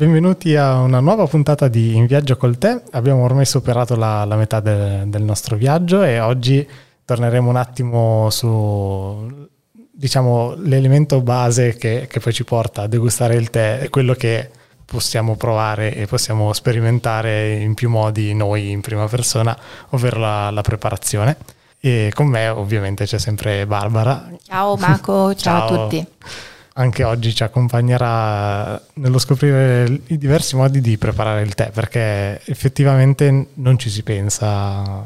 Benvenuti 0.00 0.56
a 0.56 0.78
una 0.78 1.00
nuova 1.00 1.26
puntata 1.26 1.68
di 1.68 1.94
In 1.94 2.06
Viaggio 2.06 2.38
col 2.38 2.56
Te. 2.56 2.84
Abbiamo 2.92 3.22
ormai 3.22 3.44
superato 3.44 3.96
la, 3.96 4.24
la 4.24 4.36
metà 4.36 4.58
de, 4.58 5.02
del 5.04 5.20
nostro 5.20 5.56
viaggio 5.56 6.02
e 6.02 6.20
oggi 6.20 6.66
torneremo 7.04 7.50
un 7.50 7.56
attimo 7.56 8.30
su 8.30 9.46
diciamo 9.92 10.54
l'elemento 10.56 11.20
base 11.20 11.76
che, 11.76 12.06
che 12.08 12.18
poi 12.18 12.32
ci 12.32 12.44
porta 12.44 12.80
a 12.80 12.86
degustare 12.86 13.34
il 13.34 13.50
tè, 13.50 13.80
è 13.80 13.90
quello 13.90 14.14
che 14.14 14.48
possiamo 14.86 15.36
provare 15.36 15.94
e 15.94 16.06
possiamo 16.06 16.54
sperimentare 16.54 17.56
in 17.56 17.74
più 17.74 17.90
modi 17.90 18.32
noi 18.32 18.70
in 18.70 18.80
prima 18.80 19.06
persona, 19.06 19.54
ovvero 19.90 20.18
la, 20.18 20.48
la 20.48 20.62
preparazione. 20.62 21.36
E 21.78 22.10
con 22.14 22.26
me 22.26 22.48
ovviamente 22.48 23.04
c'è 23.04 23.18
sempre 23.18 23.66
Barbara. 23.66 24.30
Ciao 24.46 24.76
Marco, 24.76 25.34
ciao, 25.34 25.68
ciao 25.68 25.74
a 25.74 25.82
tutti 25.82 26.06
anche 26.80 27.04
oggi 27.04 27.34
ci 27.34 27.42
accompagnerà 27.42 28.80
nello 28.94 29.18
scoprire 29.18 30.00
i 30.06 30.16
diversi 30.16 30.56
modi 30.56 30.80
di 30.80 30.96
preparare 30.96 31.42
il 31.42 31.54
tè, 31.54 31.70
perché 31.70 32.40
effettivamente 32.46 33.48
non 33.54 33.78
ci 33.78 33.90
si 33.90 34.02
pensa, 34.02 35.04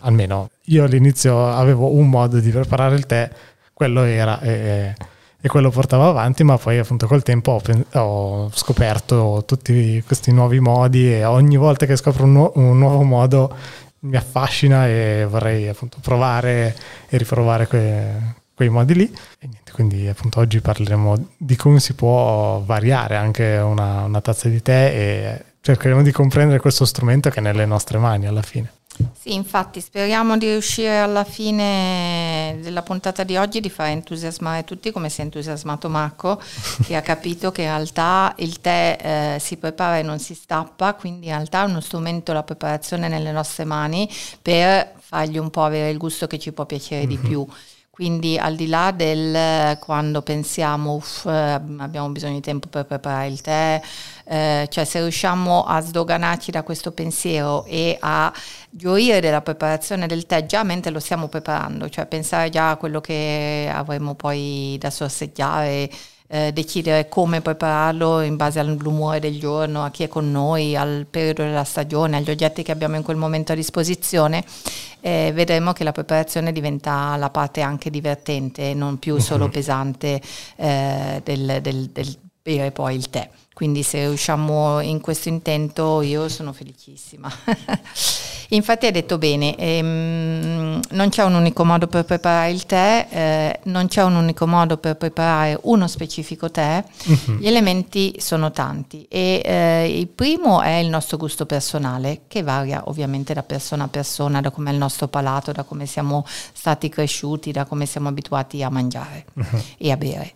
almeno 0.00 0.50
io 0.66 0.84
all'inizio 0.84 1.48
avevo 1.48 1.92
un 1.94 2.08
modo 2.08 2.38
di 2.38 2.50
preparare 2.50 2.94
il 2.94 3.06
tè, 3.06 3.28
quello 3.72 4.04
era 4.04 4.40
e, 4.40 4.94
e 5.40 5.48
quello 5.48 5.70
portavo 5.70 6.08
avanti, 6.08 6.44
ma 6.44 6.56
poi 6.56 6.78
appunto 6.78 7.08
col 7.08 7.24
tempo 7.24 7.60
ho, 7.60 7.98
ho, 7.98 8.50
scoperto 8.54 9.42
tutti 9.46 10.00
questi 10.06 10.30
nuovi 10.32 10.60
modi 10.60 11.12
e 11.12 11.24
ogni 11.24 11.56
volta 11.56 11.86
che 11.86 11.96
scopro 11.96 12.24
un, 12.24 12.32
nu- 12.32 12.52
un 12.54 12.78
nuovo 12.78 13.02
modo 13.02 13.56
mi 14.02 14.16
affascina 14.16 14.86
e 14.86 15.26
vorrei 15.28 15.68
appunto 15.68 15.98
provare 16.00 16.76
e 17.08 17.18
riprovare 17.18 17.66
que- 17.66 18.38
quei 18.60 18.68
modi 18.68 18.94
lì. 18.94 19.10
E 19.38 19.46
niente, 19.46 19.72
quindi 19.72 20.06
appunto 20.06 20.38
oggi 20.40 20.60
parleremo 20.60 21.28
di 21.38 21.56
come 21.56 21.80
si 21.80 21.94
può 21.94 22.62
variare 22.62 23.16
anche 23.16 23.56
una, 23.56 24.02
una 24.02 24.20
tazza 24.20 24.50
di 24.50 24.60
tè 24.60 24.92
e 24.92 25.44
cercheremo 25.62 26.02
di 26.02 26.12
comprendere 26.12 26.60
questo 26.60 26.84
strumento 26.84 27.30
che 27.30 27.38
è 27.38 27.42
nelle 27.42 27.64
nostre 27.64 27.96
mani 27.96 28.26
alla 28.26 28.42
fine. 28.42 28.72
Sì, 29.18 29.32
infatti 29.32 29.80
speriamo 29.80 30.36
di 30.36 30.50
riuscire 30.50 30.98
alla 30.98 31.24
fine 31.24 32.58
della 32.60 32.82
puntata 32.82 33.24
di 33.24 33.38
oggi 33.38 33.60
di 33.60 33.70
fare 33.70 33.92
entusiasmare 33.92 34.64
tutti 34.64 34.90
come 34.90 35.08
si 35.08 35.22
è 35.22 35.24
entusiasmato 35.24 35.88
Marco, 35.88 36.38
che 36.84 36.96
ha 36.96 37.00
capito 37.00 37.50
che 37.50 37.62
in 37.62 37.68
realtà 37.68 38.34
il 38.38 38.60
tè 38.60 38.98
eh, 39.00 39.38
si 39.40 39.56
prepara 39.56 39.96
e 39.96 40.02
non 40.02 40.18
si 40.18 40.34
stappa, 40.34 40.92
quindi 40.92 41.28
in 41.28 41.32
realtà 41.32 41.62
è 41.62 41.66
uno 41.66 41.80
strumento, 41.80 42.34
la 42.34 42.42
preparazione 42.42 43.08
nelle 43.08 43.32
nostre 43.32 43.64
mani 43.64 44.06
per 44.42 44.96
fargli 44.98 45.38
un 45.38 45.48
po' 45.48 45.64
avere 45.64 45.88
il 45.88 45.96
gusto 45.96 46.26
che 46.26 46.38
ci 46.38 46.52
può 46.52 46.66
piacere 46.66 47.06
mm-hmm. 47.06 47.08
di 47.08 47.16
mhm. 47.16 47.26
più. 47.26 47.46
Quindi 48.00 48.38
al 48.38 48.56
di 48.56 48.66
là 48.66 48.92
del 48.92 49.76
quando 49.76 50.22
pensiamo 50.22 50.94
uff, 50.94 51.26
abbiamo 51.26 52.08
bisogno 52.08 52.36
di 52.36 52.40
tempo 52.40 52.66
per 52.66 52.86
preparare 52.86 53.26
il 53.26 53.42
tè, 53.42 53.78
eh, 54.24 54.66
cioè 54.70 54.84
se 54.86 55.00
riusciamo 55.00 55.64
a 55.64 55.82
sdoganarci 55.82 56.50
da 56.50 56.62
questo 56.62 56.92
pensiero 56.92 57.66
e 57.66 57.98
a 58.00 58.32
gioire 58.70 59.20
della 59.20 59.42
preparazione 59.42 60.06
del 60.06 60.24
tè 60.24 60.46
già 60.46 60.62
mentre 60.62 60.90
lo 60.92 60.98
stiamo 60.98 61.28
preparando, 61.28 61.90
cioè 61.90 62.06
pensare 62.06 62.48
già 62.48 62.70
a 62.70 62.76
quello 62.76 63.02
che 63.02 63.70
avremo 63.70 64.14
poi 64.14 64.78
da 64.80 64.88
sorseggiare 64.88 65.90
eh, 66.32 66.52
decidere 66.52 67.08
come 67.08 67.40
prepararlo 67.40 68.20
in 68.20 68.36
base 68.36 68.60
all'umore 68.60 69.18
del 69.18 69.38
giorno, 69.38 69.84
a 69.84 69.90
chi 69.90 70.04
è 70.04 70.08
con 70.08 70.30
noi, 70.30 70.76
al 70.76 71.06
periodo 71.10 71.42
della 71.42 71.64
stagione, 71.64 72.16
agli 72.16 72.30
oggetti 72.30 72.62
che 72.62 72.70
abbiamo 72.70 72.94
in 72.94 73.02
quel 73.02 73.16
momento 73.16 73.50
a 73.50 73.56
disposizione, 73.56 74.44
eh, 75.00 75.32
vedremo 75.34 75.72
che 75.72 75.82
la 75.82 75.90
preparazione 75.90 76.52
diventa 76.52 77.16
la 77.16 77.30
parte 77.30 77.62
anche 77.62 77.90
divertente, 77.90 78.74
non 78.74 78.98
più 79.00 79.18
solo 79.18 79.46
uh-huh. 79.46 79.50
pesante 79.50 80.20
eh, 80.54 81.20
del, 81.24 81.58
del, 81.60 81.90
del 81.90 82.16
bere 82.40 82.70
poi 82.70 82.94
il 82.94 83.10
tè. 83.10 83.28
Quindi 83.52 83.82
se 83.82 84.06
riusciamo 84.06 84.80
in 84.80 85.00
questo 85.00 85.28
intento 85.28 86.00
io 86.00 86.28
sono 86.28 86.52
felicissima. 86.52 87.30
Infatti 88.52 88.86
hai 88.86 88.92
detto 88.92 89.16
bene, 89.16 89.54
ehm, 89.56 90.80
non 90.90 91.08
c'è 91.08 91.22
un 91.22 91.34
unico 91.34 91.64
modo 91.64 91.86
per 91.86 92.04
preparare 92.04 92.50
il 92.50 92.66
tè, 92.66 93.06
eh, 93.10 93.60
non 93.64 93.86
c'è 93.86 94.02
un 94.02 94.16
unico 94.16 94.46
modo 94.46 94.76
per 94.76 94.96
preparare 94.96 95.56
uno 95.62 95.86
specifico 95.86 96.50
tè, 96.50 96.82
uh-huh. 97.04 97.34
gli 97.36 97.46
elementi 97.46 98.16
sono 98.18 98.50
tanti 98.50 99.06
e 99.08 99.40
eh, 99.44 99.98
il 99.98 100.08
primo 100.08 100.62
è 100.62 100.74
il 100.78 100.88
nostro 100.88 101.16
gusto 101.16 101.46
personale 101.46 102.22
che 102.26 102.42
varia 102.42 102.82
ovviamente 102.86 103.34
da 103.34 103.44
persona 103.44 103.84
a 103.84 103.88
persona, 103.88 104.40
da 104.40 104.50
come 104.50 104.70
è 104.70 104.72
il 104.72 104.78
nostro 104.78 105.06
palato, 105.06 105.52
da 105.52 105.62
come 105.62 105.86
siamo 105.86 106.26
stati 106.26 106.88
cresciuti, 106.88 107.52
da 107.52 107.64
come 107.66 107.86
siamo 107.86 108.08
abituati 108.08 108.64
a 108.64 108.68
mangiare 108.68 109.26
uh-huh. 109.32 109.62
e 109.78 109.92
a 109.92 109.96
bere 109.96 110.32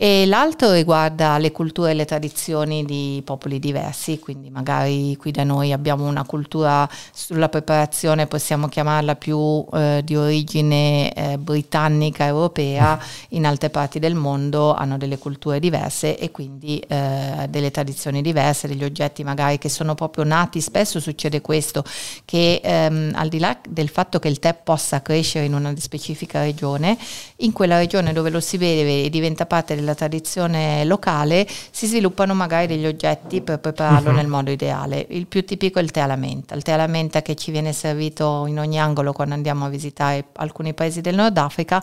e 0.00 0.26
l'altro 0.26 0.70
riguarda 0.70 1.38
le 1.38 1.50
culture 1.50 1.90
e 1.90 1.94
le 1.94 2.04
tradizioni 2.04 2.84
di 2.84 3.20
popoli 3.24 3.58
diversi, 3.58 4.20
quindi 4.20 4.48
magari 4.48 5.16
qui 5.16 5.32
da 5.32 5.42
noi 5.42 5.72
abbiamo 5.72 6.06
una 6.06 6.22
cultura 6.22 6.88
sulla 7.12 7.48
preparazione, 7.48 8.28
possiamo 8.28 8.68
chiamarla 8.68 9.16
più 9.16 9.66
eh, 9.72 10.02
di 10.04 10.14
origine 10.14 11.12
eh, 11.12 11.36
britannica, 11.36 12.24
europea, 12.26 12.96
in 13.30 13.44
altre 13.44 13.70
parti 13.70 13.98
del 13.98 14.14
mondo 14.14 14.72
hanno 14.72 14.98
delle 14.98 15.18
culture 15.18 15.58
diverse 15.58 16.16
e 16.16 16.30
quindi 16.30 16.78
eh, 16.78 17.48
delle 17.50 17.72
tradizioni 17.72 18.22
diverse, 18.22 18.68
degli 18.68 18.84
oggetti 18.84 19.24
magari 19.24 19.58
che 19.58 19.68
sono 19.68 19.96
proprio 19.96 20.22
nati, 20.22 20.60
spesso 20.60 21.00
succede 21.00 21.40
questo, 21.40 21.82
che 22.24 22.60
ehm, 22.62 23.14
al 23.16 23.28
di 23.28 23.40
là 23.40 23.58
del 23.68 23.88
fatto 23.88 24.20
che 24.20 24.28
il 24.28 24.38
tè 24.38 24.54
possa 24.54 25.02
crescere 25.02 25.46
in 25.46 25.54
una 25.54 25.74
specifica 25.76 26.42
regione, 26.42 26.96
in 27.38 27.50
quella 27.50 27.78
regione 27.78 28.12
dove 28.12 28.30
lo 28.30 28.38
si 28.38 28.58
beve 28.58 29.02
e 29.02 29.10
diventa 29.10 29.44
parte 29.44 29.74
della 29.74 29.86
della 29.88 29.94
tradizione 29.94 30.84
locale 30.84 31.46
si 31.70 31.86
sviluppano 31.86 32.34
magari 32.34 32.66
degli 32.66 32.86
oggetti 32.86 33.40
per 33.40 33.58
prepararlo 33.58 34.10
uh-huh. 34.10 34.16
nel 34.16 34.26
modo 34.26 34.50
ideale. 34.50 35.06
Il 35.10 35.26
più 35.26 35.44
tipico 35.44 35.78
è 35.78 35.82
il 35.82 35.90
tè 35.90 36.00
alla 36.00 36.16
menta, 36.16 36.54
il 36.54 36.62
tè 36.62 36.72
alla 36.72 36.86
menta 36.86 37.22
che 37.22 37.34
ci 37.34 37.50
viene 37.50 37.72
servito 37.72 38.44
in 38.46 38.58
ogni 38.58 38.78
angolo 38.78 39.12
quando 39.12 39.34
andiamo 39.34 39.64
a 39.64 39.68
visitare 39.68 40.26
alcuni 40.36 40.74
paesi 40.74 41.00
del 41.00 41.14
Nord 41.14 41.36
Africa, 41.38 41.82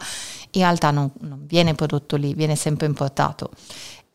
in 0.51 0.61
realtà 0.61 0.91
non, 0.91 1.11
non 1.21 1.43
viene 1.45 1.73
prodotto 1.73 2.15
lì, 2.15 2.33
viene 2.33 2.55
sempre 2.55 2.85
importato 2.85 3.49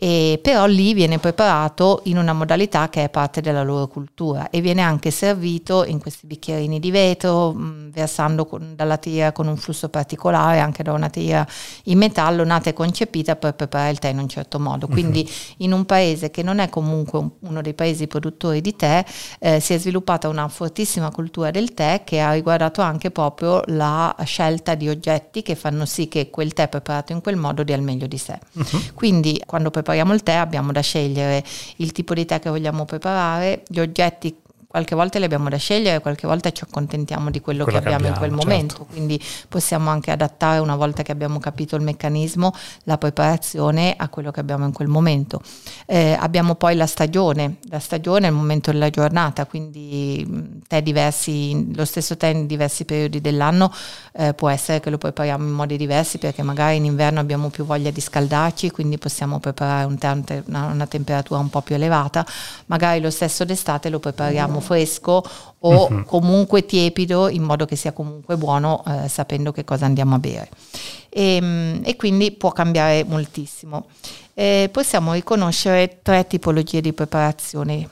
e 0.03 0.39
però 0.41 0.65
lì 0.65 0.95
viene 0.95 1.19
preparato 1.19 2.01
in 2.05 2.17
una 2.17 2.33
modalità 2.33 2.89
che 2.89 3.05
è 3.05 3.11
parte 3.11 3.43
della 3.43 3.63
loro 3.63 3.87
cultura 3.87 4.49
e 4.49 4.63
viene 4.63 4.81
anche 4.81 5.11
servito 5.11 5.85
in 5.85 6.01
questi 6.01 6.27
bicchierini 6.27 6.81
di 6.81 6.91
vetro, 6.91 7.53
mh, 7.53 7.63
mm, 7.63 7.91
versando 7.91 8.47
con, 8.47 8.73
dalla 8.75 8.97
tira 8.97 9.33
con 9.33 9.47
un 9.47 9.59
flusso 9.59 9.91
particolare, 9.91 10.59
anche 10.59 10.83
da 10.83 10.95
una 10.95 11.11
tira 11.11 11.47
in 11.85 11.99
metallo 11.99 12.45
nata 12.45 12.71
e 12.71 12.73
concepita 12.73 13.37
per 13.37 13.53
preparare 13.53 13.91
il 13.91 13.99
tè 13.99 14.09
in 14.09 14.21
un 14.21 14.29
certo 14.31 14.59
modo. 14.59 14.87
Mhm. 14.87 14.93
Quindi 14.95 15.21
uh-huh. 15.21 15.55
in 15.59 15.73
un 15.73 15.85
paese 15.85 16.31
che 16.31 16.43
non 16.43 16.61
è 16.61 16.71
comunque 16.71 17.19
un, 17.19 17.31
uno 17.41 17.61
dei 17.61 17.75
paesi 17.75 18.07
produttori 18.07 18.63
di 18.63 18.75
tè, 18.75 19.05
eh, 19.39 19.61
si 19.61 19.75
è 19.75 19.79
sviluppata 19.79 20.29
una 20.29 20.49
fortissima 20.49 21.11
cultura 21.11 21.51
del 21.51 21.75
tè 21.75 22.05
che 22.05 22.21
ha 22.21 22.33
riguardato 22.33 22.81
anche 22.81 23.11
proprio 23.11 23.61
la 23.67 24.17
scelta 24.25 24.75
di 24.75 24.89
oggetti 24.89 25.43
che 25.43 25.57
fanno 25.57 25.85
sì 25.85 26.09
che 26.09 26.31
quel 26.31 26.55
tè 26.55 26.69
preparato 26.69 27.13
in 27.13 27.21
quel 27.21 27.37
modo 27.37 27.63
dia 27.65 27.77
il 27.77 27.83
meglio 27.83 28.07
di 28.07 28.17
sé. 28.17 28.39
Uh-huh. 28.55 28.95
Quindi 28.95 29.43
quando 29.45 29.69
prepariamo 29.71 29.89
prepariamo 29.91 30.15
il 30.15 30.23
tè 30.23 30.35
abbiamo 30.35 30.73
da 30.73 30.81
scegliere 30.81 31.43
il 31.77 31.93
tipo 31.93 32.15
di 32.15 32.25
tè 32.25 32.39
che 32.39 32.49
vogliamo 32.49 32.85
preparare, 32.85 33.63
gli 33.67 33.81
oggetti 33.81 34.40
qualche 34.71 34.95
volta 34.95 35.19
le 35.19 35.25
abbiamo 35.25 35.49
da 35.49 35.57
scegliere, 35.57 35.99
qualche 35.99 36.29
volta 36.29 36.53
ci 36.53 36.63
accontentiamo 36.63 37.29
di 37.29 37.41
quello, 37.41 37.65
quello 37.65 37.81
che, 37.81 37.87
abbiamo 37.87 38.05
che, 38.05 38.11
abbiamo 38.13 38.37
in 38.37 38.47
quel 38.47 38.55
certo. 38.55 38.77
momento, 38.79 38.85
quindi 38.85 39.21
possiamo 39.49 39.91
anche 39.91 40.13
adattare 40.13 40.61
una 40.61 40.77
volta 40.77 41.03
che 41.03 41.11
abbiamo 41.11 41.41
capito 41.41 41.75
il 41.75 41.83
meccanismo, 41.83 42.55
la 42.85 42.97
preparazione 42.97 43.97
a 43.97 44.09
quello 44.09 44.31
che 44.31 44.39
abbiamo 44.39 44.67
in 44.67 44.73
quel 44.73 44.87
momento. 44.87 45.43
Eh, 45.87 46.17
abbiamo 46.17 46.55
poi 46.55 46.77
la 46.77 46.87
stagione, 46.87 47.57
la 47.69 47.81
stagione 47.81 48.29
è 48.29 48.31
il 48.31 48.37
momento 48.37 48.71
della 48.71 48.91
giornata, 48.91 49.45
quindi 49.45 50.63
tè 50.69 50.83
diversi, 50.83 51.75
lo 51.75 51.85
stesso 51.85 52.17
tè 52.17 52.29
in 52.29 52.47
diversi 52.47 52.85
periodi 52.85 53.21
dell'anno 53.21 53.73
eh, 54.13 54.35
può 54.35 54.49
essere 54.51 54.79
che 54.79 54.91
lo 54.91 54.99
prepariamo 54.99 55.43
in 55.43 55.51
modi 55.51 55.77
diversi 55.77 56.19
perché 56.19 56.43
magari 56.43 56.77
in 56.77 56.85
inverno 56.85 57.19
abbiamo 57.19 57.49
più 57.49 57.65
voglia 57.65 57.91
di 57.91 58.01
scaldarci, 58.01 58.71
quindi 58.71 58.99
possiamo 58.99 59.41
preparare 59.41 59.85
un 59.87 59.99
tè 59.99 60.43
a 60.53 60.67
una 60.67 60.87
temperatura 60.87 61.41
un 61.41 61.51
po' 61.51 61.61
più 61.61 61.75
elevata, 61.75 62.25
magari 62.67 63.01
lo 63.01 63.11
stesso 63.11 63.45
d'estate 63.45 63.89
lo 63.89 63.99
prepariamo 63.99 64.59
fresco 64.61 65.23
o 65.59 65.87
uh-huh. 65.87 66.05
comunque 66.05 66.65
tiepido 66.65 67.29
in 67.29 67.43
modo 67.43 67.67
che 67.67 67.77
sia 67.77 67.93
comunque 67.93 68.37
buono 68.37 68.83
eh, 68.87 69.09
sapendo 69.09 69.53
che 69.53 69.65
cosa 69.65 69.87
andiamo 69.87 70.15
a 70.15 70.19
bere. 70.19 70.49
E, 71.09 71.37
ehm, 71.37 71.81
e 71.85 71.97
quindi 71.97 72.31
può 72.33 72.53
cambiare 72.53 73.05
moltissimo. 73.05 73.87
Eh, 74.35 74.71
possiamo 74.73 75.13
riconoscere 75.13 75.99
tre 76.03 76.27
tipologie 76.27 76.81
di 76.81 76.93
preparazione. 76.93 77.87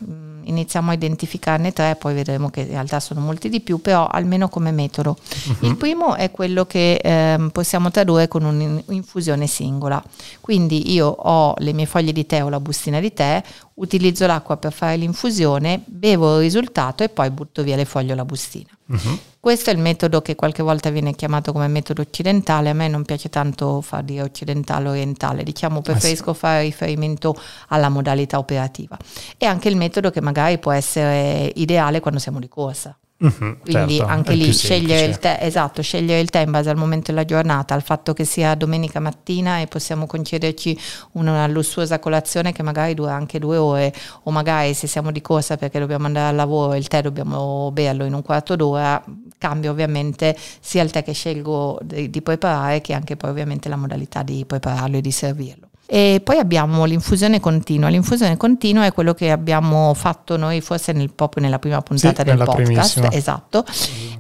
Iniziamo 0.49 0.91
a 0.91 0.95
identificarne 0.95 1.73
tre, 1.73 1.95
poi 1.97 2.15
vedremo 2.15 2.49
che 2.49 2.61
in 2.61 2.69
realtà 2.69 3.01
sono 3.01 3.21
molti 3.21 3.51
di 3.51 3.61
più, 3.61 3.81
però 3.83 4.07
almeno 4.07 4.49
come 4.49 4.71
metodo. 4.71 5.17
Uh-huh. 5.19 5.67
Il 5.69 5.77
primo 5.77 6.15
è 6.15 6.31
quello 6.31 6.65
che 6.65 6.95
eh, 6.95 7.51
possiamo 7.53 7.91
tradurre 7.91 8.29
con 8.29 8.45
un'infusione 8.45 9.47
singola. 9.47 10.03
Quindi 10.41 10.93
io 10.93 11.07
ho 11.07 11.55
le 11.59 11.73
mie 11.75 11.87
foglie 11.87 12.13
di 12.13 12.25
tè 12.25 12.43
o 12.43 12.49
la 12.49 12.61
bustina 12.61 12.99
di 12.99 13.13
tè, 13.13 13.43
utilizzo 13.75 14.27
l'acqua 14.27 14.57
per 14.57 14.73
fare 14.73 14.97
l'infusione, 14.97 15.83
bevo 15.85 16.37
il 16.37 16.43
risultato 16.43 17.03
e 17.03 17.11
poi 17.11 17.31
butto 17.31 17.63
via 17.63 17.77
le 17.77 17.85
foglie 17.85 18.13
o 18.13 18.17
la 18.17 18.25
bustina. 18.25 18.71
Uh-huh. 18.87 19.19
Questo 19.49 19.71
è 19.71 19.73
il 19.73 19.79
metodo 19.79 20.21
che 20.21 20.35
qualche 20.35 20.63
volta 20.63 20.91
viene 20.91 21.15
chiamato 21.15 21.53
come 21.53 21.69
metodo 21.69 22.03
occidentale, 22.03 22.69
a 22.69 22.75
me 22.75 22.87
non 22.87 23.03
piace 23.07 23.31
tanto 23.31 23.81
far 23.81 24.03
dire 24.03 24.21
occidentale 24.21 24.91
orientale, 24.91 25.43
diciamo 25.43 25.81
preferisco 25.81 26.33
ah, 26.33 26.35
sì. 26.35 26.39
fare 26.39 26.63
riferimento 26.65 27.35
alla 27.69 27.89
modalità 27.89 28.37
operativa. 28.37 28.99
È 29.39 29.47
anche 29.47 29.71
il 29.71 29.77
metodo 29.77 30.11
che 30.11 30.21
magari 30.21 30.59
può 30.59 30.73
essere 30.73 31.51
ideale 31.55 32.01
quando 32.01 32.21
siamo 32.21 32.41
di 32.41 32.49
corsa. 32.49 32.95
Mm-hmm, 33.21 33.53
Quindi 33.65 33.97
certo, 33.97 34.13
anche 34.13 34.35
lì 34.35 34.53
scegliere 34.53 35.05
il, 35.05 35.19
tè, 35.19 35.39
esatto, 35.41 35.83
scegliere 35.83 36.21
il 36.21 36.31
tè 36.31 36.39
in 36.39 36.53
base 36.53 36.71
al 36.71 36.77
momento 36.77 37.11
della 37.11 37.25
giornata, 37.25 37.75
al 37.75 37.83
fatto 37.83 38.13
che 38.13 38.25
sia 38.25 38.55
domenica 38.55 39.01
mattina 39.01 39.59
e 39.59 39.67
possiamo 39.67 40.07
concederci 40.07 40.79
una 41.13 41.45
lussuosa 41.49 41.99
colazione 41.99 42.53
che 42.53 42.63
magari 42.63 42.95
dura 42.95 43.15
anche 43.15 43.41
due 43.41 43.57
ore 43.57 43.93
o 44.23 44.31
magari 44.31 44.73
se 44.73 44.87
siamo 44.87 45.11
di 45.11 45.21
corsa 45.21 45.57
perché 45.57 45.81
dobbiamo 45.81 46.07
andare 46.07 46.29
al 46.29 46.37
lavoro 46.37 46.77
il 46.77 46.87
tè 46.87 47.03
dobbiamo 47.03 47.73
berlo 47.73 48.05
in 48.05 48.15
un 48.15 48.23
quarto 48.23 48.55
d'ora, 48.55 49.05
cambia 49.37 49.71
ovviamente 49.71 50.37
sia 50.61 50.85
il 50.85 50.93
tè 50.93 51.03
che 51.03 51.13
scelgo 51.13 51.81
di, 51.83 52.11
di 52.11 52.23
preparare 52.23 52.81
che 52.81 52.93
anche 52.93 53.17
poi 53.17 53.31
ovviamente 53.31 53.69
la 53.69 53.77
modalità 53.77 54.23
di 54.23 54.45
prepararlo 54.47 54.99
e 54.99 55.01
di 55.01 55.11
servirlo. 55.11 55.68
E 55.91 56.21
poi 56.23 56.37
abbiamo 56.37 56.85
l'infusione 56.85 57.41
continua. 57.41 57.89
L'infusione 57.89 58.37
continua 58.37 58.85
è 58.85 58.93
quello 58.93 59.15
che 59.15 59.31
abbiamo 59.31 59.95
fatto 59.95 60.37
noi 60.37 60.61
forse 60.61 60.93
nel, 60.93 61.11
proprio 61.11 61.43
nella 61.43 61.59
prima 61.59 61.81
puntata 61.81 62.23
sì, 62.23 62.29
del 62.29 62.45
podcast. 62.45 63.09
Esatto. 63.11 63.65
Col 63.65 63.73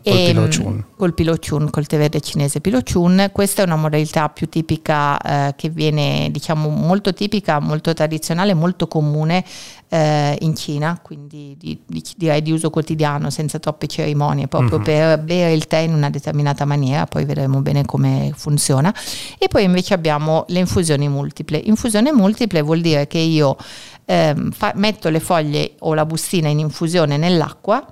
e, 0.03 0.33
Pilochun. 0.33 0.85
Col 0.97 1.13
Pilochun, 1.13 1.69
col 1.69 1.87
tè 1.87 1.99
verde 1.99 2.23
cinese 2.23 2.63
Pilochun. 2.63 3.29
Questa 3.33 3.61
è 3.61 3.67
una 3.67 3.77
modalità 3.77 4.31
più 4.31 4.49
tipica 4.49 5.19
eh, 5.19 5.55
che 5.57 5.69
viene, 5.69 6.31
diciamo, 6.31 6.71
molto 6.71 7.13
tipica, 7.13 7.61
molto 7.61 7.93
tradizionale, 7.93 8.55
molto 8.55 8.89
comune 8.89 9.45
eh, 9.89 10.37
in 10.41 10.55
Cina, 10.55 11.01
quindi 11.03 11.57
di, 11.59 11.81
di, 11.87 12.03
direi 12.17 12.43
di 12.43 12.53
uso 12.53 12.71
quotidiano, 12.71 13.31
senza 13.31 13.59
troppe 13.59 13.87
cerimonie, 13.87 14.49
proprio 14.49 14.79
mm-hmm. 14.79 14.85
per 14.85 15.19
bere 15.21 15.53
il 15.53 15.67
tè 15.67 15.79
in 15.79 15.95
una 15.95 16.11
determinata 16.11 16.65
maniera, 16.65 17.07
poi 17.07 17.25
vedremo 17.25 17.61
bene 17.61 17.85
come 17.85 18.33
funziona. 18.37 18.95
E 19.39 19.49
poi 19.49 19.65
invece 19.65 19.95
abbiamo 19.95 20.45
le 20.49 20.61
infusioni 20.61 21.09
multiple. 21.09 21.59
Infusione 21.59 22.13
multiple 22.13 22.63
vuol 22.63 22.81
dire 22.81 23.07
che 23.07 23.19
io 23.19 23.57
eh, 24.05 24.35
fa, 24.53 24.73
metto 24.75 25.09
le 25.09 25.21
foglie 25.21 25.75
o 25.81 25.95
la 25.95 26.05
bustina 26.05 26.49
in 26.49 26.59
infusione 26.59 27.17
nell'acqua, 27.17 27.85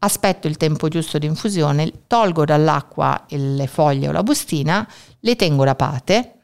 aspetto 0.00 0.46
il 0.46 0.56
tempo 0.56 0.88
giusto 0.88 1.18
di 1.18 1.26
infusione, 1.26 1.92
tolgo 2.06 2.44
dall'acqua 2.44 3.24
le 3.28 3.66
foglie 3.66 4.08
o 4.08 4.12
la 4.12 4.22
bustina, 4.22 4.88
le 5.20 5.36
tengo 5.36 5.64
da 5.64 5.74
parte 5.74 6.37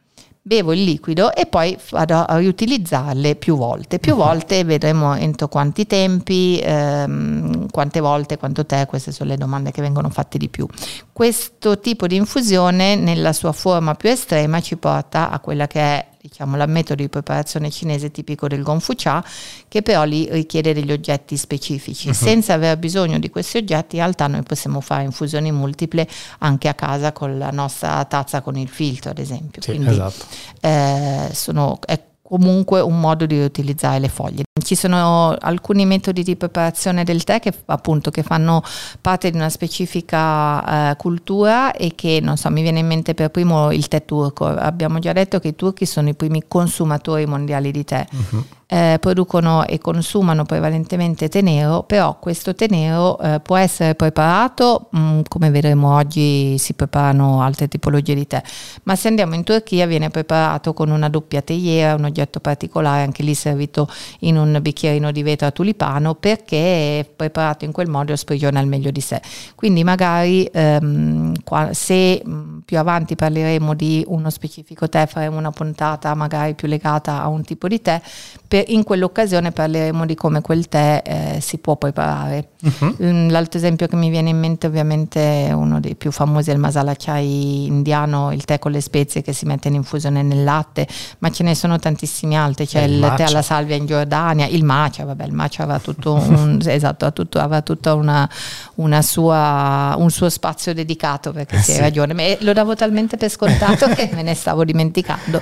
bevo 0.47 0.75
il 0.75 0.85
liquido 0.85 1.35
e 1.35 1.47
poi 1.47 1.75
vado 1.91 2.17
a 2.17 2.37
riutilizzarle 2.37 3.35
più 3.37 3.57
volte. 3.57 3.99
Più 3.99 4.13
uh-huh. 4.13 4.25
volte 4.25 4.63
vedremo 4.63 5.15
entro 5.15 5.49
quanti 5.49 5.87
tempi, 5.87 6.61
ehm, 6.63 7.71
quante 7.71 8.01
volte, 8.01 8.37
quanto 8.37 8.67
tè, 8.67 8.85
queste 8.85 9.11
sono 9.11 9.31
le 9.31 9.39
domande 9.39 9.71
che 9.71 9.81
vengono 9.81 10.11
fatte 10.11 10.37
di 10.37 10.51
più. 10.51 10.67
Questo 11.13 11.81
tipo 11.81 12.07
di 12.07 12.17
infusione 12.17 12.95
nella 12.95 13.33
sua 13.33 13.53
forma 13.53 13.95
più 13.95 14.11
estrema 14.11 14.61
ci 14.61 14.77
porta 14.77 15.31
a 15.31 15.41
quella 15.41 15.67
che 15.67 15.81
è 15.81 16.07
diciamo, 16.29 16.57
la 16.57 16.65
metodo 16.65 17.03
di 17.03 17.11
preparazione 17.11 17.71
cinese 17.71 18.11
tipico 18.11 18.49
del 18.49 18.63
Gonfu 18.63 18.95
Cha, 18.97 19.23
che 19.69 19.83
però 19.83 20.05
lì 20.05 20.27
richiede 20.31 20.73
degli 20.73 20.91
oggetti 20.91 21.37
specifici. 21.37 22.09
Uh-huh. 22.09 22.15
Senza 22.15 22.55
aver 22.55 22.79
bisogno 22.79 23.19
di 23.19 23.29
questi 23.29 23.59
oggetti, 23.59 23.97
in 23.97 24.03
realtà 24.03 24.27
noi 24.27 24.43
possiamo 24.43 24.81
fare 24.81 25.03
infusioni 25.03 25.53
multiple 25.53 26.09
anche 26.39 26.69
a 26.69 26.75
casa 26.75 27.13
con 27.13 27.37
la 27.37 27.51
nostra 27.51 28.03
tazza 28.07 28.41
con 28.41 28.57
il 28.57 28.69
filtro, 28.69 29.11
ad 29.11 29.19
esempio. 29.19 29.61
Sì, 29.61 29.73
Quindi, 29.73 29.91
esatto. 29.91 30.25
eh, 30.61 31.29
sono, 31.35 31.79
è 31.85 32.01
comunque 32.23 32.81
un 32.81 32.99
modo 32.99 33.27
di 33.27 33.35
riutilizzare 33.35 33.99
le 33.99 34.09
foglie. 34.09 34.45
Ci 34.57 34.77
sono 34.77 35.37
alcuni 35.37 35.85
metodi 35.85 36.23
di 36.23 36.37
preparazione 36.37 37.03
del 37.03 37.25
tè 37.25 37.41
che 37.41 37.53
appunto 37.65 38.13
che 38.13 38.23
fanno 38.23 38.63
parte 39.01 39.29
di 39.33 39.37
una 39.37 39.49
specifica 39.49 40.93
eh, 40.93 40.97
cultura 40.97 41.73
e 41.73 41.97
che 41.97 42.21
non 42.23 42.37
so, 42.37 42.51
mi 42.51 42.63
viene 42.63 42.79
in 42.79 42.87
mente 42.87 43.15
per 43.15 43.31
primo 43.31 43.73
il 43.73 43.89
tè 43.89 44.05
turco. 44.05 44.47
Abbiamo 44.47 45.01
già 45.01 45.13
detto 45.13 45.41
che 45.41 45.49
i 45.49 45.57
turchi 45.57 45.87
sono 45.87 46.09
i 46.09 46.15
primi 46.15 46.45
consumatori 46.47 47.27
mondiali 47.27 47.73
di 47.73 47.83
tè. 47.83 48.07
Uh-huh 48.13 48.45
eh, 48.67 48.99
producono 49.01 49.65
e 49.67 49.79
consumano 49.79 50.45
prevalentemente 50.45 51.29
tè 51.29 51.43
nero, 51.43 51.83
però 51.83 52.19
questo 52.19 52.55
tè 52.55 52.67
nero 52.69 53.19
eh, 53.21 53.41
può 53.41 53.57
essere 53.57 53.95
preparato, 53.95 54.89
mh, 54.91 54.99
mm, 54.99 55.21
come 55.29 55.51
vedremo 55.51 55.95
oggi 55.95 56.57
si 56.59 56.75
preparano 56.75 57.41
altre 57.43 57.69
tipologie 57.69 58.15
di 58.15 58.27
tè, 58.27 58.43
ma 58.85 58.97
se 58.97 59.09
andiamo 59.09 59.35
in 59.35 59.45
Turchia 59.45 59.87
viene 59.87 60.11
preparato 60.11 60.73
con 60.73 60.91
una 60.91 61.09
doppia 61.09 61.43
teiera, 61.43 61.95
un 61.95 62.05
oggetto 62.05 62.41
particolare, 62.41 63.03
anche 63.03 63.23
lì 63.23 63.35
servito 63.35 63.89
in 64.21 64.39
un 64.39 64.44
bicchierino 64.61 65.11
di 65.11 65.23
vetro 65.23 65.47
a 65.47 65.51
tulipano, 65.51 66.15
perché 66.15 67.09
preparato 67.15 67.65
in 67.65 67.73
quel 67.73 67.89
modo 67.89 68.15
sprigiona 68.17 68.61
il 68.61 68.67
meglio 68.67 68.91
di 68.91 69.01
sé. 69.01 69.21
Quindi 69.55 69.85
magari 69.85 70.45
ehm, 70.45 71.35
se 71.71 72.23
più 72.65 72.79
avanti 72.79 73.15
parleremo 73.15 73.75
di 73.75 74.05
uno 74.09 74.31
specifico 74.31 74.89
tè, 74.89 75.07
faremo 75.07 75.37
una 75.37 75.51
puntata 75.51 76.15
magari 76.15 76.55
più 76.55 76.67
legata 76.67 77.21
a 77.21 77.29
un 77.29 77.43
tipo 77.43 77.69
di 77.69 77.81
tè, 77.81 78.01
per, 78.49 78.65
in 78.69 78.83
quell'occasione 78.83 79.53
parleremo 79.53 80.07
di 80.07 80.15
come 80.15 80.41
quel 80.41 80.69
tè 80.69 81.03
eh, 81.05 81.41
si 81.41 81.59
può 81.59 81.77
preparare. 81.77 82.49
Uh-huh. 82.63 82.95
L'altro 83.29 83.59
esempio 83.59 83.87
che 83.87 83.97
mi 83.97 84.09
viene 84.09 84.31
in 84.31 84.39
mente 84.39 84.67
ovviamente 84.67 85.51
uno 85.55 85.79
dei 85.81 85.95
più 85.95 86.11
famosi 86.11 86.51
è 86.51 86.53
il 86.55 86.59
masala 86.59 86.95
chai 86.97 87.67
indiano, 87.67 88.33
il 88.33 88.45
tè 88.45 88.59
con 88.59 88.73
le 88.73 88.81
spezie 88.81 89.23
che 89.23 89.33
si 89.33 89.45
mette 89.45 89.69
in 89.69 89.75
infusione 89.75 90.23
nel 90.23 90.43
latte, 90.43 90.89
ma 91.19 91.31
ce 91.31 91.43
ne 91.43 91.55
sono 91.55 91.79
tantissimi 91.79 92.37
altri, 92.37 92.67
c'è 92.67 92.83
il, 92.83 92.95
il 92.95 93.13
tè 93.17 93.25
alla 93.25 93.43
salvia 93.43 93.77
in 93.77 93.85
Giordania, 93.87 94.34
il 94.43 94.65
matcha, 94.65 95.05
vabbè 95.05 95.25
il 95.25 95.33
matcha 95.33 95.63
aveva 95.63 95.79
tutto, 95.79 96.15
un, 96.15 96.61
esatto, 96.67 97.13
tutto, 97.13 97.39
aveva 97.39 97.63
tutta 97.63 97.95
una, 97.95 98.29
una 98.77 99.03
sua, 99.03 99.95
un 99.97 100.11
suo 100.11 100.29
spazio 100.29 100.75
dedicato 100.75 101.33
perché 101.33 101.57
eh 101.57 101.63
sì, 101.63 101.73
hai 101.73 101.79
ragione, 101.79 102.15
ma 102.15 102.23
lo 102.41 102.53
davo 102.53 102.75
talmente 102.75 103.17
per 103.17 103.31
scontato 103.31 103.89
che 103.95 104.11
me 104.13 104.23
ne 104.23 104.35
stavo 104.35 104.65
dimenticando. 104.65 105.41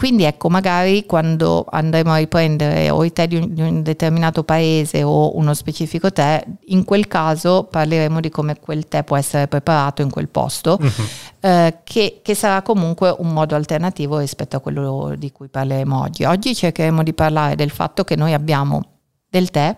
Quindi 0.00 0.24
ecco, 0.24 0.48
magari 0.48 1.04
quando 1.04 1.66
andremo 1.68 2.12
a 2.12 2.16
riprendere 2.16 2.88
o 2.88 3.04
i 3.04 3.12
tè 3.12 3.28
di 3.28 3.36
un, 3.36 3.52
di 3.52 3.60
un, 3.60 3.82
determinato 3.82 4.44
paese 4.44 5.02
o 5.02 5.36
uno 5.36 5.52
specifico 5.52 6.10
tè, 6.10 6.42
in 6.68 6.84
quel 6.84 7.06
caso 7.06 7.64
parleremo 7.64 8.18
di 8.18 8.30
come 8.30 8.58
quel 8.58 8.88
tè 8.88 9.04
può 9.04 9.18
essere 9.18 9.46
preparato 9.46 10.00
in 10.00 10.08
quel 10.08 10.30
posto, 10.30 10.78
uh-huh. 10.80 11.04
eh, 11.40 11.80
che, 11.84 12.20
che, 12.22 12.34
sarà 12.34 12.62
comunque 12.62 13.14
un 13.18 13.30
modo 13.30 13.54
alternativo 13.54 14.20
rispetto 14.20 14.56
a 14.56 14.60
quello 14.60 15.12
di 15.18 15.30
cui 15.32 15.48
parleremo 15.48 16.00
oggi. 16.00 16.24
Oggi 16.24 16.54
cercheremo 16.54 17.02
di 17.02 17.12
parlare 17.12 17.54
del 17.54 17.70
fatto 17.70 18.02
che 18.02 18.16
noi 18.16 18.32
abbiamo 18.32 18.82
del 19.28 19.50
tè 19.50 19.76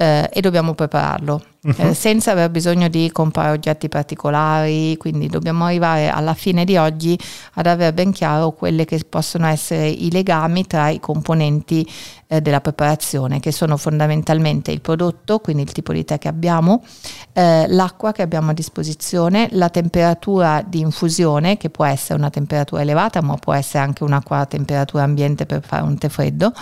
eh, 0.00 0.30
e 0.32 0.40
dobbiamo 0.40 0.74
prepararlo 0.74 1.42
uh-huh. 1.60 1.88
eh, 1.88 1.94
senza 1.94 2.30
aver 2.30 2.50
bisogno 2.50 2.86
di 2.86 3.10
comprare 3.10 3.50
oggetti 3.50 3.88
particolari, 3.88 4.96
quindi 4.96 5.26
dobbiamo 5.26 5.64
arrivare 5.64 6.08
alla 6.08 6.34
fine 6.34 6.64
di 6.64 6.76
oggi 6.76 7.18
ad 7.54 7.66
avere 7.66 7.92
ben 7.92 8.12
chiaro 8.12 8.52
quelli 8.52 8.84
che 8.84 9.00
possono 9.08 9.48
essere 9.48 9.88
i 9.88 10.08
legami 10.12 10.68
tra 10.68 10.88
i 10.88 11.00
componenti 11.00 11.84
eh, 12.28 12.40
della 12.40 12.60
preparazione, 12.60 13.40
che 13.40 13.50
sono 13.50 13.76
fondamentalmente 13.76 14.70
il 14.70 14.80
prodotto, 14.80 15.40
quindi 15.40 15.62
il 15.62 15.72
tipo 15.72 15.92
di 15.92 16.04
tè 16.04 16.18
che 16.18 16.28
abbiamo, 16.28 16.84
eh, 17.32 17.66
l'acqua 17.66 18.12
che 18.12 18.22
abbiamo 18.22 18.50
a 18.50 18.54
disposizione, 18.54 19.48
la 19.50 19.68
temperatura 19.68 20.62
di 20.64 20.78
infusione, 20.78 21.56
che 21.56 21.70
può 21.70 21.84
essere 21.84 22.20
una 22.20 22.30
temperatura 22.30 22.82
elevata, 22.82 23.20
ma 23.20 23.34
può 23.34 23.52
essere 23.52 23.82
anche 23.82 24.04
un'acqua 24.04 24.38
a 24.38 24.46
temperatura 24.46 25.02
ambiente 25.02 25.44
per 25.44 25.64
fare 25.66 25.82
un 25.82 25.98
tè 25.98 26.08
freddo 26.08 26.52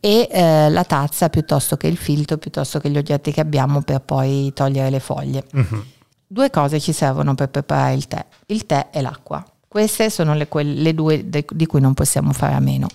e 0.00 0.28
eh, 0.30 0.70
la 0.70 0.84
tazza 0.84 1.28
piuttosto 1.28 1.76
che 1.76 1.86
il 1.86 1.96
filtro, 1.96 2.36
piuttosto 2.36 2.78
che 2.78 2.90
gli 2.90 2.98
oggetti 2.98 3.32
che 3.32 3.40
abbiamo 3.40 3.82
per 3.82 4.00
poi 4.00 4.52
togliere 4.54 4.90
le 4.90 5.00
foglie. 5.00 5.44
Uh-huh. 5.52 5.84
Due 6.26 6.50
cose 6.50 6.80
ci 6.80 6.92
servono 6.92 7.34
per 7.34 7.48
preparare 7.48 7.94
il 7.94 8.06
tè, 8.08 8.24
il 8.46 8.66
tè 8.66 8.88
e 8.90 9.00
l'acqua. 9.00 9.44
Queste 9.68 10.10
sono 10.10 10.34
le, 10.34 10.48
le 10.50 10.94
due 10.94 11.28
de, 11.28 11.44
di 11.48 11.66
cui 11.66 11.80
non 11.80 11.94
possiamo 11.94 12.32
fare 12.32 12.54
a 12.54 12.60
meno. 12.60 12.88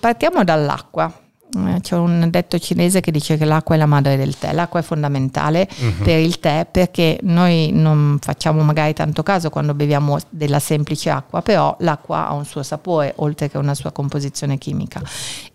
Partiamo 0.00 0.42
dall'acqua. 0.42 1.12
Eh, 1.56 1.80
c'è 1.80 1.96
un 1.96 2.28
detto 2.30 2.58
cinese 2.58 3.00
che 3.00 3.10
dice 3.10 3.38
che 3.38 3.44
l'acqua 3.44 3.74
è 3.74 3.78
la 3.78 3.86
madre 3.86 4.16
del 4.16 4.36
tè. 4.36 4.52
L'acqua 4.52 4.80
è 4.80 4.82
fondamentale 4.82 5.68
uh-huh. 5.78 6.02
per 6.02 6.18
il 6.18 6.38
tè 6.40 6.66
perché 6.70 7.18
noi 7.22 7.70
non 7.72 8.18
facciamo 8.20 8.62
magari 8.62 8.92
tanto 8.92 9.22
caso 9.22 9.48
quando 9.48 9.74
beviamo 9.74 10.18
della 10.28 10.58
semplice 10.58 11.10
acqua, 11.10 11.40
però 11.40 11.74
l'acqua 11.80 12.28
ha 12.28 12.32
un 12.32 12.44
suo 12.44 12.62
sapore 12.62 13.14
oltre 13.16 13.48
che 13.48 13.56
una 13.56 13.74
sua 13.74 13.92
composizione 13.92 14.58
chimica 14.58 15.00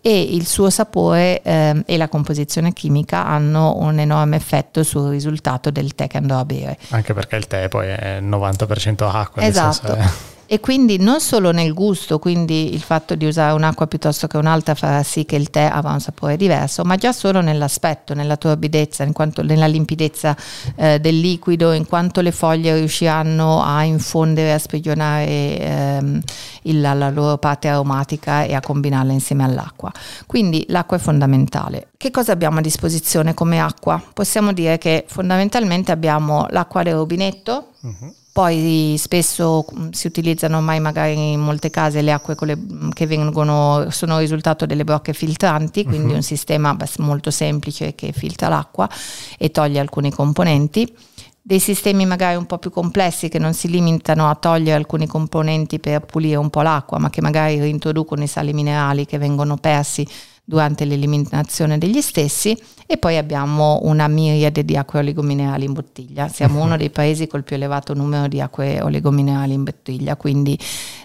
e 0.00 0.20
il 0.20 0.46
suo 0.46 0.70
sapore 0.70 1.42
eh, 1.42 1.82
e 1.86 1.96
la 1.96 2.08
composizione 2.08 2.72
chimica 2.72 3.24
hanno 3.26 3.76
un 3.76 3.98
enorme 3.98 4.36
effetto 4.36 4.82
sul 4.82 5.10
risultato 5.10 5.70
del 5.70 5.94
tè 5.94 6.08
che 6.08 6.16
andrò 6.16 6.38
a 6.38 6.44
bere. 6.44 6.78
Anche 6.90 7.14
perché 7.14 7.36
il 7.36 7.46
tè 7.46 7.68
poi 7.68 7.88
è 7.88 8.20
90% 8.20 9.08
acqua. 9.10 9.42
Esatto. 9.42 10.32
E 10.54 10.60
quindi 10.60 10.98
non 10.98 11.20
solo 11.20 11.50
nel 11.50 11.74
gusto, 11.74 12.20
quindi 12.20 12.72
il 12.72 12.80
fatto 12.80 13.16
di 13.16 13.26
usare 13.26 13.54
un'acqua 13.54 13.88
piuttosto 13.88 14.28
che 14.28 14.36
un'altra 14.36 14.76
farà 14.76 15.02
sì 15.02 15.24
che 15.24 15.34
il 15.34 15.50
tè 15.50 15.68
avrà 15.68 15.90
un 15.90 15.98
sapore 15.98 16.36
diverso, 16.36 16.84
ma 16.84 16.94
già 16.94 17.12
solo 17.12 17.40
nell'aspetto, 17.40 18.14
nella 18.14 18.36
torbidezza, 18.36 19.04
quanto, 19.10 19.42
nella 19.42 19.66
limpidezza 19.66 20.36
eh, 20.76 21.00
del 21.00 21.18
liquido, 21.18 21.72
in 21.72 21.88
quanto 21.88 22.20
le 22.20 22.30
foglie 22.30 22.76
riusciranno 22.76 23.64
a 23.64 23.82
infondere, 23.82 24.52
a 24.52 24.58
sprigionare 24.58 25.58
ehm, 25.58 26.20
il, 26.62 26.80
la 26.80 27.10
loro 27.10 27.36
parte 27.38 27.66
aromatica 27.66 28.44
e 28.44 28.54
a 28.54 28.60
combinarla 28.60 29.10
insieme 29.10 29.42
all'acqua. 29.42 29.90
Quindi 30.24 30.64
l'acqua 30.68 30.98
è 30.98 31.00
fondamentale. 31.00 31.88
Che 31.96 32.12
cosa 32.12 32.30
abbiamo 32.30 32.58
a 32.58 32.62
disposizione 32.62 33.34
come 33.34 33.58
acqua? 33.58 34.00
Possiamo 34.12 34.52
dire 34.52 34.78
che 34.78 35.04
fondamentalmente 35.08 35.90
abbiamo 35.90 36.46
l'acqua 36.50 36.84
del 36.84 36.94
rubinetto. 36.94 37.70
Uh-huh 37.80 38.14
poi 38.34 38.96
spesso 38.98 39.64
mm, 39.72 39.90
si 39.90 40.08
utilizzano 40.08 40.56
ormai 40.56 40.80
magari 40.80 41.34
in 41.34 41.40
molte 41.40 41.70
case 41.70 42.02
le 42.02 42.10
acque 42.10 42.34
le, 42.40 42.56
mm, 42.56 42.90
che 42.90 43.06
vengono, 43.06 43.86
sono 43.90 44.14
il 44.14 44.22
risultato 44.22 44.66
delle 44.66 44.82
brocche 44.82 45.12
filtranti, 45.12 45.84
quindi 45.84 46.08
uh-huh. 46.08 46.16
un 46.16 46.22
sistema 46.22 46.76
molto 46.98 47.30
semplice 47.30 47.94
che 47.94 48.10
filtra 48.10 48.48
l'acqua 48.48 48.90
e 49.38 49.52
toglie 49.52 49.78
alcuni 49.78 50.10
componenti. 50.10 50.92
Dei 51.40 51.60
sistemi 51.60 52.06
magari 52.06 52.34
un 52.34 52.46
po' 52.46 52.58
più 52.58 52.70
complessi 52.70 53.28
che 53.28 53.38
non 53.38 53.52
si 53.54 53.68
limitano 53.68 54.28
a 54.28 54.34
togliere 54.34 54.78
alcuni 54.78 55.06
componenti 55.06 55.78
per 55.78 56.00
pulire 56.00 56.34
un 56.34 56.50
po' 56.50 56.62
l'acqua, 56.62 56.98
ma 56.98 57.10
che 57.10 57.20
magari 57.20 57.60
reintroducono 57.60 58.24
i 58.24 58.26
sali 58.26 58.52
minerali 58.52 59.06
che 59.06 59.18
vengono 59.18 59.58
persi 59.58 60.04
durante 60.44 60.84
l'eliminazione 60.84 61.78
degli 61.78 62.02
stessi 62.02 62.56
e 62.86 62.98
poi 62.98 63.16
abbiamo 63.16 63.80
una 63.84 64.06
miriade 64.08 64.64
di 64.64 64.76
acque 64.76 64.98
oligominerali 64.98 65.64
in 65.64 65.72
bottiglia. 65.72 66.28
Siamo 66.28 66.62
uno 66.62 66.76
dei 66.78 66.90
paesi 66.90 67.26
col 67.26 67.44
più 67.44 67.56
elevato 67.56 67.94
numero 67.94 68.28
di 68.28 68.40
acque 68.40 68.80
oligominerali 68.80 69.54
in 69.54 69.64
bottiglia 69.64 70.16
quindi, 70.16 70.58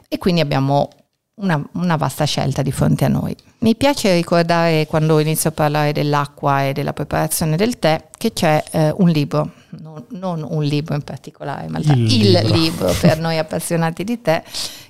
e 0.07 0.17
quindi 0.17 0.41
abbiamo 0.41 0.89
una, 1.35 1.63
una, 1.73 1.95
vasta 1.95 2.25
scelta 2.25 2.61
di 2.61 2.71
fronte 2.73 3.05
a 3.05 3.07
noi. 3.07 3.33
Mi 3.59 3.75
piace 3.75 4.13
ricordare 4.13 4.85
quando 4.87 5.19
inizio 5.19 5.51
a 5.51 5.53
parlare 5.53 5.93
dell'acqua 5.93 6.65
e 6.65 6.73
della 6.73 6.91
preparazione 6.91 7.55
del 7.55 7.79
tè 7.79 8.09
che 8.17 8.33
c'è 8.33 8.61
eh, 8.71 8.93
un 8.97 9.07
libro, 9.07 9.51
non, 9.81 10.05
non, 10.09 10.45
un 10.47 10.63
libro 10.63 10.95
in 10.95 11.01
particolare, 11.03 11.69
ma 11.69 11.79
il, 11.79 11.89
il 11.91 12.31
libro. 12.31 12.53
libro 12.53 12.93
per 12.99 13.19
noi 13.19 13.37
appassionati 13.37 14.03
di 14.03 14.21
tè, 14.21 14.43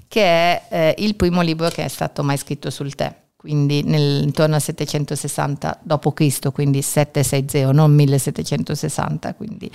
che 0.08 0.24
è 0.24 0.62
eh, 0.70 0.96
il 0.98 1.14
primo 1.14 1.42
libro 1.42 1.70
che 1.70 1.86
è 1.86 1.88
stato 1.88 2.24
mai 2.24 2.38
scritto 2.38 2.72
sul 2.72 2.96
tè 2.96 3.14
quindi 3.40 3.84
nel, 3.84 4.24
intorno 4.24 4.56
al 4.56 4.62
760 4.62 5.80
d.C., 5.82 6.52
quindi 6.52 6.82
760, 6.82 7.72
non 7.72 7.94
1760. 7.94 9.34
Quindi. 9.34 9.72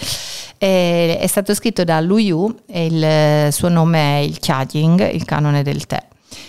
È, 0.59 1.17
è 1.19 1.27
stato 1.27 1.55
scritto 1.55 1.83
da 1.83 1.99
Lu 2.01 2.19
Yu 2.19 2.55
e 2.67 2.85
il 2.85 3.53
suo 3.55 3.71
nome 3.71 4.19
è 4.19 4.21
il 4.21 4.37
Chajing, 4.39 5.11
il 5.15 5.25
canone 5.25 5.63
del 5.63 5.87
tè. 5.87 6.07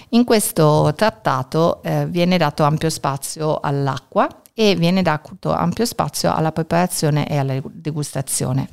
In 0.10 0.26
questo 0.26 0.92
trattato 0.94 1.82
eh, 1.84 2.06
viene 2.06 2.38
dato 2.38 2.64
ampio 2.64 2.90
spazio 2.90 3.62
all'acqua 3.62 4.28
e 4.58 4.74
viene 4.76 5.02
dato 5.02 5.52
ampio 5.52 5.84
spazio 5.84 6.34
alla 6.34 6.54
preparazione 6.54 7.28
e 7.28 7.36
alla 7.36 7.60
degustazione. 7.62 8.70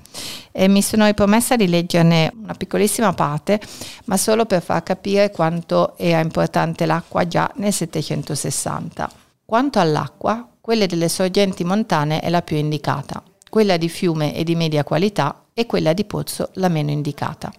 E 0.53 0.69
mi 0.69 0.81
sono 0.81 1.07
ripromessa 1.07 1.57
di 1.57 1.67
leggerne 1.67 2.33
una 2.41 2.55
piccolissima 2.55 3.12
parte, 3.15 3.61
ma 4.05 4.17
solo 4.17 4.47
per 4.47 4.62
far 4.62 4.85
capire 4.85 5.33
quanto 5.33 5.99
era 5.99 6.21
importante 6.21 6.87
l'acqua 6.87 7.27
già 7.27 7.51
nel 7.57 7.73
760. 7.73 9.11
Quanto 9.45 9.81
all'acqua, 9.81 10.49
quella 10.61 10.87
delle 10.87 11.09
sorgenti 11.09 11.65
montane 11.65 12.21
è 12.21 12.31
la 12.31 12.43
più 12.43 12.57
indicata, 12.57 13.21
quella 13.51 13.77
di 13.77 13.89
fiume 13.89 14.37
e 14.37 14.45
di 14.45 14.55
media 14.55 14.85
qualità 14.85 15.47
e 15.53 15.67
quella 15.67 15.93
di 15.93 16.05
pozzo 16.05 16.51
la 16.55 16.69
meno 16.69 16.93
indicata. 16.93 17.53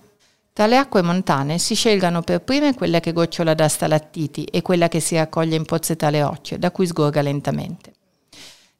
Tra 0.54 0.66
le 0.68 0.78
acque 0.78 1.02
montane 1.02 1.58
si 1.58 1.76
scelgano 1.76 2.22
per 2.22 2.42
prime 2.42 2.74
quella 2.74 3.02
che 3.02 3.12
gocciola 3.12 3.54
da 3.54 3.68
stalattiti 3.68 4.46
e 4.46 4.62
quella 4.62 4.88
che 4.88 5.02
si 5.02 5.16
raccoglie 5.16 5.58
in 5.58 5.66
pozze 5.66 5.98
rocce, 6.00 6.58
da 6.58 6.72
cui 6.72 6.88
sgorga 6.88 7.22
lentamente. 7.22 7.92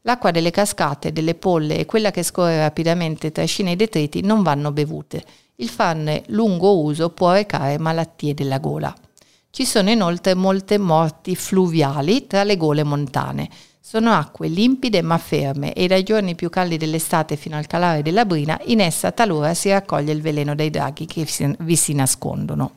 L'acqua 0.06 0.32
delle 0.32 0.52
cascate, 0.52 1.14
delle 1.14 1.34
polle 1.34 1.78
e 1.78 1.86
quella 1.86 2.12
che 2.12 2.24
scorre 2.24 2.58
rapidamente 2.58 3.32
tra 3.32 3.46
scene 3.46 3.72
e 3.72 3.76
detriti 3.78 4.22
non 4.22 4.44
vanno 4.44 4.74
bevute. 4.74 5.24
Il 5.56 5.70
farne 5.70 6.24
lungo 6.28 6.82
uso 6.82 7.10
può 7.10 7.32
recare 7.32 7.78
malattie 7.78 8.34
della 8.34 8.60
gola. 8.60 8.94
Ci 9.50 9.66
sono 9.66 9.90
inoltre 9.90 10.34
molte 10.34 10.78
morti 10.78 11.36
fluviali 11.38 12.28
tra 12.28 12.44
le 12.44 12.58
gole 12.58 12.84
montane. 12.84 13.50
Sono 13.80 14.12
acque 14.12 14.50
limpide 14.50 15.02
ma 15.02 15.18
ferme 15.18 15.74
e 15.74 15.88
dai 15.88 16.04
giorni 16.04 16.36
più 16.36 16.50
caldi 16.50 16.76
dell'estate 16.76 17.38
fino 17.38 17.56
al 17.56 17.68
calare 17.68 18.02
della 18.02 18.26
brina 18.26 18.60
in 18.66 18.82
essa 18.82 19.12
talora 19.12 19.54
si 19.54 19.70
raccoglie 19.70 20.12
il 20.12 20.22
veleno 20.22 20.54
dei 20.54 20.70
draghi 20.70 21.06
che 21.06 21.26
vi 21.60 21.76
si 21.78 21.94
nascondono. 21.94 22.72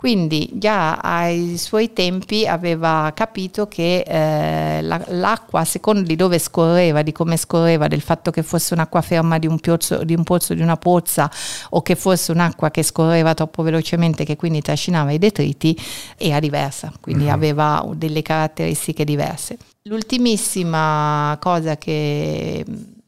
Quindi 0.00 0.48
già 0.54 0.94
ai 0.94 1.58
suoi 1.58 1.92
tempi 1.92 2.46
aveva 2.46 3.12
capito 3.14 3.68
che 3.68 4.00
eh, 4.00 4.80
la, 4.80 4.98
l'acqua, 5.08 5.60
a 5.60 5.64
seconda 5.66 6.00
di 6.00 6.16
dove 6.16 6.38
scorreva, 6.38 7.02
di 7.02 7.12
come 7.12 7.36
scorreva, 7.36 7.86
del 7.86 8.00
fatto 8.00 8.30
che 8.30 8.42
fosse 8.42 8.72
un'acqua 8.72 9.02
ferma 9.02 9.38
di 9.38 9.46
un, 9.46 9.58
piozzo, 9.58 10.02
di 10.02 10.14
un 10.14 10.22
pozzo, 10.22 10.54
di 10.54 10.62
una 10.62 10.78
pozza 10.78 11.30
o 11.68 11.82
che 11.82 11.96
fosse 11.96 12.32
un'acqua 12.32 12.70
che 12.70 12.82
scorreva 12.82 13.34
troppo 13.34 13.62
velocemente, 13.62 14.24
che 14.24 14.36
quindi 14.36 14.62
trascinava 14.62 15.10
i 15.10 15.18
detriti, 15.18 15.78
era 16.16 16.40
diversa, 16.40 16.90
quindi 16.98 17.24
uh-huh. 17.24 17.32
aveva 17.32 17.86
delle 17.94 18.22
caratteristiche 18.22 19.04
diverse. 19.04 19.58
L'ultimissima 19.82 21.36
cosa 21.38 21.76
che 21.76 22.64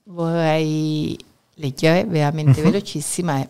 vorrei 0.08 1.16
leggere, 1.54 2.04
veramente 2.04 2.60
uh-huh. 2.60 2.66
velocissima, 2.66 3.38
è 3.38 3.48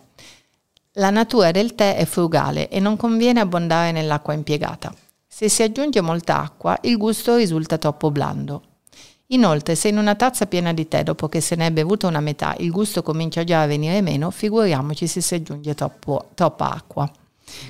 la 0.96 1.10
natura 1.10 1.50
del 1.50 1.74
tè 1.74 1.96
è 1.96 2.04
frugale 2.04 2.68
e 2.68 2.78
non 2.80 2.96
conviene 2.96 3.40
abbondare 3.40 3.92
nell'acqua 3.92 4.34
impiegata. 4.34 4.92
Se 5.26 5.48
si 5.48 5.62
aggiunge 5.62 6.00
molta 6.02 6.40
acqua, 6.40 6.78
il 6.82 6.98
gusto 6.98 7.36
risulta 7.36 7.78
troppo 7.78 8.10
blando. 8.10 8.62
Inoltre, 9.28 9.74
se 9.74 9.88
in 9.88 9.96
una 9.96 10.14
tazza 10.14 10.44
piena 10.44 10.74
di 10.74 10.86
tè, 10.88 11.02
dopo 11.02 11.28
che 11.28 11.40
se 11.40 11.54
ne 11.54 11.68
è 11.68 11.70
bevuta 11.70 12.06
una 12.06 12.20
metà, 12.20 12.54
il 12.58 12.70
gusto 12.70 13.02
comincia 13.02 13.42
già 13.42 13.62
a 13.62 13.66
venire 13.66 14.02
meno, 14.02 14.30
figuriamoci 14.30 15.06
se 15.06 15.22
si 15.22 15.34
aggiunge 15.34 15.74
troppo, 15.74 16.28
troppa 16.34 16.70
acqua. 16.70 17.10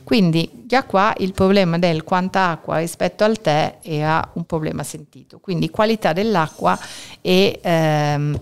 Quindi 0.02 0.64
già 0.66 0.84
qua 0.84 1.14
il 1.18 1.32
problema 1.32 1.78
del 1.78 2.02
quanta 2.02 2.48
acqua 2.50 2.78
rispetto 2.78 3.22
al 3.22 3.40
tè 3.40 3.78
era 3.82 4.28
un 4.34 4.44
problema 4.44 4.82
sentito. 4.82 5.38
Quindi 5.38 5.70
qualità 5.70 6.12
dell'acqua 6.12 6.76
e 7.20 7.60
ehm, 7.62 8.40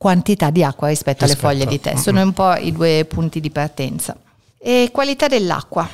quantità 0.00 0.48
di 0.48 0.64
acqua 0.64 0.88
rispetto, 0.88 1.26
rispetto 1.26 1.46
alle 1.46 1.58
foglie 1.58 1.70
di 1.70 1.78
tè. 1.78 1.94
Sono 1.94 2.22
un 2.22 2.32
po' 2.32 2.54
i 2.54 2.72
due 2.72 3.04
punti 3.04 3.38
di 3.38 3.50
partenza. 3.50 4.16
E 4.56 4.88
qualità 4.90 5.28
dell'acqua. 5.28 5.86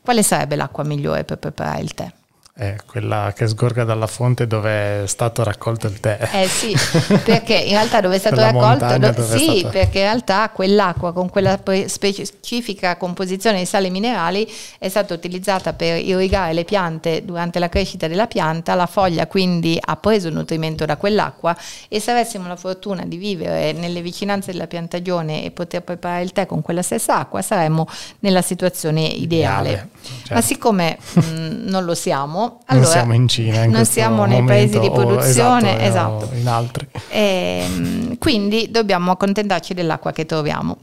Quale 0.00 0.22
sarebbe 0.22 0.56
l'acqua 0.56 0.84
migliore 0.84 1.24
per 1.24 1.36
preparare 1.36 1.82
il 1.82 1.92
tè? 1.92 2.10
È 2.54 2.76
quella 2.86 3.32
che 3.34 3.46
sgorga 3.46 3.82
dalla 3.84 4.06
fonte 4.06 4.46
dove 4.46 5.04
è 5.04 5.06
stato 5.06 5.42
raccolto 5.42 5.86
il 5.86 5.98
tè. 6.00 6.28
Eh 6.32 6.46
sì, 6.46 6.76
perché 7.24 7.54
in 7.54 7.70
realtà 7.70 8.02
dove 8.02 8.16
è 8.16 8.18
stato 8.20 8.42
raccolto, 8.42 8.98
do, 8.98 9.22
sì, 9.22 9.60
stato... 9.60 9.68
perché 9.70 9.98
in 10.00 10.04
realtà 10.04 10.50
quell'acqua 10.50 11.14
con 11.14 11.30
quella 11.30 11.58
specifica 11.86 12.98
composizione 12.98 13.60
di 13.60 13.64
sali 13.64 13.88
minerali 13.88 14.46
è 14.78 14.90
stata 14.90 15.14
utilizzata 15.14 15.72
per 15.72 15.96
irrigare 15.96 16.52
le 16.52 16.64
piante 16.64 17.24
durante 17.24 17.58
la 17.58 17.70
crescita 17.70 18.06
della 18.06 18.26
pianta, 18.26 18.74
la 18.74 18.84
foglia 18.84 19.26
quindi 19.26 19.78
ha 19.80 19.96
preso 19.96 20.28
nutrimento 20.28 20.84
da 20.84 20.98
quell'acqua 20.98 21.56
e 21.88 22.00
se 22.00 22.10
avessimo 22.10 22.48
la 22.48 22.56
fortuna 22.56 23.06
di 23.06 23.16
vivere 23.16 23.72
nelle 23.72 24.02
vicinanze 24.02 24.52
della 24.52 24.66
piantagione 24.66 25.42
e 25.42 25.52
poter 25.52 25.80
preparare 25.82 26.22
il 26.22 26.32
tè 26.32 26.44
con 26.44 26.60
quella 26.60 26.82
stessa 26.82 27.16
acqua 27.16 27.40
saremmo 27.40 27.88
nella 28.18 28.42
situazione 28.42 29.06
ideale. 29.06 29.68
ideale 29.70 29.88
certo. 30.02 30.34
Ma 30.34 30.40
siccome 30.40 30.98
mh, 31.14 31.68
non 31.70 31.84
lo 31.84 31.94
siamo, 31.94 32.51
allora, 32.66 32.84
non 32.84 32.92
siamo 32.92 33.14
in 33.14 33.28
Cina, 33.28 33.62
in 33.64 33.70
non 33.70 33.84
siamo 33.84 34.24
nei 34.24 34.44
paesi 34.44 34.78
di 34.78 34.90
produzione, 34.90 35.76
o, 35.76 35.80
esatto, 35.80 36.24
esatto. 36.24 36.34
in 36.34 36.48
altri. 36.48 36.88
E, 37.08 37.64
ehm, 37.64 38.18
quindi 38.18 38.70
dobbiamo 38.70 39.10
accontentarci 39.10 39.74
dell'acqua 39.74 40.12
che 40.12 40.26
troviamo. 40.26 40.76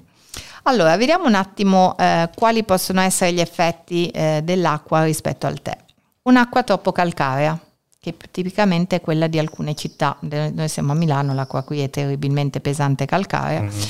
Allora, 0.64 0.98
vediamo 0.98 1.26
un 1.26 1.36
attimo 1.36 1.96
eh, 1.98 2.30
quali 2.36 2.64
possono 2.64 3.02
essere 3.02 3.34
gli 3.34 3.40
effetti 3.40 4.08
eh, 4.10 4.42
dell'acqua 4.44 5.04
rispetto 5.04 5.48
al 5.48 5.62
tè. 5.62 5.76
Un'acqua 6.24 6.64
troppo 6.64 6.92
calcarea, 6.92 7.58
che 8.00 8.16
tipicamente 8.30 8.98
è 8.98 9.02
quella 9.02 9.28
di 9.28 9.40
alcune 9.40 9.74
città. 9.76 10.18
Noi 10.20 10.68
siamo 10.68 10.92
a 10.92 10.96
Milano, 10.96 11.34
l'acqua 11.34 11.64
qui 11.64 11.80
è 11.80 11.90
terribilmente 11.90 12.60
pesante 12.60 13.06
e 13.06 13.08
calcarea. 13.08 13.62
Mm-hmm. 13.62 13.82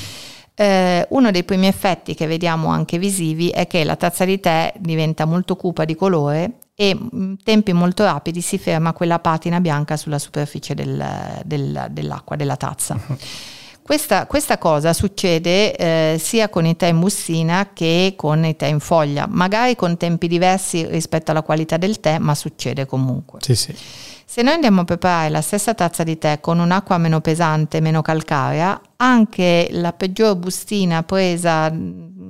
Eh, 0.54 1.06
uno 1.10 1.30
dei 1.30 1.44
primi 1.44 1.66
effetti 1.66 2.14
che 2.14 2.26
vediamo 2.26 2.68
anche 2.68 2.98
visivi 2.98 3.48
è 3.50 3.66
che 3.66 3.82
la 3.84 3.96
tazza 3.96 4.24
di 4.24 4.38
tè 4.40 4.72
diventa 4.78 5.24
molto 5.24 5.56
cupa 5.56 5.84
di 5.84 5.94
colore 5.94 6.52
e 6.80 6.96
in 6.98 7.08
mm, 7.14 7.34
tempi 7.44 7.74
molto 7.74 8.04
rapidi 8.04 8.40
si 8.40 8.56
ferma 8.56 8.94
quella 8.94 9.18
patina 9.18 9.60
bianca 9.60 9.98
sulla 9.98 10.18
superficie 10.18 10.74
del, 10.74 11.04
del, 11.44 11.88
dell'acqua, 11.90 12.36
della 12.36 12.56
tazza. 12.56 12.98
Questa, 13.82 14.26
questa, 14.26 14.56
cosa 14.56 14.92
succede 14.92 15.74
eh, 15.74 16.16
sia 16.16 16.48
con 16.48 16.64
i 16.64 16.76
tè 16.76 16.86
in 16.86 17.00
bussina 17.00 17.70
che 17.72 18.12
con 18.14 18.44
i 18.44 18.54
tè 18.54 18.66
in 18.66 18.78
foglia, 18.78 19.26
magari 19.28 19.74
con 19.74 19.96
tempi 19.96 20.28
diversi 20.28 20.86
rispetto 20.86 21.32
alla 21.32 21.42
qualità 21.42 21.76
del 21.76 21.98
tè, 21.98 22.18
ma 22.18 22.36
succede 22.36 22.86
comunque. 22.86 23.40
Sì, 23.42 23.56
sì. 23.56 23.74
Se 24.24 24.42
noi 24.42 24.54
andiamo 24.54 24.82
a 24.82 24.84
preparare 24.84 25.28
la 25.30 25.40
stessa 25.40 25.74
tazza 25.74 26.04
di 26.04 26.18
tè 26.18 26.38
con 26.38 26.60
un'acqua 26.60 26.98
meno 26.98 27.20
pesante, 27.20 27.80
meno 27.80 28.00
calcarea, 28.00 28.80
anche 28.98 29.66
la 29.72 29.92
peggior 29.92 30.36
bustina 30.36 31.02
presa 31.02 31.68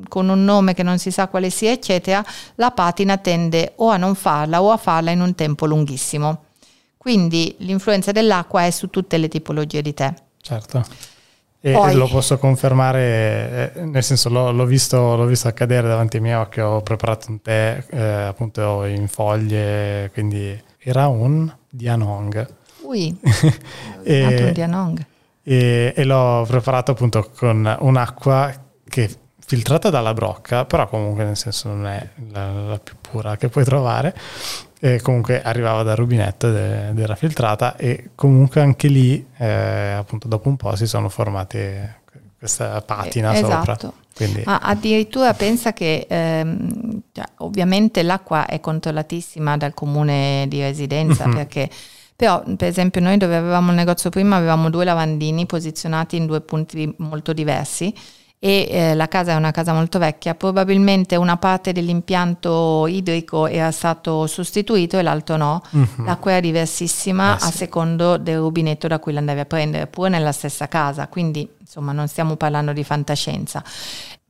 con 0.09 0.28
un 0.28 0.45
nome 0.45 0.75
che 0.75 0.83
non 0.83 0.99
si 0.99 1.11
sa 1.11 1.28
quale 1.28 1.50
sia, 1.50 1.71
eccetera, 1.73 2.25
la 2.57 2.71
patina 2.71 3.16
tende 3.19 3.73
o 3.76 3.88
a 3.90 3.97
non 3.97 4.14
farla 4.14 4.62
o 4.62 4.71
a 4.71 4.76
farla 4.76 5.11
in 5.11 5.21
un 5.21 5.35
tempo 5.35 5.66
lunghissimo. 5.66 6.45
Quindi 6.97 7.54
l'influenza 7.61 8.12
dell'acqua 8.12 8.66
è 8.66 8.71
su 8.71 8.90
tutte 8.90 9.16
le 9.16 9.28
tipologie 9.28 9.80
di 9.80 9.95
tè. 9.95 10.12
Certo. 10.40 10.85
E 11.62 11.73
Poi, 11.73 11.95
lo 11.95 12.09
posso 12.09 12.38
confermare, 12.38 13.73
eh, 13.75 13.85
nel 13.85 14.02
senso 14.02 14.30
l'ho, 14.30 14.50
l'ho, 14.50 14.64
visto, 14.64 15.14
l'ho, 15.14 15.26
visto, 15.26 15.47
accadere 15.47 15.88
davanti 15.88 16.16
ai 16.16 16.23
miei 16.23 16.37
occhi, 16.37 16.61
ho 16.61 16.80
preparato 16.80 17.30
un 17.30 17.42
tè 17.42 17.85
eh, 17.90 18.00
appunto 18.00 18.85
in 18.87 19.09
foglie, 19.09 20.11
quindi 20.14 20.59
era 20.78 21.09
un 21.09 21.54
Dianong. 21.69 22.54
Ui, 22.83 23.14
e, 24.02 24.45
un 24.47 24.52
Dianong. 24.54 25.07
E, 25.42 25.92
e 25.95 26.04
l'ho 26.04 26.47
preparato 26.49 26.92
appunto 26.92 27.30
con 27.37 27.76
un'acqua 27.80 28.52
che 28.88 29.11
filtrata 29.50 29.90
dalla 29.90 30.14
brocca, 30.14 30.64
però 30.64 30.87
comunque 30.87 31.25
nel 31.25 31.37
senso 31.37 31.66
non 31.66 31.85
è 31.85 32.09
la, 32.30 32.52
la 32.52 32.78
più 32.78 32.95
pura 33.00 33.37
che 33.37 33.49
puoi 33.49 33.64
trovare. 33.64 34.14
E 34.78 35.00
comunque 35.00 35.42
arrivava 35.42 35.83
dal 35.83 35.97
rubinetto 35.97 36.47
ed 36.47 36.99
era 36.99 37.16
filtrata 37.16 37.76
e 37.76 38.11
comunque 38.14 38.61
anche 38.61 38.87
lì 38.87 39.26
eh, 39.38 39.95
appunto 39.97 40.28
dopo 40.28 40.49
un 40.49 40.57
po' 40.57 40.75
si 40.76 40.87
sono 40.87 41.09
formate 41.09 42.02
questa 42.38 42.80
patina 42.80 43.33
eh, 43.33 43.38
sopra. 43.38 43.61
Esatto. 43.61 43.95
Quindi... 44.14 44.42
Ma 44.47 44.59
addirittura 44.59 45.35
pensa 45.35 45.73
che 45.73 46.07
ehm, 46.09 47.02
cioè, 47.12 47.25
ovviamente 47.38 48.04
l'acqua 48.04 48.47
è 48.47 48.61
controllatissima 48.61 49.57
dal 49.57 49.75
comune 49.75 50.47
di 50.47 50.61
residenza 50.61 51.26
mm-hmm. 51.26 51.37
perché 51.37 51.69
però 52.14 52.42
per 52.57 52.69
esempio 52.69 53.00
noi 53.00 53.16
dove 53.16 53.35
avevamo 53.35 53.71
il 53.71 53.76
negozio 53.76 54.11
prima 54.11 54.37
avevamo 54.37 54.71
due 54.71 54.85
lavandini 54.85 55.45
posizionati 55.47 56.16
in 56.16 56.26
due 56.26 56.40
punti 56.40 56.95
molto 56.99 57.33
diversi 57.33 57.92
e 58.42 58.68
eh, 58.70 58.94
la 58.94 59.06
casa 59.06 59.32
è 59.32 59.35
una 59.35 59.50
casa 59.50 59.75
molto 59.75 59.99
vecchia, 59.99 60.35
probabilmente 60.35 61.14
una 61.14 61.37
parte 61.37 61.73
dell'impianto 61.73 62.87
idrico 62.87 63.47
era 63.47 63.70
stato 63.70 64.26
sostituito 64.26 64.99
e 64.99 65.02
l'altro 65.02 65.37
no, 65.37 65.62
uh-huh. 65.70 66.04
l'acqua 66.04 66.30
era 66.30 66.40
diversissima 66.40 67.37
eh, 67.37 67.38
sì. 67.38 67.47
a 67.47 67.50
secondo 67.50 68.16
del 68.16 68.38
rubinetto 68.38 68.88
da 68.88 68.99
cui 68.99 69.12
l'andavi 69.12 69.40
a 69.40 69.44
prendere, 69.44 69.87
pure 69.88 70.09
nella 70.09 70.32
stessa 70.32 70.68
casa, 70.68 71.06
quindi 71.09 71.47
insomma 71.61 71.92
non 71.92 72.09
stiamo 72.09 72.37
parlando 72.37 72.73
di 72.73 72.82
fantascienza. 72.82 73.62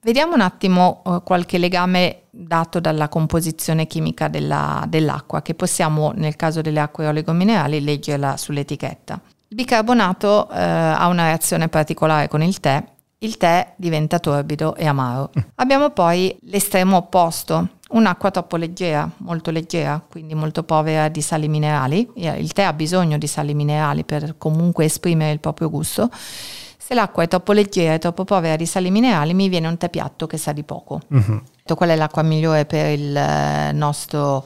Vediamo 0.03 0.35
un 0.35 0.41
attimo 0.41 1.03
uh, 1.05 1.23
qualche 1.23 1.59
legame 1.59 2.23
dato 2.31 2.81
dalla 2.81 3.09
composizione 3.09 3.87
chimica 3.87 4.27
della, 4.27 4.85
dell'acqua, 4.89 5.41
che 5.41 5.55
possiamo 5.55 6.11
nel 6.17 6.35
caso 6.35 6.63
delle 6.63 6.81
acque 6.81 7.07
oligominerali 7.07 7.81
leggerla 7.81 8.37
sull'etichetta. 8.37 9.21
Il 9.49 9.57
bicarbonato 9.57 10.49
uh, 10.51 10.55
ha 10.55 11.07
una 11.07 11.27
reazione 11.27 11.69
particolare 11.69 12.27
con 12.27 12.43
il 12.43 12.59
tè 12.59 12.83
il 13.23 13.37
tè 13.37 13.75
diventa 13.77 14.19
torbido 14.19 14.75
e 14.77 14.87
amaro. 14.87 15.31
Abbiamo 15.57 15.91
poi 15.91 16.37
l'estremo 16.43 16.97
opposto, 16.97 17.69
un'acqua 17.91 18.31
troppo 18.31 18.57
leggera, 18.57 19.09
molto 19.19 19.51
leggera, 19.51 20.03
quindi 20.07 20.35
molto 20.35 20.63
povera 20.63 21.09
di 21.09 21.21
sali 21.21 21.49
minerali. 21.49 22.09
Il 22.15 22.53
tè 22.53 22.63
ha 22.63 22.73
bisogno 22.73 23.19
di 23.19 23.27
sali 23.27 23.55
minerali 23.55 24.05
per 24.05 24.37
comunque 24.39 24.87
esprimere 24.87 25.33
il 25.33 25.41
proprio 25.41 25.69
gusto. 25.69 26.09
Se 26.13 26.95
l'acqua 26.95 27.23
è 27.23 27.29
troppo 27.29 27.53
leggera 27.53 27.95
e 27.95 27.99
troppo 27.99 28.25
povera 28.25 28.57
di 28.57 28.67
sali 28.67 28.91
minerali, 28.91 29.35
mi 29.35 29.49
viene 29.49 29.69
un 29.69 29.77
tè 29.77 29.91
piatto 29.91 30.27
che 30.27 30.39
sa 30.39 30.53
di 30.53 30.63
poco. 30.63 31.01
Mm-hmm. 31.13 31.37
Qual 31.75 31.89
è 31.89 31.95
l'acqua 31.95 32.23
migliore 32.23 32.65
per 32.65 32.99
il 32.99 33.17
eh, 33.17 33.71
nostro 33.73 34.45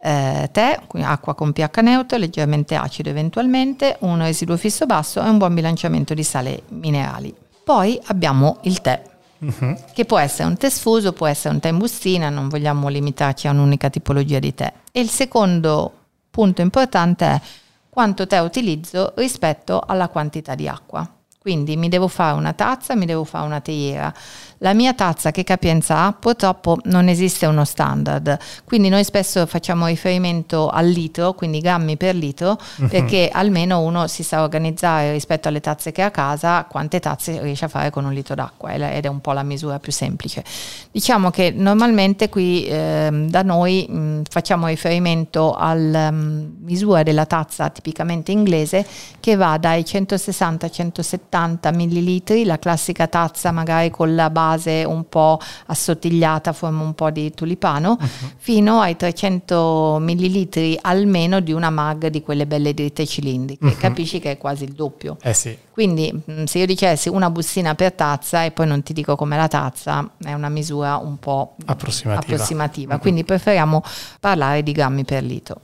eh, 0.00 0.48
tè, 0.50 0.80
acqua 1.00 1.34
con 1.34 1.52
pH 1.52 1.80
neutro, 1.82 2.16
leggermente 2.16 2.76
acido 2.76 3.10
eventualmente, 3.10 3.96
un 4.00 4.18
residuo 4.20 4.56
fisso 4.56 4.86
basso 4.86 5.22
e 5.22 5.28
un 5.28 5.36
buon 5.36 5.54
bilanciamento 5.54 6.14
di 6.14 6.22
sale 6.22 6.62
minerali. 6.68 7.41
Poi 7.64 8.00
abbiamo 8.06 8.58
il 8.62 8.80
tè, 8.80 9.02
uh-huh. 9.38 9.76
che 9.92 10.04
può 10.04 10.18
essere 10.18 10.48
un 10.48 10.56
tè 10.56 10.68
sfuso, 10.68 11.12
può 11.12 11.26
essere 11.26 11.54
un 11.54 11.60
tè 11.60 11.68
in 11.68 11.78
bustina, 11.78 12.28
non 12.28 12.48
vogliamo 12.48 12.88
limitarci 12.88 13.46
a 13.46 13.52
un'unica 13.52 13.88
tipologia 13.88 14.38
di 14.38 14.54
tè. 14.54 14.72
E 14.90 15.00
il 15.00 15.10
secondo 15.10 15.92
punto 16.30 16.60
importante 16.60 17.24
è 17.24 17.40
quanto 17.88 18.26
tè 18.26 18.40
utilizzo 18.40 19.12
rispetto 19.16 19.80
alla 19.86 20.08
quantità 20.08 20.54
di 20.54 20.66
acqua. 20.66 21.08
Quindi 21.38 21.76
mi 21.76 21.88
devo 21.88 22.06
fare 22.08 22.36
una 22.36 22.52
tazza, 22.52 22.94
mi 22.94 23.04
devo 23.04 23.24
fare 23.24 23.44
una 23.44 23.60
teiera. 23.60 24.14
La 24.62 24.74
mia 24.74 24.94
tazza 24.94 25.32
che 25.32 25.42
capienza 25.42 26.04
ha 26.04 26.12
purtroppo 26.12 26.78
non 26.84 27.08
esiste 27.08 27.46
uno 27.46 27.64
standard, 27.64 28.38
quindi 28.64 28.88
noi 28.88 29.02
spesso 29.02 29.44
facciamo 29.46 29.86
riferimento 29.86 30.68
al 30.68 30.86
litro, 30.86 31.32
quindi 31.32 31.58
grammi 31.58 31.96
per 31.96 32.14
litro, 32.14 32.56
uh-huh. 32.76 32.86
perché 32.86 33.28
almeno 33.32 33.80
uno 33.80 34.06
si 34.06 34.22
sa 34.22 34.40
organizzare 34.44 35.10
rispetto 35.10 35.48
alle 35.48 35.58
tazze 35.58 35.90
che 35.90 36.02
ha 36.02 36.06
a 36.06 36.10
casa 36.12 36.64
quante 36.70 37.00
tazze 37.00 37.42
riesce 37.42 37.64
a 37.64 37.68
fare 37.68 37.90
con 37.90 38.04
un 38.04 38.12
litro 38.12 38.36
d'acqua 38.36 38.72
ed 38.72 39.04
è 39.04 39.08
un 39.08 39.20
po' 39.20 39.32
la 39.32 39.42
misura 39.42 39.80
più 39.80 39.90
semplice. 39.90 40.44
Diciamo 40.92 41.30
che 41.30 41.50
normalmente 41.50 42.28
qui 42.28 42.64
eh, 42.66 43.08
da 43.10 43.42
noi 43.42 43.84
mh, 43.88 44.22
facciamo 44.30 44.68
riferimento 44.68 45.54
alla 45.54 46.12
mh, 46.12 46.58
misura 46.60 47.02
della 47.02 47.26
tazza 47.26 47.68
tipicamente 47.68 48.30
inglese 48.30 48.86
che 49.18 49.34
va 49.34 49.58
dai 49.58 49.84
160 49.84 50.70
170 50.70 51.72
millilitri, 51.72 52.44
la 52.44 52.60
classica 52.60 53.08
tazza 53.08 53.50
magari 53.50 53.90
con 53.90 54.14
la 54.14 54.30
base 54.30 54.50
base 54.52 54.84
un 54.84 55.08
po' 55.08 55.38
assottigliata, 55.66 56.52
forma 56.52 56.82
un 56.82 56.94
po' 56.94 57.10
di 57.10 57.32
tulipano, 57.32 57.96
uh-huh. 57.98 58.30
fino 58.36 58.80
ai 58.80 58.96
300 58.96 59.98
millilitri 60.00 60.78
almeno 60.80 61.40
di 61.40 61.52
una 61.52 61.70
mag 61.70 62.08
di 62.08 62.22
quelle 62.22 62.46
belle 62.46 62.74
dritte 62.74 63.06
cilindriche. 63.06 63.64
Uh-huh. 63.64 63.76
Capisci 63.76 64.18
che 64.18 64.32
è 64.32 64.38
quasi 64.38 64.64
il 64.64 64.72
doppio. 64.72 65.16
Eh 65.22 65.34
sì. 65.34 65.56
Quindi 65.70 66.22
se 66.44 66.58
io 66.58 66.66
dicessi 66.66 67.08
una 67.08 67.30
bustina 67.30 67.74
per 67.74 67.92
tazza 67.92 68.44
e 68.44 68.50
poi 68.50 68.66
non 68.66 68.82
ti 68.82 68.92
dico 68.92 69.16
come 69.16 69.36
la 69.36 69.48
tazza, 69.48 70.10
è 70.22 70.32
una 70.32 70.48
misura 70.48 70.96
un 70.96 71.18
po' 71.18 71.56
approssimativa. 71.64 72.20
approssimativa. 72.20 72.94
Uh-huh. 72.94 73.00
Quindi 73.00 73.24
preferiamo 73.24 73.82
parlare 74.20 74.62
di 74.62 74.72
grammi 74.72 75.04
per 75.04 75.22
litro. 75.22 75.60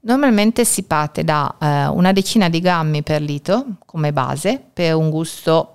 Normalmente 0.00 0.66
si 0.66 0.82
parte 0.82 1.24
da 1.24 1.54
eh, 1.58 1.86
una 1.86 2.12
decina 2.12 2.50
di 2.50 2.60
grammi 2.60 3.02
per 3.02 3.22
litro 3.22 3.64
come 3.86 4.12
base 4.12 4.62
per 4.72 4.94
un 4.94 5.08
gusto 5.08 5.70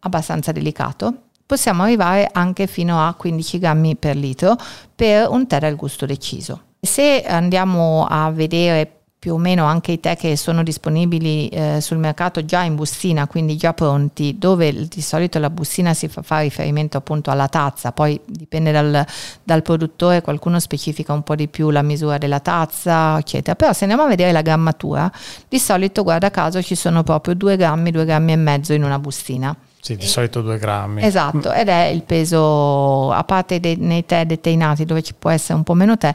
abbastanza 0.00 0.52
delicato 0.52 1.23
possiamo 1.46 1.82
arrivare 1.82 2.28
anche 2.32 2.66
fino 2.66 3.06
a 3.06 3.14
15 3.14 3.58
grammi 3.58 3.96
per 3.96 4.16
litro 4.16 4.56
per 4.94 5.28
un 5.28 5.46
tè 5.46 5.58
dal 5.58 5.76
gusto 5.76 6.06
deciso. 6.06 6.60
Se 6.80 7.22
andiamo 7.22 8.06
a 8.08 8.30
vedere 8.30 9.04
più 9.24 9.32
o 9.32 9.38
meno 9.38 9.64
anche 9.64 9.92
i 9.92 10.00
tè 10.00 10.18
che 10.18 10.36
sono 10.36 10.62
disponibili 10.62 11.48
eh, 11.48 11.80
sul 11.80 11.96
mercato 11.96 12.44
già 12.44 12.60
in 12.60 12.74
bustina, 12.74 13.26
quindi 13.26 13.56
già 13.56 13.72
pronti, 13.72 14.36
dove 14.38 14.86
di 14.86 15.00
solito 15.00 15.38
la 15.38 15.48
bustina 15.48 15.94
si 15.94 16.08
fa, 16.08 16.20
fa 16.20 16.40
riferimento 16.40 16.98
appunto 16.98 17.30
alla 17.30 17.48
tazza, 17.48 17.92
poi 17.92 18.20
dipende 18.26 18.70
dal, 18.70 19.02
dal, 19.42 19.62
produttore, 19.62 20.20
qualcuno 20.20 20.60
specifica 20.60 21.14
un 21.14 21.22
po' 21.22 21.36
di 21.36 21.48
più 21.48 21.70
la 21.70 21.80
misura 21.80 22.18
della 22.18 22.40
tazza, 22.40 23.16
eccetera. 23.18 23.56
Però 23.56 23.72
se 23.72 23.84
andiamo 23.84 24.04
a 24.04 24.08
vedere 24.08 24.30
la 24.30 24.42
grammatura, 24.42 25.10
di 25.48 25.58
solito 25.58 26.02
guarda 26.02 26.30
caso 26.30 26.60
ci 26.60 26.74
sono 26.74 27.02
proprio 27.02 27.32
2 27.32 27.56
grammi, 27.56 27.90
2 27.92 28.04
grammi 28.04 28.32
e 28.32 28.36
mezzo 28.36 28.74
in 28.74 28.84
una 28.84 28.98
bustina. 28.98 29.56
Sì, 29.84 29.96
di 29.96 30.06
solito 30.06 30.40
due 30.40 30.56
grammi. 30.56 31.04
Esatto, 31.04 31.52
ed 31.52 31.68
è 31.68 31.88
il 31.88 32.04
peso, 32.04 33.12
a 33.12 33.22
parte 33.24 33.60
dei, 33.60 33.76
nei 33.76 34.06
tè 34.06 34.24
deteinati 34.24 34.86
dove 34.86 35.02
ci 35.02 35.12
può 35.12 35.28
essere 35.28 35.58
un 35.58 35.62
po' 35.62 35.74
meno 35.74 35.98
tè, 35.98 36.10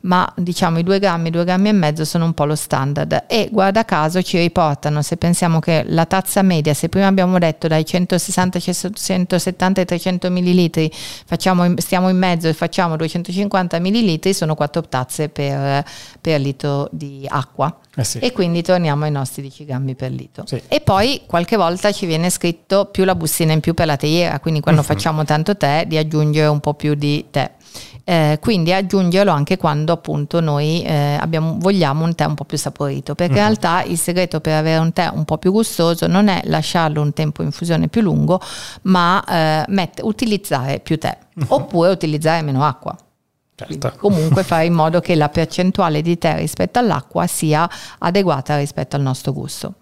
ma 0.00 0.30
diciamo 0.36 0.78
i 0.78 0.82
due 0.82 0.98
grammi, 0.98 1.30
due 1.30 1.44
grammi 1.44 1.70
e 1.70 1.72
mezzo 1.72 2.04
sono 2.04 2.26
un 2.26 2.34
po' 2.34 2.44
lo 2.44 2.54
standard. 2.54 3.24
E 3.26 3.48
guarda 3.50 3.86
caso 3.86 4.20
ci 4.20 4.36
riportano, 4.36 5.00
se 5.00 5.16
pensiamo 5.16 5.58
che 5.58 5.84
la 5.86 6.04
tazza 6.04 6.42
media, 6.42 6.74
se 6.74 6.90
prima 6.90 7.06
abbiamo 7.06 7.38
detto 7.38 7.66
dai 7.66 7.86
160, 7.86 8.58
170 8.60 9.80
ai 9.80 9.86
300 9.86 10.30
millilitri, 10.30 10.92
facciamo, 10.92 11.64
stiamo 11.78 12.10
in 12.10 12.18
mezzo 12.18 12.48
e 12.48 12.52
facciamo 12.52 12.94
250 12.96 13.78
millilitri, 13.78 14.34
sono 14.34 14.54
quattro 14.54 14.82
tazze 14.82 15.30
per, 15.30 15.82
per 16.20 16.40
litro 16.42 16.90
di 16.90 17.24
acqua. 17.26 17.74
Eh 17.96 18.04
sì. 18.04 18.18
E 18.18 18.32
quindi 18.32 18.62
torniamo 18.62 19.04
ai 19.04 19.10
nostri 19.10 19.42
10 19.42 19.64
grammi 19.64 19.94
per 19.94 20.10
litro. 20.10 20.44
Sì. 20.46 20.60
E 20.68 20.80
poi 20.80 21.22
qualche 21.26 21.56
volta 21.56 21.92
ci 21.92 22.06
viene 22.06 22.30
scritto 22.30 22.86
più 22.86 23.04
la 23.04 23.14
bustina 23.14 23.52
in 23.52 23.60
più 23.60 23.74
per 23.74 23.86
la 23.86 23.96
teiera, 23.96 24.40
quindi 24.40 24.60
quando 24.60 24.80
uh-huh. 24.80 24.86
facciamo 24.86 25.24
tanto 25.24 25.56
tè 25.56 25.84
di 25.86 25.96
aggiungere 25.96 26.48
un 26.48 26.60
po' 26.60 26.74
più 26.74 26.94
di 26.94 27.26
tè. 27.30 27.50
Eh, 28.06 28.38
quindi 28.40 28.70
aggiungerlo 28.70 29.32
anche 29.32 29.56
quando 29.56 29.92
appunto 29.92 30.40
noi 30.40 30.82
eh, 30.82 31.16
abbiamo, 31.18 31.56
vogliamo 31.58 32.04
un 32.04 32.14
tè 32.14 32.26
un 32.26 32.34
po' 32.34 32.44
più 32.44 32.58
saporito 32.58 33.14
perché 33.14 33.32
uh-huh. 33.32 33.38
in 33.38 33.44
realtà 33.46 33.82
il 33.82 33.98
segreto 33.98 34.40
per 34.40 34.58
avere 34.58 34.78
un 34.78 34.92
tè 34.92 35.10
un 35.10 35.24
po' 35.24 35.38
più 35.38 35.50
gustoso 35.52 36.06
non 36.06 36.28
è 36.28 36.42
lasciarlo 36.44 37.00
un 37.00 37.14
tempo 37.14 37.40
in 37.40 37.46
infusione 37.46 37.88
più 37.88 38.02
lungo 38.02 38.42
ma 38.82 39.24
eh, 39.24 39.64
met- 39.68 40.00
utilizzare 40.02 40.80
più 40.80 40.98
tè 40.98 41.16
uh-huh. 41.34 41.46
oppure 41.56 41.88
utilizzare 41.88 42.42
meno 42.42 42.62
acqua 42.62 42.94
Certo. 43.56 43.92
comunque 43.98 44.42
fare 44.42 44.64
in 44.64 44.72
modo 44.72 44.98
che 45.00 45.14
la 45.14 45.28
percentuale 45.28 46.02
di 46.02 46.18
tè 46.18 46.36
rispetto 46.36 46.80
all'acqua 46.80 47.26
sia 47.28 47.68
adeguata 47.98 48.56
rispetto 48.58 48.96
al 48.96 49.02
nostro 49.02 49.32
gusto. 49.32 49.74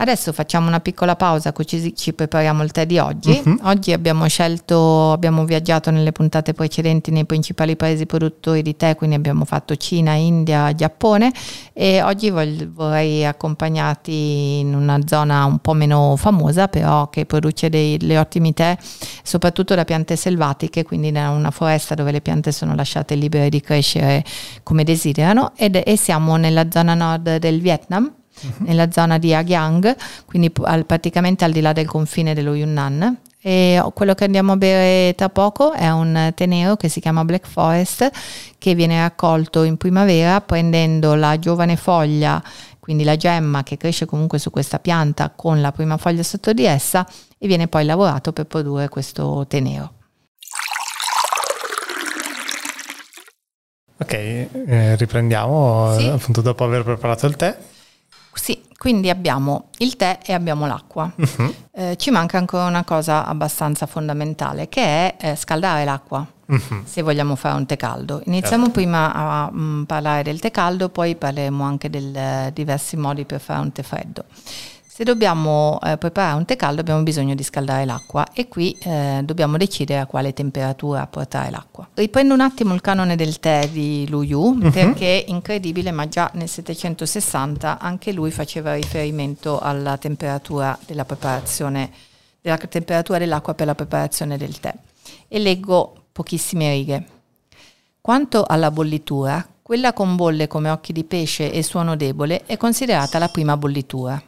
Adesso 0.00 0.32
facciamo 0.32 0.68
una 0.68 0.78
piccola 0.78 1.16
pausa 1.16 1.52
così 1.52 1.94
ci 1.96 2.12
prepariamo 2.12 2.62
il 2.62 2.70
tè 2.70 2.86
di 2.86 2.98
oggi. 2.98 3.42
Uh-huh. 3.44 3.58
Oggi 3.62 3.92
abbiamo 3.92 4.28
scelto, 4.28 5.10
abbiamo 5.10 5.44
viaggiato 5.44 5.90
nelle 5.90 6.12
puntate 6.12 6.52
precedenti 6.52 7.10
nei 7.10 7.24
principali 7.24 7.74
paesi 7.74 8.06
produttori 8.06 8.62
di 8.62 8.76
tè, 8.76 8.94
quindi 8.94 9.16
abbiamo 9.16 9.44
fatto 9.44 9.74
Cina, 9.74 10.12
India, 10.12 10.72
Giappone 10.72 11.32
e 11.72 12.00
oggi 12.02 12.30
vorrei 12.30 13.26
accompagnarti 13.26 14.60
in 14.60 14.74
una 14.74 15.00
zona 15.04 15.44
un 15.46 15.58
po' 15.58 15.72
meno 15.72 16.14
famosa 16.16 16.68
però 16.68 17.10
che 17.10 17.26
produce 17.26 17.68
degli 17.68 18.14
ottimi 18.14 18.54
tè, 18.54 18.76
soprattutto 19.24 19.74
da 19.74 19.84
piante 19.84 20.14
selvatiche, 20.14 20.84
quindi 20.84 21.08
in 21.08 21.16
una 21.16 21.50
foresta 21.50 21.96
dove 21.96 22.12
le 22.12 22.20
piante 22.20 22.52
sono 22.52 22.76
lasciate 22.76 23.16
libere 23.16 23.48
di 23.48 23.60
crescere 23.60 24.24
come 24.62 24.84
desiderano 24.84 25.52
ed, 25.56 25.82
e 25.84 25.96
siamo 25.96 26.36
nella 26.36 26.70
zona 26.70 26.94
nord 26.94 27.38
del 27.38 27.60
Vietnam 27.60 28.12
uh-huh. 28.40 28.66
nella 28.66 28.90
zona 28.90 29.18
di 29.18 29.34
Agyang, 29.34 29.96
quindi 30.26 30.52
al, 30.62 30.86
praticamente 30.86 31.44
al 31.44 31.52
di 31.52 31.60
là 31.60 31.72
del 31.72 31.86
confine 31.86 32.34
dello 32.34 32.54
Yunnan. 32.54 33.20
E 33.40 33.80
quello 33.94 34.14
che 34.14 34.24
andiamo 34.24 34.52
a 34.52 34.56
bere 34.56 35.14
tra 35.14 35.28
poco 35.28 35.72
è 35.72 35.88
un 35.90 36.32
tè 36.34 36.46
nero 36.46 36.76
che 36.76 36.88
si 36.88 37.00
chiama 37.00 37.24
Black 37.24 37.46
Forest, 37.46 38.10
che 38.58 38.74
viene 38.74 39.00
raccolto 39.00 39.62
in 39.62 39.76
primavera 39.76 40.40
prendendo 40.40 41.14
la 41.14 41.38
giovane 41.38 41.76
foglia, 41.76 42.42
quindi 42.80 43.04
la 43.04 43.16
gemma 43.16 43.62
che 43.62 43.76
cresce 43.76 44.06
comunque 44.06 44.38
su 44.38 44.50
questa 44.50 44.80
pianta 44.80 45.30
con 45.30 45.60
la 45.60 45.70
prima 45.70 45.96
foglia 45.98 46.24
sotto 46.24 46.52
di 46.52 46.64
essa 46.64 47.06
e 47.38 47.46
viene 47.46 47.68
poi 47.68 47.84
lavorato 47.84 48.32
per 48.32 48.46
produrre 48.46 48.88
questo 48.88 49.46
tè 49.46 49.60
nero. 49.60 49.92
Ok, 54.00 54.12
eh, 54.12 54.96
riprendiamo 54.96 55.96
sì. 55.96 56.06
appunto 56.06 56.40
dopo 56.40 56.64
aver 56.64 56.82
preparato 56.82 57.26
il 57.26 57.36
tè. 57.36 57.56
Sì, 58.38 58.62
quindi 58.78 59.10
abbiamo 59.10 59.68
il 59.78 59.96
tè 59.96 60.20
e 60.24 60.32
abbiamo 60.32 60.66
l'acqua. 60.66 61.10
Uh-huh. 61.14 61.54
Eh, 61.72 61.96
ci 61.96 62.10
manca 62.10 62.38
ancora 62.38 62.66
una 62.66 62.84
cosa 62.84 63.26
abbastanza 63.26 63.86
fondamentale 63.86 64.68
che 64.68 64.82
è 64.82 65.16
eh, 65.20 65.36
scaldare 65.36 65.84
l'acqua. 65.84 66.24
Uh-huh. 66.46 66.82
Se 66.84 67.02
vogliamo 67.02 67.36
fare 67.36 67.56
un 67.56 67.66
tè 67.66 67.76
caldo. 67.76 68.22
Iniziamo 68.24 68.64
certo. 68.66 68.80
prima 68.80 69.12
a 69.12 69.50
um, 69.52 69.84
parlare 69.86 70.22
del 70.22 70.40
tè 70.40 70.50
caldo, 70.50 70.88
poi 70.88 71.14
parleremo 71.16 71.62
anche 71.62 71.90
dei 71.90 72.12
uh, 72.14 72.50
diversi 72.52 72.96
modi 72.96 73.24
per 73.24 73.40
fare 73.40 73.60
un 73.60 73.72
tè 73.72 73.82
freddo. 73.82 74.24
Se 74.98 75.04
dobbiamo 75.04 75.78
eh, 75.84 75.96
preparare 75.96 76.36
un 76.36 76.44
tè 76.44 76.56
caldo 76.56 76.80
abbiamo 76.80 77.04
bisogno 77.04 77.36
di 77.36 77.44
scaldare 77.44 77.84
l'acqua 77.84 78.26
e 78.32 78.48
qui 78.48 78.76
eh, 78.80 79.20
dobbiamo 79.22 79.56
decidere 79.56 80.00
a 80.00 80.06
quale 80.06 80.32
temperatura 80.32 81.06
portare 81.06 81.52
l'acqua. 81.52 81.88
Riprendo 81.94 82.34
un 82.34 82.40
attimo 82.40 82.74
il 82.74 82.80
canone 82.80 83.14
del 83.14 83.38
tè 83.38 83.68
di 83.68 84.08
Lu 84.08 84.22
Yu 84.22 84.40
uh-huh. 84.40 84.70
perché 84.72 85.24
incredibile 85.28 85.92
ma 85.92 86.08
già 86.08 86.28
nel 86.34 86.48
760 86.48 87.78
anche 87.78 88.10
lui 88.10 88.32
faceva 88.32 88.74
riferimento 88.74 89.60
alla 89.60 89.96
temperatura 89.98 90.76
della 90.84 91.04
preparazione, 91.04 91.92
della 92.40 92.56
temperatura 92.56 93.18
dell'acqua 93.18 93.54
per 93.54 93.66
la 93.66 93.76
preparazione 93.76 94.36
del 94.36 94.58
tè. 94.58 94.74
E 95.28 95.38
leggo 95.38 96.06
pochissime 96.10 96.72
righe. 96.72 97.06
Quanto 98.00 98.44
alla 98.44 98.72
bollitura, 98.72 99.46
quella 99.62 99.92
con 99.92 100.16
bolle 100.16 100.48
come 100.48 100.70
occhi 100.70 100.92
di 100.92 101.04
pesce 101.04 101.52
e 101.52 101.62
suono 101.62 101.94
debole 101.94 102.42
è 102.46 102.56
considerata 102.56 103.20
la 103.20 103.28
prima 103.28 103.56
bollitura. 103.56 104.20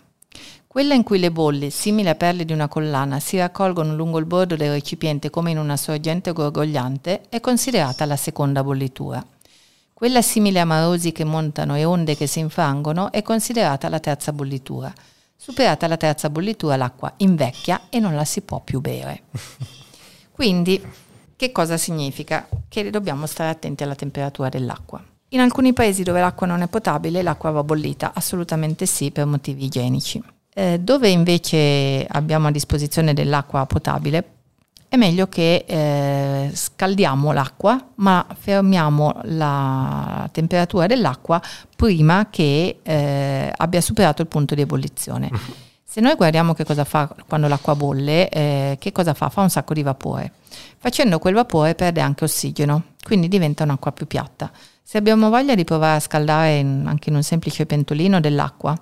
Quella 0.73 0.95
in 0.95 1.03
cui 1.03 1.19
le 1.19 1.33
bolle, 1.33 1.69
simili 1.69 2.09
a 2.11 2.15
perle 2.15 2.45
di 2.45 2.53
una 2.53 2.69
collana, 2.69 3.19
si 3.19 3.37
raccolgono 3.37 3.97
lungo 3.97 4.19
il 4.19 4.25
bordo 4.25 4.55
del 4.55 4.71
recipiente 4.71 5.29
come 5.29 5.51
in 5.51 5.59
una 5.59 5.77
sorgente 5.77 6.31
gorgogliante, 6.31 7.23
è 7.29 7.41
considerata 7.41 8.05
la 8.05 8.15
seconda 8.15 8.63
bollitura. 8.63 9.21
Quella 9.93 10.23
simile 10.23 10.61
a 10.61 10.65
marosi 10.65 11.11
che 11.11 11.25
montano 11.25 11.75
e 11.75 11.85
onde 11.85 12.15
che 12.15 12.29
si 12.29 12.39
infrangono 12.39 13.11
è 13.11 13.21
considerata 13.23 13.89
la 13.89 13.99
terza 13.99 14.33
bollitura. 14.33 14.93
Superata 15.35 15.89
la 15.89 15.97
terza 15.97 16.31
bollitura 16.31 16.77
l'acqua 16.77 17.15
invecchia 17.17 17.89
e 17.89 17.99
non 17.99 18.15
la 18.15 18.25
si 18.25 18.41
può 18.43 18.61
più 18.61 18.81
bere. 18.81 19.23
Quindi, 20.31 20.81
che 21.35 21.51
cosa 21.51 21.77
significa? 21.79 22.49
Che 22.69 22.91
dobbiamo 22.91 23.27
stare 23.27 23.51
attenti 23.51 23.83
alla 23.83 23.97
temperatura 23.97 24.49
dell'acqua. 24.49 25.03
In 25.31 25.41
alcuni 25.41 25.73
paesi 25.73 26.05
dove 26.05 26.21
l'acqua 26.21 26.47
non 26.47 26.63
è 26.63 26.69
potabile, 26.69 27.23
l'acqua 27.23 27.51
va 27.51 27.65
bollita, 27.65 28.13
assolutamente 28.15 28.87
sì, 28.87 29.11
per 29.11 29.27
motivi 29.27 29.65
igienici. 29.65 30.39
Eh, 30.61 30.79
dove 30.79 31.09
invece 31.09 32.05
abbiamo 32.07 32.49
a 32.49 32.51
disposizione 32.51 33.15
dell'acqua 33.15 33.65
potabile, 33.65 34.25
è 34.91 34.97
meglio 34.97 35.27
che 35.27 35.65
eh, 35.67 36.51
scaldiamo 36.53 37.33
l'acqua, 37.33 37.83
ma 37.95 38.27
fermiamo 38.39 39.21
la 39.23 40.29
temperatura 40.31 40.87
dell'acqua 40.87 41.41
prima 41.75 42.27
che 42.29 42.81
eh, 42.83 43.51
abbia 43.57 43.81
superato 43.81 44.21
il 44.21 44.29
punto 44.29 44.55
di 44.55 44.61
ebollizione. 44.61 45.31
Se 45.83 46.03
noi 46.03 46.15
guardiamo 46.15 46.53
che 46.53 46.65
cosa 46.65 46.85
fa 46.85 47.11
quando 47.27 47.49
l'acqua 47.49 47.75
bolle, 47.75 48.29
eh, 48.29 48.77
che 48.79 48.93
cosa 48.93 49.15
fa? 49.15 49.31
Fa 49.31 49.41
un 49.41 49.49
sacco 49.49 49.73
di 49.73 49.83
vapore. 49.83 50.31
Facendo 50.77 51.19
quel 51.19 51.33
vapore 51.33 51.75
perde 51.75 52.03
anche 52.03 52.25
ossigeno, 52.25 52.83
quindi 53.03 53.29
diventa 53.29 53.65
un'acqua 53.65 53.93
più 53.93 54.07
piatta. 54.07 54.51
Se 54.83 54.99
abbiamo 54.99 55.31
voglia 55.31 55.55
di 55.55 55.65
provare 55.65 55.97
a 55.97 56.01
scaldare 56.01 56.59
in, 56.59 56.85
anche 56.87 57.09
in 57.09 57.15
un 57.15 57.23
semplice 57.23 57.65
pentolino 57.65 58.21
dell'acqua, 58.21 58.79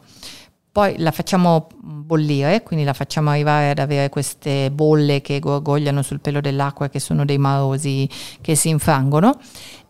poi 0.78 0.96
la 0.98 1.10
facciamo 1.10 1.66
bollire, 1.76 2.62
quindi 2.62 2.84
la 2.84 2.92
facciamo 2.92 3.30
arrivare 3.30 3.70
ad 3.70 3.80
avere 3.80 4.08
queste 4.10 4.70
bolle 4.70 5.20
che 5.20 5.40
gorgogliano 5.40 6.02
sul 6.02 6.20
pelo 6.20 6.40
dell'acqua, 6.40 6.88
che 6.88 7.00
sono 7.00 7.24
dei 7.24 7.36
marosi 7.36 8.08
che 8.40 8.54
si 8.54 8.68
infrangono, 8.68 9.40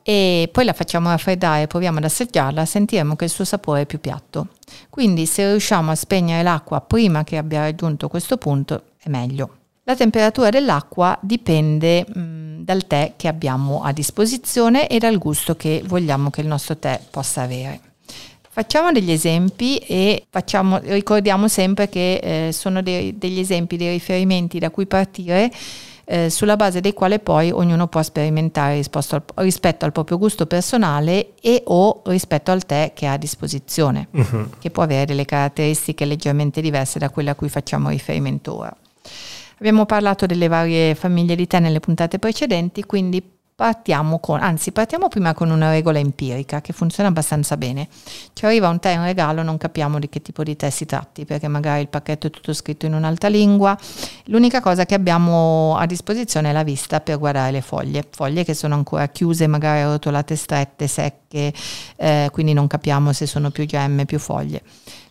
e 0.03 0.49
poi 0.51 0.65
la 0.65 0.73
facciamo 0.73 1.11
raffreddare, 1.11 1.67
proviamo 1.67 1.99
ad 1.99 2.05
assaggiarla, 2.05 2.65
sentiremo 2.65 3.17
che 3.17 3.25
il 3.25 3.31
suo 3.31 3.45
sapore 3.45 3.83
è 3.83 3.85
più 3.85 4.01
piatto. 4.01 4.47
Quindi 4.89 5.27
se 5.27 5.47
riusciamo 5.51 5.91
a 5.91 5.95
spegnere 5.95 6.43
l'acqua 6.43 6.81
prima 6.81 7.23
che 7.23 7.37
abbia 7.37 7.61
raggiunto 7.61 8.09
questo 8.09 8.39
punto, 8.39 8.85
è 8.99 9.11
meglio. 9.11 9.57
La 9.83 9.95
temperatura 9.95 10.49
dell'acqua 10.49 11.19
dipende 11.21 12.07
mh, 12.09 12.65
dal 12.65 12.87
tè 12.87 13.13
che 13.17 13.29
abbiamo 13.29 13.83
a 13.83 13.93
disposizione 13.93 14.89
e 14.89 14.99
dal 14.99 15.19
gusto 15.19 15.55
che 15.55 15.83
vogliamo 15.85 16.31
che 16.31 16.41
il 16.41 16.47
nostro 16.47 16.79
tè 16.79 16.99
possa 17.11 17.43
avere. 17.43 17.88
Facciamo 18.59 18.91
degli 18.91 19.13
esempi 19.13 19.77
e 19.77 20.27
facciamo, 20.29 20.79
ricordiamo 20.79 21.47
sempre 21.47 21.89
che 21.89 22.49
eh, 22.49 22.53
sono 22.53 22.83
dei, 22.83 23.17
degli 23.17 23.39
esempi, 23.39 23.77
dei 23.77 23.91
riferimenti 23.91 24.59
da 24.59 24.71
cui 24.71 24.87
partire 24.87 25.49
eh, 26.05 26.29
sulla 26.29 26.57
base 26.57 26.81
dei 26.81 26.93
quali 26.93 27.21
poi 27.21 27.53
ognuno 27.53 27.87
può 27.87 28.03
sperimentare 28.03 28.83
al, 28.83 29.23
rispetto 29.37 29.85
al 29.85 29.93
proprio 29.93 30.19
gusto 30.19 30.47
personale 30.47 31.35
e 31.41 31.63
o 31.67 32.03
rispetto 32.07 32.51
al 32.51 32.67
tè 32.67 32.91
che 32.97 33.07
ha 33.07 33.13
a 33.13 33.17
disposizione, 33.17 34.09
uh-huh. 34.11 34.49
che 34.59 34.71
può 34.71 34.83
avere 34.83 35.05
delle 35.05 35.25
caratteristiche 35.25 36.05
leggermente 36.05 36.61
diverse 36.61 36.99
da 36.99 37.11
quelle 37.11 37.31
a 37.31 37.37
cui 37.37 37.49
facciamo 37.49 37.91
riferimento 37.91 38.57
ora. 38.57 38.77
Abbiamo 39.59 39.87
parlato 39.87 40.27
delle 40.27 40.49
varie 40.49 40.97
famiglie 40.97 41.37
di 41.37 41.47
tè 41.47 41.61
nelle 41.61 41.79
puntate 41.79 42.19
precedenti, 42.19 42.83
quindi 42.83 43.23
partiamo 43.59 44.21
con, 44.21 44.41
anzi 44.41 44.71
partiamo 44.71 45.09
prima 45.09 45.35
con 45.35 45.51
una 45.51 45.71
regola 45.71 45.99
empirica 45.99 46.61
che 46.61 46.73
funziona 46.73 47.09
abbastanza 47.09 47.57
bene. 47.57 47.89
Ci 48.33 48.45
arriva 48.45 48.69
un 48.69 48.79
tè 48.79 48.91
in 48.91 49.03
regalo, 49.03 49.43
non 49.43 49.59
capiamo 49.59 49.99
di 49.99 50.09
che 50.09 50.23
tipo 50.23 50.45
di 50.45 50.55
tè 50.55 50.71
si 50.71 50.87
tratti 50.87 51.25
perché 51.25 51.49
magari 51.49 51.81
il 51.81 51.89
pacchetto 51.89 52.29
è 52.29 52.31
tutto 52.31 52.53
scritto 52.53 52.87
in 52.87 52.95
un'altra 52.95 53.29
lingua. 53.29 53.77
L'unica 54.27 54.61
cosa 54.61 54.87
che 54.87 54.95
abbiamo 54.95 55.77
a 55.77 55.87
disposizione 55.87 56.51
è 56.51 56.53
la 56.53 56.63
vista 56.63 57.01
per 57.01 57.19
guardare 57.19 57.51
le 57.51 57.61
foglie, 57.61 58.07
foglie 58.09 58.45
che 58.45 58.55
sono 58.55 58.77
ancora 58.77 59.09
chiuse, 59.09 59.49
magari 59.49 59.83
rotolate 59.83 60.37
strette, 60.37 60.87
secche, 60.87 61.53
eh, 61.97 62.29
quindi 62.31 62.53
non 62.53 62.69
capiamo 62.69 63.13
se 63.13 63.27
sono 63.27 63.51
più 63.51 63.67
gemme, 63.67 64.05
più 64.05 64.21
foglie. 64.21 64.63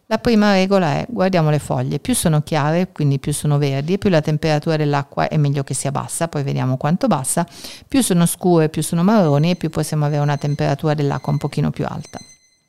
La 0.09 0.19
prima 0.19 0.53
regola 0.53 0.93
è 0.93 1.05
guardiamo 1.09 1.49
le 1.49 1.59
foglie, 1.59 1.99
più 1.99 2.15
sono 2.15 2.41
chiare, 2.41 2.93
quindi 2.93 3.19
più 3.19 3.33
sono 3.33 3.57
verdi, 3.57 3.97
più 3.97 4.09
la 4.09 4.21
temperatura 4.21 4.77
dell'acqua 4.77 5.27
è 5.27 5.35
meglio 5.35 5.65
che 5.65 5.73
sia 5.73 5.91
bassa, 5.91 6.29
poi 6.29 6.43
vediamo 6.43 6.77
quanto 6.77 7.07
bassa, 7.07 7.45
più 7.85 8.01
sono 8.01 8.25
scure, 8.25 8.69
più 8.69 8.81
sono 8.81 9.03
marroni 9.03 9.51
e 9.51 9.55
più 9.57 9.69
possiamo 9.69 10.05
avere 10.05 10.21
una 10.21 10.37
temperatura 10.37 10.93
dell'acqua 10.93 11.33
un 11.33 11.39
pochino 11.39 11.71
più 11.71 11.83
alta. 11.85 12.19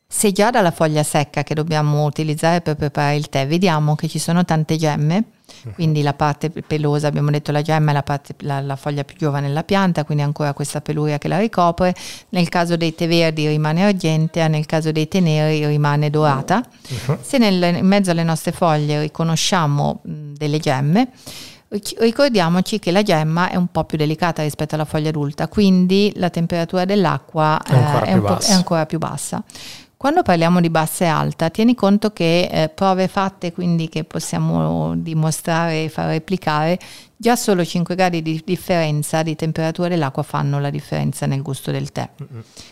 Se 0.05 0.33
già 0.33 0.51
dalla 0.51 0.73
foglia 0.73 1.05
secca 1.05 1.45
che 1.45 1.55
dobbiamo 1.55 2.07
utilizzare 2.07 2.61
per 2.61 2.75
preparare 2.75 3.15
il 3.15 3.29
tè 3.29 3.47
vediamo 3.47 3.95
che 3.95 4.09
ci 4.09 4.19
sono 4.19 4.45
tante 4.45 4.75
gemme. 4.75 5.25
Quindi 5.75 6.03
la 6.03 6.15
parte 6.15 6.51
pelosa, 6.51 7.07
abbiamo 7.09 7.31
detto 7.31 7.53
la 7.53 7.63
gemma 7.63 7.91
è 7.91 7.95
la, 7.95 8.03
parte, 8.03 8.35
la, 8.41 8.61
la, 8.61 8.77
foglia 8.77 9.05
più 9.05 9.17
giovane 9.17 9.49
della 9.49 9.65
pianta, 9.65 10.05
quindi 10.05 10.23
ancora 10.23 10.53
questa 10.53 10.81
peluria 10.81 11.19
che 11.19 11.29
la 11.29 11.39
ricopre. 11.39 11.95
Nel 12.31 12.49
caso 12.49 12.77
dei 12.77 12.95
tè 12.95 13.09
verdi 13.09 13.47
rimane 13.47 13.85
argentea, 13.85 14.49
nel 14.49 14.67
caso 14.67 14.93
dei 14.93 15.09
tè 15.09 15.21
neri 15.21 15.67
rimane 15.67 16.11
dorata. 16.11 16.63
Uh-huh. 16.89 17.19
Se 17.21 17.39
nel, 17.39 17.77
in 17.77 17.87
mezzo 17.87 18.11
alle 18.11 18.25
nostre 18.25 18.53
foglie 18.53 19.01
riconosciamo 19.01 20.01
mh, 20.03 20.33
delle 20.35 20.59
gemme, 20.59 21.09
ricordiamoci 21.99 22.79
che 22.79 22.91
la 22.91 23.03
gemma 23.03 23.51
è 23.51 23.57
un 23.57 23.67
po' 23.69 23.85
più 23.85 23.99
delicata 23.99 24.43
rispetto 24.43 24.75
alla 24.75 24.87
foglia 24.87 25.11
adulta, 25.11 25.49
quindi 25.49 26.13
la 26.17 26.31
temperatura 26.31 26.85
dell'acqua 26.85 27.61
è 27.63 27.75
ancora, 27.75 28.05
eh, 28.05 28.47
è, 28.47 28.51
è 28.51 28.53
ancora 28.53 28.87
più 28.87 28.99
bassa. 28.99 29.43
Quando 29.99 30.23
parliamo 30.23 30.61
di 30.61 30.71
bassa 30.71 31.07
e 31.07 31.09
alta, 31.09 31.51
tieni 31.51 31.75
conto 31.75 32.13
che 32.13 32.49
eh, 32.49 32.69
prove 32.69 33.09
fatte, 33.09 33.53
quindi 33.53 33.89
che 33.89 34.05
possiamo 34.05 34.95
dimostrare 34.95 35.83
e 35.83 35.89
far 35.89 36.11
replicare, 36.11 36.79
Già 37.21 37.35
solo 37.35 37.65
5 37.65 37.97
gradi 37.97 38.23
di 38.23 38.41
differenza 38.45 39.25
di 39.25 39.35
temperatura 39.35 39.89
dell'acqua 39.89 40.23
fanno 40.23 40.61
la 40.61 40.71
differenza 40.71 41.27
nel 41.27 41.43
gusto 41.43 41.73
del 41.73 41.91
tè. 41.91 42.09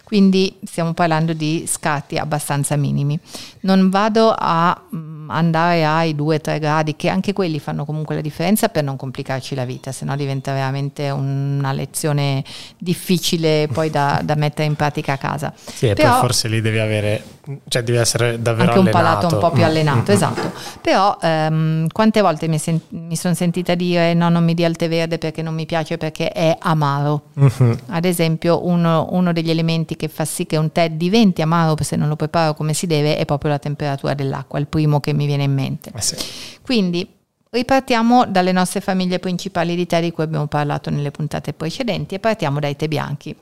Quindi 0.05 0.57
stiamo 0.65 0.93
parlando 0.93 1.33
di 1.33 1.65
scatti 1.67 2.17
abbastanza 2.17 2.77
minimi. 2.77 3.19
Non 3.63 3.91
vado 3.91 4.33
a 4.33 4.81
mm, 4.95 5.31
andare 5.31 5.85
ai 5.85 6.15
2-3 6.15 6.61
gradi, 6.61 6.95
che 6.95 7.09
anche 7.09 7.33
quelli 7.33 7.59
fanno 7.59 7.85
comunque 7.85 8.15
la 8.15 8.21
differenza 8.21 8.69
per 8.69 8.85
non 8.85 8.95
complicarci 8.95 9.57
la 9.57 9.65
vita, 9.65 9.91
se 9.91 10.05
no 10.05 10.15
diventa 10.15 10.53
veramente 10.53 11.11
una 11.11 11.73
lezione 11.73 12.45
difficile 12.79 13.69
poi 13.73 13.91
da, 13.91 14.21
da 14.25 14.37
mettere 14.37 14.69
in 14.69 14.77
pratica 14.77 15.15
a 15.15 15.19
casa. 15.19 15.53
Sì, 15.57 15.89
e 15.89 15.95
poi 15.95 16.07
forse 16.21 16.47
lì 16.47 16.61
devi 16.61 16.79
avere, 16.79 17.25
cioè 17.67 17.83
devi 17.83 17.99
essere 17.99 18.41
davvero 18.41 18.71
anche 18.71 18.91
allenato. 18.91 18.97
un 18.97 19.03
palato 19.03 19.35
un 19.35 19.41
po' 19.41 19.51
più 19.51 19.65
allenato, 19.65 19.99
mm-hmm. 19.99 20.11
esatto. 20.11 20.53
Però 20.81 21.19
ehm, 21.21 21.89
quante 21.89 22.21
volte 22.21 22.47
mi, 22.47 22.59
sen- 22.59 22.81
mi 22.91 23.17
sono 23.17 23.35
sentita 23.35 23.75
dire 23.75 24.15
no, 24.15 24.29
non 24.37 24.45
mi 24.45 24.55
dia 24.55 24.69
il 24.69 24.77
tè 24.77 24.89
verde 24.89 25.17
perché 25.19 25.41
non 25.41 25.55
mi 25.55 25.65
piace 25.65 25.97
perché 25.97 26.31
è 26.31 26.57
amaro. 26.61 27.31
Uh-huh. 27.35 27.77
Ad 27.89 28.05
esempio 28.05 28.67
uno, 28.67 29.09
uno, 29.11 29.33
degli 29.33 29.51
elementi 29.51 29.97
che 29.97 30.09
fa 30.09 30.25
sì 30.25 30.45
che 30.45 30.59
un 30.59 30.71
tè 30.71 30.91
diventi 30.91 31.41
amaro 31.43 31.75
se 31.81 31.97
non 31.97 32.09
lo 32.09 32.17
preparo 32.17 32.55
come 32.55 32.75
si 32.75 32.87
deve 32.87 33.17
è 33.17 33.25
proprio 33.25 33.51
la 33.51 33.59
temperatura 33.59 34.15
dell'acqua, 34.15 34.59
il 34.59 34.67
primo 34.67 35.01
che 35.01 35.15
mi 35.15 35.27
viene 35.27 35.45
in 35.45 35.55
mente. 35.55 35.91
Eh 35.95 36.01
sì. 36.03 36.17
Quindi 36.63 37.09
ripartiamo 37.51 38.27
dalle 38.27 38.53
nostre 38.53 38.81
famiglie 38.81 39.19
principali 39.19 39.75
di 39.75 39.87
tè 39.87 40.01
di 40.01 40.11
cui 40.11 40.25
abbiamo 40.25 40.47
parlato 40.47 40.91
nelle 40.91 41.11
puntate 41.11 41.53
precedenti 41.55 42.15
e 42.15 42.19
partiamo 42.19 42.61
dai 42.61 42.77
tè 42.77 42.89
bianchi. 42.89 43.35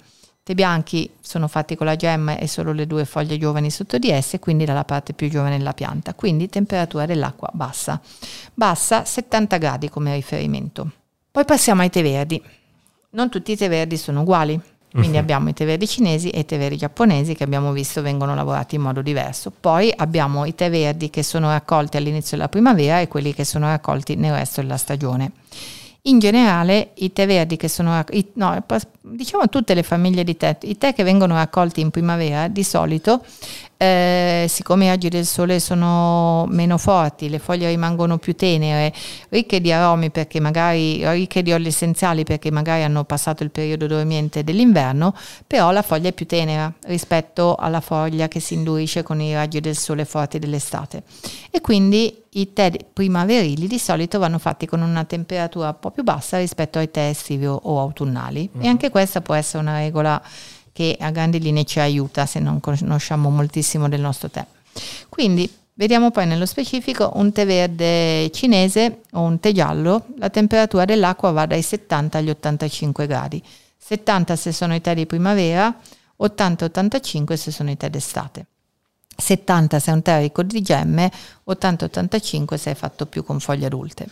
I 0.45 0.49
tè 0.49 0.55
bianchi 0.57 1.11
sono 1.23 1.49
fatti 1.49 1.75
con 1.75 1.87
la 1.87 1.97
gemma 1.97 2.37
e 2.37 2.47
solo 2.49 2.75
le 2.75 2.87
due 2.87 3.07
foglie 3.07 3.39
giovani 3.39 3.71
sotto 3.71 3.97
di 3.97 4.11
esse, 4.11 4.41
quindi 4.41 4.67
dalla 4.67 4.85
parte 4.85 5.15
più 5.15 5.31
giovane 5.31 5.57
della 5.57 5.73
pianta, 5.73 6.13
quindi 6.13 6.51
temperatura 6.51 7.07
dell'acqua 7.07 7.49
bassa. 7.55 7.99
Bassa 8.53 9.07
70 9.07 9.57
gradi 9.57 9.89
come 9.89 10.13
riferimento. 10.15 10.91
Poi 11.31 11.47
passiamo 11.47 11.81
ai 11.81 11.89
tè 11.89 12.03
verdi. 12.03 12.43
Non 13.13 13.31
tutti 13.31 13.53
i 13.53 13.57
tè 13.57 13.71
verdi 13.71 13.97
sono 13.97 14.21
uguali, 14.21 14.61
quindi 14.91 15.17
uh-huh. 15.17 15.23
abbiamo 15.25 15.49
i 15.49 15.55
tè 15.55 15.65
verdi 15.65 15.87
cinesi 15.87 16.29
e 16.29 16.41
i 16.41 16.45
tè 16.45 16.59
verdi 16.59 16.77
giapponesi 16.77 17.35
che 17.35 17.45
abbiamo 17.45 17.73
visto 17.73 18.03
vengono 18.03 18.35
lavorati 18.35 18.75
in 18.75 18.83
modo 18.83 19.01
diverso. 19.01 19.51
Poi 19.51 19.91
abbiamo 19.97 20.45
i 20.45 20.55
tè 20.55 20.69
verdi 20.69 21.09
che 21.09 21.23
sono 21.23 21.49
raccolti 21.49 21.97
all'inizio 21.97 22.37
della 22.37 22.51
primavera 22.51 23.01
e 23.01 23.09
quelli 23.09 23.33
che 23.33 23.47
sono 23.47 23.69
raccolti 23.69 24.15
nel 24.15 24.35
resto 24.35 24.61
della 24.61 24.77
stagione. 24.77 25.33
In 26.07 26.19
generale 26.19 26.91
i 26.97 27.15
tè 27.15 27.27
verdi 27.27 27.57
che 27.57 27.67
sono, 27.69 28.05
no, 28.35 28.65
diciamo 29.01 29.49
tutte 29.49 29.73
le 29.73 29.83
famiglie 29.83 30.23
di 30.23 30.37
tè, 30.37 30.59
i 30.63 30.77
tè 30.77 30.93
che 30.93 31.03
vengono 31.03 31.35
raccolti 31.35 31.81
in 31.81 31.89
primavera 31.89 32.47
di 32.49 32.63
solito 32.63 33.25
eh, 33.85 34.47
siccome 34.49 34.87
i 34.87 34.89
raggi 34.89 35.11
del 35.11 35.27
sole 35.27 35.61
sono 35.61 36.47
meno 36.49 36.79
forti, 36.79 37.29
le 37.29 37.39
foglie 37.39 37.69
rimangono 37.69 38.17
più 38.17 38.35
tenere, 38.35 38.93
ricche 39.29 39.61
di 39.61 39.71
aromi 39.73 40.11
perché 40.11 40.41
magari, 40.41 41.07
ricche 41.11 41.43
di 41.43 41.53
oli 41.53 41.67
essenziali 41.67 42.25
perché 42.25 42.51
magari 42.51 42.83
hanno 42.83 43.05
passato 43.05 43.43
il 43.43 43.51
periodo 43.51 43.87
dormiente 43.87 44.43
dell'inverno, 44.43 45.15
però 45.47 45.71
la 45.71 45.83
foglia 45.83 46.09
è 46.09 46.13
più 46.13 46.27
tenera 46.27 46.73
rispetto 46.87 47.55
alla 47.57 47.81
foglia 47.81 48.27
che 48.29 48.41
si 48.41 48.55
indurisce 48.55 49.03
con 49.03 49.21
i 49.21 49.35
raggi 49.35 49.61
del 49.61 49.77
sole 49.77 50.07
forti 50.07 50.39
dell'estate. 50.39 51.03
E 51.51 51.61
quindi 51.61 52.23
i 52.37 52.53
tè 52.53 52.73
primaverili 52.93 53.67
di 53.67 53.79
solito 53.79 54.19
vanno 54.19 54.39
fatti 54.39 54.67
con 54.67 54.81
una 54.81 55.05
temperatura 55.05 55.69
un 55.69 55.77
po' 55.79 55.91
più 55.91 56.03
bassa 56.03 56.39
rispetto 56.39 56.79
ai 56.79 56.91
tè 56.91 57.09
estivi 57.09 57.47
o 57.47 57.81
autunnali. 57.81 58.49
Mm-hmm. 58.51 58.65
E 58.65 58.69
anche 58.69 58.91
questa 58.91 59.21
può 59.21 59.35
essere 59.35 59.63
una 59.63 59.79
regola 59.79 60.21
che 60.75 60.97
a 60.99 61.13
grandi 61.13 61.39
linee 61.39 61.65
ci 61.65 61.79
aiuta 61.79 62.27
se 62.27 62.41
non 62.41 62.59
conosciamo 62.59 63.31
moltissimo 63.31 63.89
del 63.89 64.01
nostro 64.01 64.29
tè. 64.29 64.45
Quindi 65.09 65.49
vediamo 65.75 66.11
poi 66.11 66.27
nello 66.27 66.47
specifico 66.47 67.13
un 67.15 67.31
tè 67.31 67.47
verde 67.47 68.29
cinese 68.33 69.03
o 69.13 69.21
un 69.21 69.39
tè 69.39 69.53
giallo, 69.53 70.07
la 70.19 70.31
temperatura 70.31 70.85
dell'acqua 70.85 71.31
va 71.31 71.47
dai 71.47 71.63
70 71.63 72.19
agli 72.19 72.31
85 72.31 73.07
gradi. 73.07 73.41
70 73.79 74.35
se 74.35 74.51
sono 74.51 74.75
i 74.75 74.81
tè 74.81 74.97
di 74.97 75.07
primavera, 75.07 75.73
80-85 76.21 77.35
se 77.35 77.53
sono 77.53 77.71
i 77.71 77.77
tè 77.77 77.89
d'estate. 77.89 78.47
70 79.17 79.79
se 79.79 79.91
è 79.93 79.95
un 79.95 80.03
tè 80.03 80.19
ricco 80.23 80.43
di 80.43 80.61
gemme, 80.61 81.09
80-85 81.49 82.57
se 82.57 82.73
è 82.73 82.75
fatto 82.75 83.07
più 83.07 83.23
con 83.23 83.39
foglie 83.39 83.67
adulte. 83.67 84.09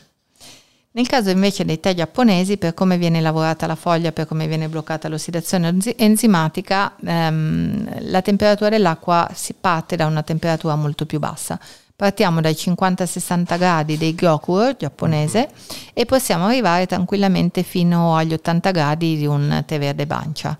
Nel 0.94 1.07
caso 1.07 1.31
invece 1.31 1.64
dei 1.64 1.81
tè 1.81 1.94
giapponesi, 1.94 2.59
per 2.59 2.74
come 2.74 2.98
viene 2.98 3.22
lavorata 3.22 3.66
la 3.66 3.76
foglia, 3.76 4.12
per 4.12 4.26
come 4.26 4.46
viene 4.46 4.68
bloccata 4.68 5.09
l'ossidazione 5.09 5.74
enzimatica, 5.96 6.94
ehm, 7.02 8.11
la 8.11 8.20
temperatura 8.20 8.68
dell'acqua 8.68 9.26
si 9.33 9.55
parte 9.59 9.96
da 9.96 10.05
una 10.05 10.22
temperatura 10.22 10.76
molto 10.76 11.07
più 11.07 11.18
bassa. 11.18 11.59
Partiamo 11.96 12.42
dai 12.42 12.52
50-60 12.52 13.57
gradi 13.57 13.96
dei 13.96 14.14
Gyokur 14.14 14.76
giapponese 14.76 15.48
e 15.94 16.05
possiamo 16.05 16.46
arrivare 16.46 16.87
tranquillamente 16.87 17.62
fino 17.62 18.14
agli 18.14 18.35
80 18.35 18.70
gradi 18.70 19.16
di 19.16 19.24
un 19.24 19.62
tè 19.66 19.78
verde 19.78 20.07
bancia. 20.07 20.59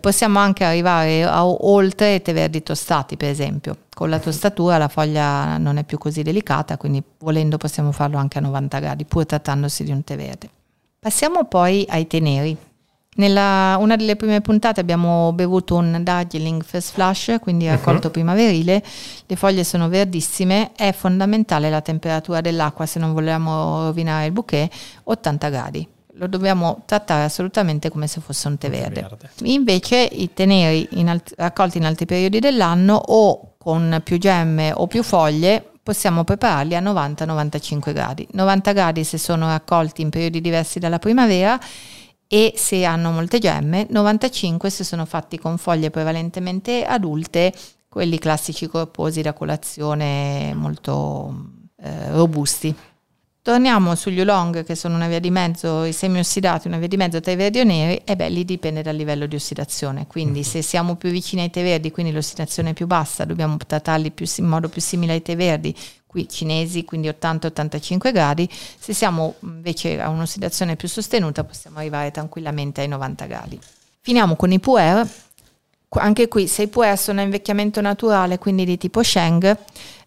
Possiamo 0.00 0.40
anche 0.40 0.64
arrivare 0.64 1.22
a, 1.22 1.46
oltre 1.46 2.20
tè 2.20 2.32
verdi 2.32 2.62
tostati, 2.62 3.16
per 3.16 3.28
esempio. 3.28 3.76
Con 3.94 4.10
la 4.10 4.18
tostatura 4.18 4.78
la 4.78 4.88
foglia 4.88 5.58
non 5.58 5.76
è 5.76 5.84
più 5.84 5.96
così 5.96 6.22
delicata, 6.22 6.76
quindi 6.76 7.00
volendo 7.18 7.56
possiamo 7.56 7.92
farlo 7.92 8.18
anche 8.18 8.38
a 8.38 8.40
90 8.40 8.78
gradi, 8.80 9.04
pur 9.04 9.24
trattandosi 9.24 9.84
di 9.84 9.92
un 9.92 10.02
tè 10.02 10.16
verde. 10.16 10.50
Passiamo 10.98 11.44
poi 11.44 11.86
ai 11.88 12.06
tè 12.08 12.18
neri. 12.18 12.56
Nella 13.18 13.76
una 13.78 13.96
delle 13.96 14.16
prime 14.16 14.40
puntate 14.40 14.80
abbiamo 14.80 15.32
bevuto 15.32 15.76
un 15.76 16.00
Darjeeling 16.02 16.62
First 16.64 16.92
Flush, 16.92 17.36
quindi 17.40 17.66
raccolto 17.66 18.08
uh-huh. 18.08 18.12
primaverile, 18.12 18.82
le 19.24 19.36
foglie 19.36 19.64
sono 19.64 19.88
verdissime, 19.88 20.72
è 20.74 20.92
fondamentale 20.92 21.70
la 21.70 21.80
temperatura 21.80 22.40
dell'acqua 22.40 22.84
se 22.86 22.98
non 22.98 23.14
vogliamo 23.14 23.84
rovinare 23.84 24.26
il 24.26 24.32
bouquet, 24.32 24.70
80 25.04 25.48
gradi 25.48 25.88
lo 26.16 26.26
dobbiamo 26.26 26.82
trattare 26.86 27.24
assolutamente 27.24 27.90
come 27.90 28.06
se 28.06 28.20
fosse 28.20 28.48
un 28.48 28.58
tè 28.58 28.70
verde. 28.70 29.00
verde. 29.00 29.30
Invece 29.44 29.96
i 29.96 30.32
tè 30.32 30.46
neri 30.46 30.88
in 30.92 31.08
alt- 31.08 31.34
raccolti 31.36 31.78
in 31.78 31.84
altri 31.84 32.06
periodi 32.06 32.38
dell'anno 32.38 32.94
o 32.94 33.54
con 33.58 34.00
più 34.04 34.18
gemme 34.18 34.72
o 34.74 34.86
più 34.86 35.02
foglie 35.02 35.64
possiamo 35.82 36.24
prepararli 36.24 36.74
a 36.74 36.80
90-95 36.80 37.92
gradi. 37.92 38.26
90 38.32 38.72
gradi 38.72 39.04
se 39.04 39.18
sono 39.18 39.46
raccolti 39.46 40.02
in 40.02 40.10
periodi 40.10 40.40
diversi 40.40 40.78
dalla 40.78 40.98
primavera 40.98 41.58
e 42.28 42.54
se 42.56 42.84
hanno 42.84 43.12
molte 43.12 43.38
gemme, 43.38 43.86
95 43.88 44.68
se 44.68 44.82
sono 44.82 45.04
fatti 45.04 45.38
con 45.38 45.58
foglie 45.58 45.90
prevalentemente 45.90 46.84
adulte, 46.84 47.52
quelli 47.88 48.18
classici 48.18 48.66
corposi 48.66 49.22
da 49.22 49.32
colazione 49.32 50.52
molto 50.54 51.52
eh, 51.80 52.10
robusti. 52.10 52.74
Torniamo 53.46 53.94
sugli 53.94 54.18
oolong 54.18 54.64
che 54.64 54.74
sono 54.74 54.96
una 54.96 55.06
via 55.06 55.20
di 55.20 55.30
mezzo, 55.30 55.84
i 55.84 55.92
semi 55.92 56.18
ossidati, 56.18 56.66
una 56.66 56.78
via 56.78 56.88
di 56.88 56.96
mezzo 56.96 57.20
tra 57.20 57.30
i 57.30 57.36
verdi 57.36 57.60
e 57.60 57.62
i 57.62 57.64
neri, 57.64 58.02
e 58.04 58.16
beh, 58.16 58.28
lì 58.28 58.44
dipende 58.44 58.82
dal 58.82 58.96
livello 58.96 59.26
di 59.26 59.36
ossidazione. 59.36 60.08
Quindi 60.08 60.40
mm-hmm. 60.40 60.48
se 60.48 60.62
siamo 60.62 60.96
più 60.96 61.10
vicini 61.10 61.42
ai 61.42 61.50
tè 61.50 61.62
verdi, 61.62 61.92
quindi 61.92 62.10
l'ossidazione 62.10 62.70
è 62.70 62.72
più 62.72 62.88
bassa, 62.88 63.24
dobbiamo 63.24 63.56
trattarli 63.56 64.10
più, 64.10 64.26
in 64.38 64.46
modo 64.46 64.68
più 64.68 64.80
simile 64.80 65.12
ai 65.12 65.22
tè 65.22 65.36
verdi, 65.36 65.72
qui 66.08 66.28
cinesi, 66.28 66.84
quindi 66.84 67.06
80-85 67.06 68.10
gradi. 68.10 68.50
Se 68.50 68.92
siamo 68.92 69.36
invece 69.42 70.00
a 70.00 70.08
un'ossidazione 70.08 70.74
più 70.74 70.88
sostenuta, 70.88 71.44
possiamo 71.44 71.78
arrivare 71.78 72.10
tranquillamente 72.10 72.80
ai 72.80 72.88
90 72.88 73.26
gradi. 73.26 73.60
Finiamo 74.00 74.34
con 74.34 74.50
i 74.50 74.58
puer. 74.58 75.08
Anche 75.90 76.26
qui, 76.26 76.48
se 76.48 76.62
i 76.62 76.66
puer 76.66 76.98
sono 76.98 77.20
a 77.20 77.22
invecchiamento 77.22 77.80
naturale, 77.80 78.38
quindi 78.38 78.64
di 78.64 78.76
tipo 78.76 79.04
Sheng, 79.04 79.56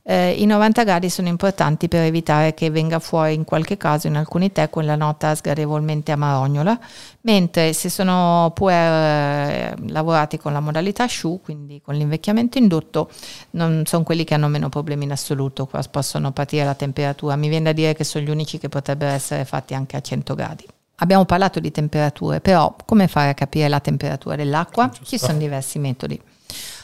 eh, 0.03 0.31
I 0.31 0.45
90 0.45 0.83
gradi 0.83 1.09
sono 1.09 1.27
importanti 1.27 1.87
per 1.87 2.03
evitare 2.03 2.53
che 2.53 2.69
venga 2.71 2.99
fuori 2.99 3.33
in 3.33 3.43
qualche 3.43 3.77
caso 3.77 4.07
in 4.07 4.15
alcuni 4.15 4.51
tè 4.51 4.69
quella 4.69 4.95
nota 4.95 5.35
sgradevolmente 5.35 6.11
amarognola, 6.11 6.79
mentre 7.21 7.73
se 7.73 7.89
sono 7.89 8.51
puer 8.55 8.91
eh, 8.91 9.75
lavorati 9.87 10.37
con 10.37 10.53
la 10.53 10.61
modalità 10.61 11.07
Shu, 11.07 11.41
quindi 11.43 11.81
con 11.83 11.95
l'invecchiamento 11.95 12.57
indotto, 12.57 13.09
non 13.51 13.83
sono 13.85 14.03
quelli 14.03 14.23
che 14.23 14.33
hanno 14.33 14.47
meno 14.47 14.69
problemi 14.69 15.03
in 15.03 15.11
assoluto, 15.11 15.65
qua 15.67 15.81
possono 15.91 16.31
partire 16.31 16.65
la 16.65 16.75
temperatura. 16.75 17.35
Mi 17.35 17.49
viene 17.49 17.65
da 17.65 17.73
dire 17.73 17.93
che 17.93 18.03
sono 18.03 18.23
gli 18.23 18.29
unici 18.29 18.57
che 18.57 18.69
potrebbero 18.69 19.11
essere 19.11 19.45
fatti 19.45 19.73
anche 19.73 19.97
a 19.97 20.01
100 20.01 20.33
gradi. 20.33 20.65
Abbiamo 21.01 21.25
parlato 21.25 21.59
di 21.59 21.71
temperature, 21.71 22.41
però 22.41 22.75
come 22.85 23.07
fare 23.07 23.29
a 23.29 23.33
capire 23.33 23.69
la 23.69 23.79
temperatura 23.79 24.35
dell'acqua? 24.35 24.91
Ci 25.03 25.17
sono 25.17 25.37
diversi 25.37 25.79
metodi. 25.79 26.19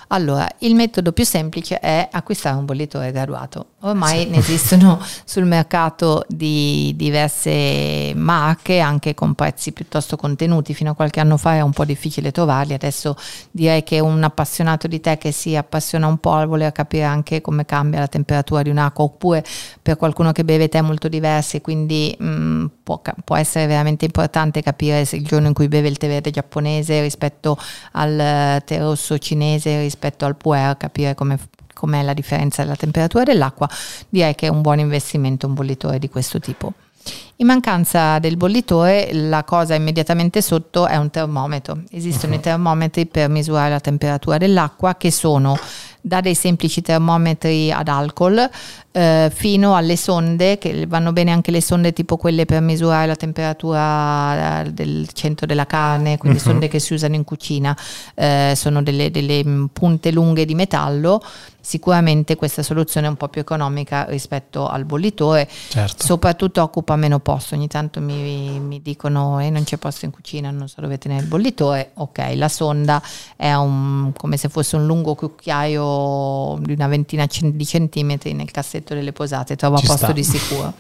Allora, 0.10 0.48
il 0.60 0.76
metodo 0.76 1.12
più 1.12 1.26
semplice 1.26 1.80
è 1.80 2.08
acquistare 2.12 2.58
un 2.58 2.66
bollitore 2.66 3.12
graduato. 3.12 3.74
Ormai 3.86 4.26
ne 4.26 4.38
esistono 4.38 5.00
sul 5.26 5.46
mercato 5.46 6.26
di 6.28 6.94
diverse 6.96 8.14
marche, 8.16 8.80
anche 8.80 9.14
con 9.14 9.36
prezzi 9.36 9.74
piuttosto 9.74 10.16
contenuti. 10.16 10.74
Fino 10.74 10.92
a 10.92 10.96
qualche 10.96 11.20
anno 11.20 11.38
fa 11.38 11.56
era 11.56 11.64
un 11.64 11.72
po' 11.72 11.86
difficile 11.86 12.32
trovarli, 12.32 12.74
adesso 12.74 13.16
direi 13.52 13.84
che 13.84 14.00
un 14.00 14.24
appassionato 14.24 14.88
di 14.88 15.00
te 15.00 15.20
che 15.20 15.32
si 15.32 15.56
appassiona 15.56 16.08
un 16.08 16.18
po' 16.18 16.34
a 16.34 16.46
voler 16.48 16.72
capire 16.72 17.04
anche 17.04 17.42
come 17.42 17.66
cambia 17.66 18.00
la 18.00 18.08
temperatura 18.08 18.64
di 18.64 18.70
un'acqua, 18.70 19.04
oppure 19.04 19.44
per 19.82 19.98
qualcuno 19.98 20.32
che 20.32 20.44
beve 20.44 20.68
tè 20.68 20.82
molto 20.82 21.08
diversi, 21.08 21.62
quindi 21.62 22.16
mh, 22.18 22.26
mm, 22.26 22.66
può, 22.82 23.02
può, 23.24 23.36
essere 23.36 23.68
veramente 23.68 24.06
importante 24.06 24.64
capire 24.64 25.06
se 25.06 25.18
il 25.18 25.26
giorno 25.26 25.48
in 25.48 25.54
cui 25.54 25.68
beve 25.68 25.90
il 25.90 25.98
tè 25.98 26.08
verde 26.08 26.32
giapponese 26.32 27.02
rispetto 27.02 27.56
al 27.92 28.64
tè 28.66 28.80
rosso 28.80 29.16
cinese, 29.20 29.80
rispetto 29.80 30.26
al 30.26 30.36
puer, 30.36 30.76
capire 30.76 31.14
come 31.14 31.38
com'è 31.76 32.02
la 32.02 32.14
differenza 32.14 32.64
della 32.64 32.76
temperatura 32.76 33.24
dell'acqua, 33.24 33.70
direi 34.10 34.34
che 34.34 34.48
è 34.48 34.50
un 34.50 34.62
buon 34.62 34.80
investimento 34.80 35.46
un 35.46 35.54
bollitore 35.54 36.00
di 36.00 36.10
questo 36.10 36.40
tipo. 36.40 36.74
In 37.38 37.48
mancanza 37.48 38.18
del 38.18 38.38
bollitore, 38.38 39.10
la 39.12 39.44
cosa 39.44 39.76
immediatamente 39.76 40.42
sotto 40.42 40.88
è 40.88 40.96
un 40.96 41.10
termometro. 41.10 41.82
Esistono 41.92 42.34
uh-huh. 42.34 42.40
i 42.40 42.42
termometri 42.42 43.06
per 43.06 43.30
misurare 43.30 43.70
la 43.70 43.80
temperatura 43.80 44.38
dell'acqua 44.38 44.96
che 44.96 45.12
sono 45.12 45.58
da 46.00 46.22
dei 46.22 46.36
semplici 46.36 46.82
termometri 46.82 47.72
ad 47.72 47.88
alcol 47.88 48.50
eh, 48.92 49.32
fino 49.34 49.76
alle 49.76 49.98
sonde, 49.98 50.58
che 50.58 50.86
vanno 50.88 51.12
bene 51.12 51.32
anche 51.32 51.52
le 51.52 51.62
sonde 51.62 51.94
tipo 51.94 52.16
quelle 52.16 52.46
per 52.46 52.62
misurare 52.62 53.08
la 53.08 53.16
temperatura 53.16 54.64
eh, 54.64 54.72
del 54.72 55.10
centro 55.12 55.46
della 55.46 55.66
carne, 55.66 56.18
quindi 56.18 56.38
uh-huh. 56.38 56.44
sonde 56.46 56.68
che 56.70 56.80
si 56.80 56.94
usano 56.94 57.16
in 57.16 57.24
cucina, 57.24 57.78
eh, 58.16 58.54
sono 58.56 58.82
delle, 58.82 59.12
delle 59.12 59.68
punte 59.74 60.12
lunghe 60.12 60.46
di 60.46 60.56
metallo 60.56 61.22
sicuramente 61.66 62.36
questa 62.36 62.62
soluzione 62.62 63.08
è 63.08 63.10
un 63.10 63.16
po' 63.16 63.28
più 63.28 63.42
economica 63.42 64.06
rispetto 64.08 64.68
al 64.68 64.86
bollitore, 64.86 65.50
certo. 65.70 66.06
soprattutto 66.06 66.62
occupa 66.62 66.96
meno 66.96 67.18
posto, 67.20 67.56
ogni 67.56 67.68
tanto 67.68 68.00
mi, 68.00 68.60
mi 68.60 68.84
dicono 68.84 69.40
eh, 69.40 69.50
non 69.50 69.64
c'è 69.64 69.78
posto 69.78 70.06
in 70.06 70.12
cucina, 70.12 70.52
non 70.52 70.68
so 70.68 70.82
dove 70.82 71.00
tenere 71.00 71.24
il 71.24 71.28
bollitore, 71.28 71.90
ok, 71.96 72.34
la 72.36 72.50
sonda 72.50 73.02
è 73.36 73.52
un, 73.56 74.14
come 74.16 74.38
se 74.38 74.48
fosse 74.48 74.76
un 74.76 74.86
lungo 74.86 75.16
cucchiaio 75.16 76.60
di 76.62 76.74
una 76.74 76.88
ventina 76.88 77.28
di 77.28 77.66
centimetri 77.66 78.34
nel 78.34 78.52
cassetto 78.52 78.94
delle 78.94 79.12
posate, 79.12 79.56
trovo 79.56 79.78
Ci 79.78 79.88
posto 79.88 80.06
sta. 80.06 80.14
di 80.14 80.24
sicuro. 80.24 80.72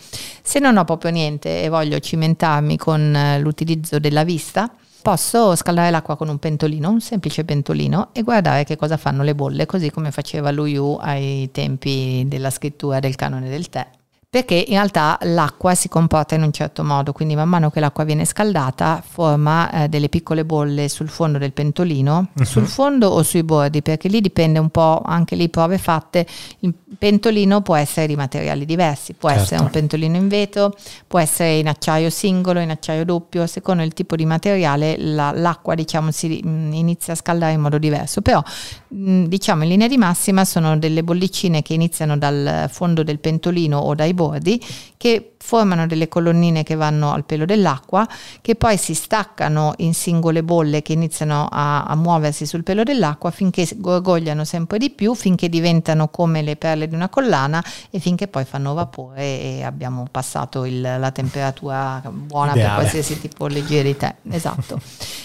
Se 0.43 0.59
non 0.59 0.77
ho 0.77 0.85
proprio 0.85 1.09
niente 1.09 1.63
e 1.63 1.69
voglio 1.69 1.99
cimentarmi 1.99 2.77
con 2.77 3.15
eh, 3.15 3.39
l'utilizzo 3.39 3.97
della 3.97 4.23
vista, 4.23 4.69
posso 5.05 5.55
scaldare 5.55 5.91
l'acqua 5.91 6.15
con 6.15 6.29
un 6.29 6.39
pentolino, 6.39 6.89
un 6.89 6.99
semplice 6.99 7.45
pentolino, 7.45 8.09
e 8.11 8.23
guardare 8.23 8.63
che 8.63 8.75
cosa 8.75 8.97
fanno 8.97 9.21
le 9.21 9.35
bolle, 9.35 9.67
così 9.67 9.91
come 9.91 10.09
faceva 10.09 10.49
Lu 10.49 10.97
ai 10.99 11.51
tempi 11.51 12.25
della 12.27 12.49
scrittura 12.49 12.99
del 12.99 13.13
canone 13.13 13.47
del 13.47 13.69
tè 13.69 13.87
perché 14.35 14.65
in 14.67 14.73
realtà 14.73 15.17
l'acqua 15.21 15.75
si 15.75 15.87
comporta 15.87 16.35
in 16.35 16.41
un 16.41 16.51
certo 16.51 16.83
modo, 16.83 17.13
quindi 17.13 17.37
man 17.37 17.47
mano 17.47 17.69
che 17.69 17.79
l'acqua 17.79 18.03
viene 18.03 18.25
scaldata 18.25 19.01
forma 19.01 19.71
eh, 19.71 19.87
delle 19.87 20.09
piccole 20.09 20.43
bolle 20.43 20.89
sul 20.89 21.07
fondo 21.07 21.37
del 21.37 21.53
pentolino, 21.53 22.31
uh-huh. 22.33 22.43
sul 22.43 22.67
fondo 22.67 23.07
o 23.07 23.23
sui 23.23 23.43
bordi, 23.43 23.81
perché 23.81 24.09
lì 24.09 24.19
dipende 24.19 24.59
un 24.59 24.67
po', 24.71 25.01
anche 25.05 25.37
lì 25.37 25.47
prove 25.47 25.77
fatte, 25.77 26.27
il 26.59 26.73
pentolino 26.97 27.61
può 27.61 27.77
essere 27.77 28.07
di 28.07 28.17
materiali 28.17 28.65
diversi, 28.65 29.13
può 29.13 29.29
certo. 29.29 29.43
essere 29.43 29.61
un 29.61 29.69
pentolino 29.69 30.17
in 30.17 30.27
vetro, 30.27 30.75
può 31.07 31.19
essere 31.19 31.59
in 31.59 31.69
acciaio 31.69 32.09
singolo, 32.09 32.59
in 32.59 32.71
acciaio 32.71 33.05
doppio, 33.05 33.47
secondo 33.47 33.83
il 33.83 33.93
tipo 33.93 34.17
di 34.17 34.25
materiale 34.25 34.97
la, 34.97 35.31
l'acqua 35.31 35.75
diciamo 35.75 36.11
si 36.11 36.41
mm, 36.45 36.73
inizia 36.73 37.13
a 37.13 37.15
scaldare 37.15 37.53
in 37.53 37.61
modo 37.61 37.77
diverso, 37.77 38.21
però 38.21 38.43
mh, 38.89 39.11
mm, 39.11 39.25
diciamo 39.27 39.63
in 39.63 39.69
linea 39.69 39.87
di 39.87 39.97
massima 39.97 40.43
sono 40.43 40.77
delle 40.77 41.05
bollicine 41.05 41.61
che 41.61 41.73
iniziano 41.73 42.17
dal 42.17 42.67
fondo 42.69 43.01
del 43.01 43.19
pentolino 43.19 43.77
o 43.77 43.95
dai 43.95 44.13
bordi 44.13 44.23
bordi 44.25 44.63
che 44.97 45.35
formano 45.37 45.85
delle 45.85 46.07
colonnine 46.07 46.63
che 46.63 46.73
vanno 46.73 47.11
al 47.11 47.23
pelo 47.23 47.45
dell'acqua, 47.45 48.07
che 48.41 48.55
poi 48.55 48.77
si 48.77 48.95
staccano 48.95 49.73
in 49.77 49.93
singole 49.93 50.41
bolle 50.41 50.81
che 50.81 50.93
iniziano 50.93 51.47
a, 51.51 51.83
a 51.83 51.95
muoversi 51.95 52.47
sul 52.47 52.63
pelo 52.63 52.81
dell'acqua 52.81 53.29
finché 53.29 53.67
gorgogliano 53.75 54.43
sempre 54.43 54.79
di 54.79 54.89
più, 54.89 55.13
finché 55.13 55.47
diventano 55.47 56.07
come 56.07 56.41
le 56.41 56.55
perle 56.55 56.87
di 56.87 56.95
una 56.95 57.09
collana 57.09 57.63
e 57.91 57.99
finché 57.99 58.27
poi 58.27 58.45
fanno 58.45 58.73
vapore 58.73 59.21
e 59.21 59.63
abbiamo 59.63 60.07
passato 60.09 60.65
il, 60.65 60.81
la 60.81 61.11
temperatura 61.11 62.01
buona 62.11 62.53
Ideale. 62.53 62.67
per 62.67 62.75
qualsiasi 62.79 63.21
tipo 63.21 63.47
di 63.47 63.95
tè. 63.95 64.15
Esatto. 64.31 64.81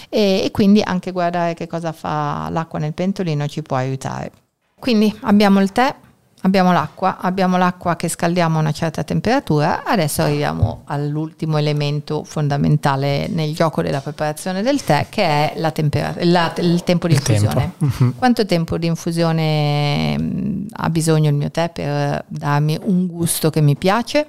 e, 0.09 0.43
e 0.43 0.51
quindi 0.51 0.81
anche 0.83 1.11
guardare 1.11 1.55
che 1.55 1.65
cosa 1.65 1.91
fa 1.91 2.47
l'acqua 2.51 2.77
nel 2.77 2.93
pentolino 2.93 3.47
ci 3.47 3.63
può 3.63 3.77
aiutare. 3.77 4.31
Quindi 4.77 5.15
abbiamo 5.21 5.59
il 5.61 5.71
tè, 5.71 5.95
Abbiamo 6.43 6.71
l'acqua, 6.71 7.17
abbiamo 7.19 7.57
l'acqua 7.57 7.95
che 7.95 8.07
scaldiamo 8.07 8.57
a 8.57 8.61
una 8.61 8.71
certa 8.71 9.03
temperatura, 9.03 9.83
adesso 9.83 10.23
arriviamo 10.23 10.81
all'ultimo 10.85 11.57
elemento 11.57 12.23
fondamentale 12.23 13.27
nel 13.27 13.53
gioco 13.53 13.83
della 13.83 13.99
preparazione 13.99 14.63
del 14.63 14.83
tè 14.83 15.05
che 15.09 15.23
è 15.23 15.53
la 15.57 15.69
temperatura, 15.69 16.25
la, 16.25 16.51
il 16.57 16.83
tempo 16.83 17.07
di 17.07 17.13
il 17.13 17.19
infusione. 17.19 17.73
Tempo. 17.77 18.03
Uh-huh. 18.03 18.15
Quanto 18.15 18.45
tempo 18.47 18.79
di 18.79 18.87
infusione 18.87 20.17
mm, 20.17 20.65
ha 20.71 20.89
bisogno 20.89 21.29
il 21.29 21.35
mio 21.35 21.51
tè 21.51 21.69
per 21.69 22.25
darmi 22.27 22.79
un 22.81 23.05
gusto 23.05 23.51
che 23.51 23.61
mi 23.61 23.75
piace? 23.75 24.25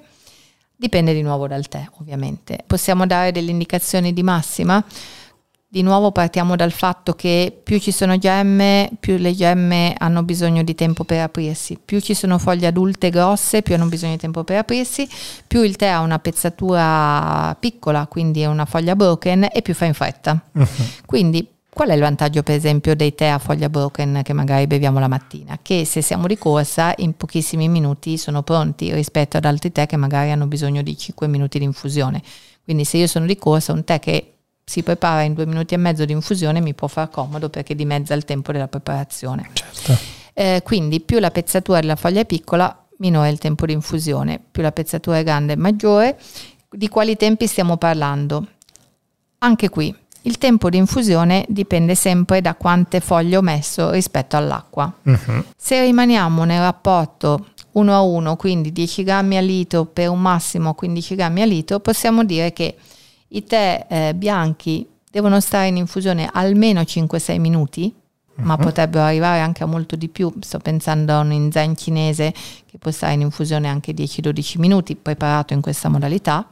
Dipende 0.76 1.14
di 1.14 1.22
nuovo 1.22 1.46
dal 1.46 1.66
tè, 1.68 1.88
ovviamente. 2.00 2.62
Possiamo 2.66 3.06
dare 3.06 3.32
delle 3.32 3.52
indicazioni 3.52 4.12
di 4.12 4.22
massima? 4.22 4.84
Di 5.72 5.80
nuovo 5.80 6.12
partiamo 6.12 6.54
dal 6.54 6.70
fatto 6.70 7.14
che 7.14 7.58
più 7.62 7.80
ci 7.80 7.92
sono 7.92 8.18
gemme, 8.18 8.90
più 9.00 9.16
le 9.16 9.32
gemme 9.32 9.94
hanno 9.96 10.22
bisogno 10.22 10.62
di 10.62 10.74
tempo 10.74 11.04
per 11.04 11.22
aprirsi, 11.22 11.78
più 11.82 11.98
ci 11.98 12.12
sono 12.12 12.36
foglie 12.36 12.66
adulte 12.66 13.08
grosse, 13.08 13.62
più 13.62 13.74
hanno 13.74 13.86
bisogno 13.86 14.12
di 14.12 14.18
tempo 14.18 14.44
per 14.44 14.58
aprirsi, 14.58 15.08
più 15.46 15.62
il 15.62 15.76
tè 15.76 15.86
ha 15.86 16.00
una 16.00 16.18
pezzatura 16.18 17.56
piccola, 17.58 18.06
quindi 18.06 18.42
è 18.42 18.46
una 18.48 18.66
foglia 18.66 18.94
broken 18.94 19.48
e 19.50 19.62
più 19.62 19.72
fa 19.72 19.86
in 19.86 19.94
fretta. 19.94 20.38
Uh-huh. 20.52 20.66
Quindi 21.06 21.48
Qual 21.74 21.88
è 21.88 21.94
il 21.94 22.00
vantaggio 22.00 22.42
per 22.42 22.54
esempio 22.54 22.94
dei 22.94 23.14
tè 23.14 23.28
a 23.28 23.38
foglia 23.38 23.70
broken 23.70 24.20
che 24.22 24.34
magari 24.34 24.66
beviamo 24.66 24.98
la 24.98 25.08
mattina? 25.08 25.58
Che 25.62 25.86
se 25.86 26.02
siamo 26.02 26.26
di 26.26 26.36
corsa 26.36 26.92
in 26.98 27.16
pochissimi 27.16 27.66
minuti 27.66 28.18
sono 28.18 28.42
pronti 28.42 28.92
rispetto 28.92 29.38
ad 29.38 29.46
altri 29.46 29.72
tè 29.72 29.86
che 29.86 29.96
magari 29.96 30.32
hanno 30.32 30.46
bisogno 30.46 30.82
di 30.82 30.94
5 30.94 31.26
minuti 31.28 31.58
di 31.58 31.64
infusione. 31.64 32.22
Quindi 32.62 32.84
se 32.84 32.98
io 32.98 33.06
sono 33.06 33.24
di 33.24 33.38
corsa 33.38 33.72
un 33.72 33.84
tè 33.84 34.00
che 34.00 34.31
si 34.72 34.82
prepara 34.82 35.20
in 35.20 35.34
due 35.34 35.44
minuti 35.44 35.74
e 35.74 35.76
mezzo 35.76 36.06
di 36.06 36.12
infusione 36.12 36.62
mi 36.62 36.72
può 36.72 36.88
far 36.88 37.10
comodo 37.10 37.50
perché 37.50 37.74
dimezza 37.74 38.14
il 38.14 38.24
tempo 38.24 38.52
della 38.52 38.68
preparazione. 38.68 39.50
Certo. 39.52 39.98
Eh, 40.32 40.62
quindi 40.64 41.00
più 41.00 41.18
la 41.18 41.30
pezzatura 41.30 41.80
della 41.80 41.94
foglia 41.94 42.20
è 42.20 42.24
piccola, 42.24 42.74
minore 42.96 43.28
il 43.28 43.36
tempo 43.36 43.66
di 43.66 43.74
infusione, 43.74 44.40
più 44.50 44.62
la 44.62 44.72
pezzatura 44.72 45.18
è 45.18 45.24
grande, 45.24 45.56
maggiore. 45.56 46.18
Di 46.70 46.88
quali 46.88 47.16
tempi 47.16 47.46
stiamo 47.46 47.76
parlando? 47.76 48.46
Anche 49.40 49.68
qui 49.68 49.94
il 50.22 50.38
tempo 50.38 50.70
di 50.70 50.78
infusione 50.78 51.44
dipende 51.48 51.94
sempre 51.94 52.40
da 52.40 52.54
quante 52.54 53.00
foglie 53.00 53.36
ho 53.36 53.42
messo 53.42 53.90
rispetto 53.90 54.38
all'acqua. 54.38 54.90
Uh-huh. 55.02 55.44
Se 55.54 55.82
rimaniamo 55.82 56.44
nel 56.44 56.60
rapporto 56.60 57.48
1 57.72 57.94
a 57.94 58.00
1, 58.00 58.36
quindi 58.36 58.72
10 58.72 59.02
grammi 59.02 59.36
a 59.36 59.42
litro 59.42 59.84
per 59.84 60.08
un 60.08 60.22
massimo 60.22 60.72
15 60.72 61.14
grammi 61.14 61.42
a 61.42 61.44
litro, 61.44 61.80
possiamo 61.80 62.24
dire 62.24 62.54
che 62.54 62.76
i 63.32 63.44
tè 63.44 63.86
eh, 63.88 64.14
bianchi 64.14 64.86
devono 65.10 65.40
stare 65.40 65.68
in 65.68 65.76
infusione 65.76 66.28
almeno 66.32 66.80
5-6 66.80 67.38
minuti, 67.38 67.92
uh-huh. 67.92 68.44
ma 68.44 68.56
mhm. 68.56 68.62
potrebbero 68.62 69.04
arrivare 69.04 69.40
anche 69.40 69.62
a 69.62 69.66
molto 69.66 69.96
di 69.96 70.08
più. 70.08 70.32
Sto 70.40 70.58
pensando 70.58 71.12
a 71.12 71.20
un 71.20 71.32
inzen 71.32 71.76
cinese 71.76 72.32
che 72.66 72.78
può 72.78 72.90
stare 72.90 73.14
in 73.14 73.20
infusione 73.20 73.68
anche 73.68 73.92
10-12 73.92 74.58
minuti, 74.58 74.96
preparato 74.96 75.52
in 75.52 75.60
questa 75.60 75.88
modalità. 75.88 76.46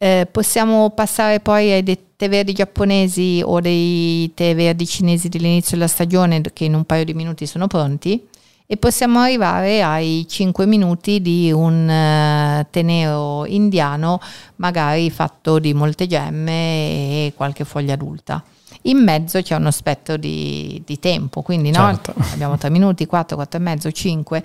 Eh, 0.00 0.28
possiamo 0.30 0.90
passare 0.90 1.40
poi 1.40 1.72
ai 1.72 1.82
tè 2.16 2.28
verdi 2.28 2.52
giapponesi 2.52 3.42
o 3.44 3.60
dei 3.60 4.32
tè 4.32 4.54
verdi 4.54 4.86
cinesi 4.86 5.28
dell'inizio 5.28 5.76
della 5.76 5.88
stagione 5.88 6.40
che 6.52 6.64
in 6.64 6.74
un 6.74 6.84
paio 6.84 7.04
di 7.04 7.14
minuti 7.14 7.46
sono 7.46 7.66
pronti 7.66 8.28
e 8.70 8.76
possiamo 8.76 9.20
arrivare 9.20 9.82
ai 9.82 10.26
5 10.28 10.66
minuti 10.66 11.22
di 11.22 11.50
un 11.50 11.88
uh, 11.88 12.66
tenero 12.70 13.46
indiano 13.46 14.20
magari 14.56 15.08
fatto 15.10 15.58
di 15.58 15.72
molte 15.72 16.06
gemme 16.06 16.50
e 16.50 17.32
qualche 17.34 17.64
foglia 17.64 17.94
adulta. 17.94 18.44
In 18.82 18.98
mezzo 18.98 19.40
c'è 19.40 19.56
uno 19.56 19.70
spettro 19.70 20.18
di, 20.18 20.82
di 20.84 20.98
tempo, 20.98 21.40
quindi 21.40 21.70
no? 21.70 21.78
certo. 21.78 22.12
abbiamo 22.34 22.58
3 22.58 22.68
minuti, 22.68 23.06
4, 23.06 23.36
4 23.36 23.58
e 23.58 23.62
mezzo, 23.62 23.90
5, 23.90 24.42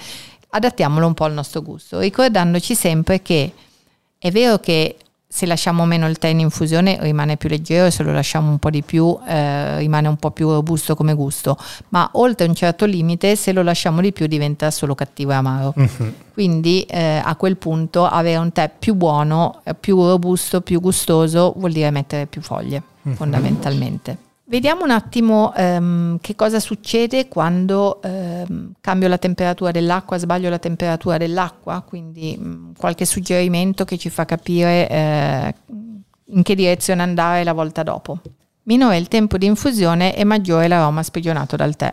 adattiamolo 0.51 1.05
un 1.05 1.13
po' 1.13 1.25
al 1.25 1.33
nostro 1.33 1.62
gusto, 1.62 1.99
ricordandoci 1.99 2.75
sempre 2.75 3.21
che 3.21 3.51
è 4.17 4.31
vero 4.31 4.57
che 4.59 4.95
se 5.36 5.48
lasciamo 5.48 5.84
meno 5.86 6.08
il 6.08 6.19
tè 6.19 6.28
in 6.28 6.41
infusione 6.41 6.96
rimane 7.02 7.38
più 7.38 7.50
leggero 7.50 7.88
e 7.88 7.91
se 7.91 8.04
lo 8.04 8.12
lasciamo 8.12 8.52
un 8.52 8.60
po' 8.60 8.69
di 8.69 8.84
più 8.84 9.17
eh, 9.28 9.80
rimane 9.80 10.08
un 10.08 10.17
po' 10.17 10.30
più 10.30 10.48
robusto 10.48 10.93
come 10.93 11.15
gusto, 11.15 11.58
ma 11.89 12.08
oltre 12.13 12.46
un 12.46 12.54
certo 12.54 12.86
limite 12.86 13.36
se 13.36 13.52
lo 13.52 13.63
lasciamo 13.63 14.00
di 14.00 14.13
più 14.13 14.28
diventa 14.28 14.69
solo 14.69 14.93
cattivo 14.93 15.32
e 15.32 15.34
amaro. 15.34 15.74
Uh-huh. 15.76 16.13
Quindi 16.34 16.84
eh, 16.84 17.19
a 17.24 17.36
quel 17.36 17.58
punto 17.58 18.06
avere 18.06 18.38
un 18.38 18.52
tè 18.52 18.69
più 18.78 18.93
buono, 18.93 19.63
più 19.80 19.96
robusto, 20.06 20.62
più 20.62 20.80
gustoso 20.80 21.56
vuol 21.58 21.72
dire 21.72 21.89
mettere 21.89 22.28
più 22.28 22.41
foglie 22.41 22.84
uh-huh. 23.02 23.15
fondamentalmente. 23.15 24.17
Vediamo 24.54 24.84
un 24.84 24.92
attimo 24.92 25.52
ehm, 25.56 26.20
che 26.22 26.36
cosa 26.36 26.60
succede 26.60 27.28
quando 27.28 28.00
ehm, 28.04 28.74
cambio 28.82 29.08
la 29.08 29.18
temperatura 29.18 29.72
dell'acqua, 29.72 30.20
sbaglio 30.20 30.48
la 30.48 30.60
temperatura 30.60 31.18
dell'acqua, 31.18 31.82
quindi 31.82 32.38
mh, 32.38 32.48
mm, 32.48 32.72
qualche 32.78 33.06
suggerimento 33.06 33.84
che 33.84 33.98
ci 33.98 34.12
fa 34.12 34.26
capire 34.26 34.88
eh, 34.88 35.56
in 36.26 36.44
che 36.44 36.54
direzione 36.54 37.02
andare 37.02 37.44
la 37.44 37.54
volta 37.54 37.82
dopo. 37.82 38.20
Minore 38.66 38.98
il 38.98 39.08
tempo 39.08 39.39
di 39.39 39.48
infusione 39.48 40.16
e 40.16 40.24
maggiore 40.24 40.68
l'aroma 40.68 41.02
sprigionato 41.02 41.56
dal 41.56 41.76
tè. 41.76 41.92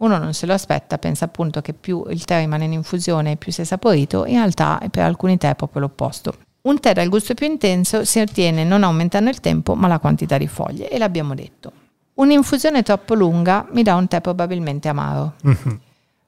Uno 0.00 0.18
non 0.18 0.34
se 0.34 0.44
lo 0.44 0.52
aspetta, 0.52 0.98
pensa 0.98 1.24
appunto 1.24 1.62
che 1.62 1.72
più 1.72 2.04
il 2.10 2.22
tè 2.26 2.40
rimane 2.40 2.66
in 2.66 2.74
infusione 2.74 3.36
più 3.36 3.50
si 3.50 3.62
è 3.62 3.64
saporito, 3.64 4.26
in 4.26 4.34
realtà 4.34 4.78
per 4.90 5.04
alcuni 5.04 5.38
tè 5.38 5.48
è 5.48 5.54
proprio 5.54 5.80
l'opposto. 5.80 6.34
Un 6.64 6.80
tè 6.80 6.92
dal 6.92 7.08
gusto 7.08 7.32
più 7.32 7.46
intenso 7.46 8.04
si 8.04 8.20
ottiene 8.20 8.62
non 8.62 8.82
aumentando 8.82 9.30
il 9.30 9.40
tempo 9.40 9.74
ma 9.74 9.88
la 9.88 9.98
quantità 9.98 10.36
di 10.36 10.48
foglie 10.48 10.90
e 10.90 10.98
l'abbiamo 10.98 11.34
detto. 11.34 11.72
Un'infusione 12.14 12.82
troppo 12.82 13.14
lunga 13.14 13.66
mi 13.72 13.82
dà 13.82 13.94
un 13.94 14.08
tè 14.08 14.20
probabilmente 14.20 14.88
amaro. 14.88 15.34
Mm-hmm. 15.46 15.76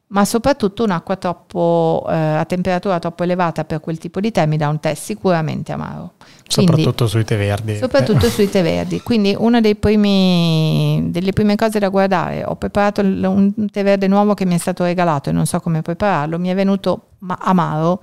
ma 0.09 0.25
soprattutto 0.25 0.85
un'acqua 0.85 1.17
troppo, 1.17 2.07
eh, 2.09 2.15
a 2.15 2.45
temperatura 2.45 3.01
troppo 3.01 3.25
elevata 3.25 3.65
per 3.65 3.81
quel 3.81 3.99
tipo 3.99 4.21
di 4.21 4.31
tè 4.31 4.47
mi 4.47 4.57
dà 4.57 4.69
un 4.69 4.79
tè 4.79 4.95
sicuramente 4.95 5.73
amaro. 5.73 6.13
Quindi, 6.53 6.73
soprattutto 6.73 7.09
sui 7.09 7.25
tè 7.25 7.37
verdi. 7.37 7.77
Soprattutto 7.77 8.29
sui 8.29 8.49
tè 8.49 8.63
verdi. 8.63 9.01
Quindi 9.01 9.35
una 9.37 9.61
delle 9.61 11.33
prime 11.33 11.57
cose 11.57 11.79
da 11.81 11.89
guardare, 11.89 12.45
ho 12.45 12.55
preparato 12.55 13.01
un 13.01 13.53
tè 13.71 13.83
verde 13.83 14.07
nuovo 14.07 14.35
che 14.35 14.45
mi 14.45 14.55
è 14.55 14.59
stato 14.59 14.85
regalato 14.85 15.31
e 15.31 15.33
non 15.33 15.45
so 15.45 15.59
come 15.59 15.83
prepararlo, 15.83 16.39
mi 16.39 16.49
è 16.49 16.55
venuto 16.55 17.09
amaro, 17.27 18.01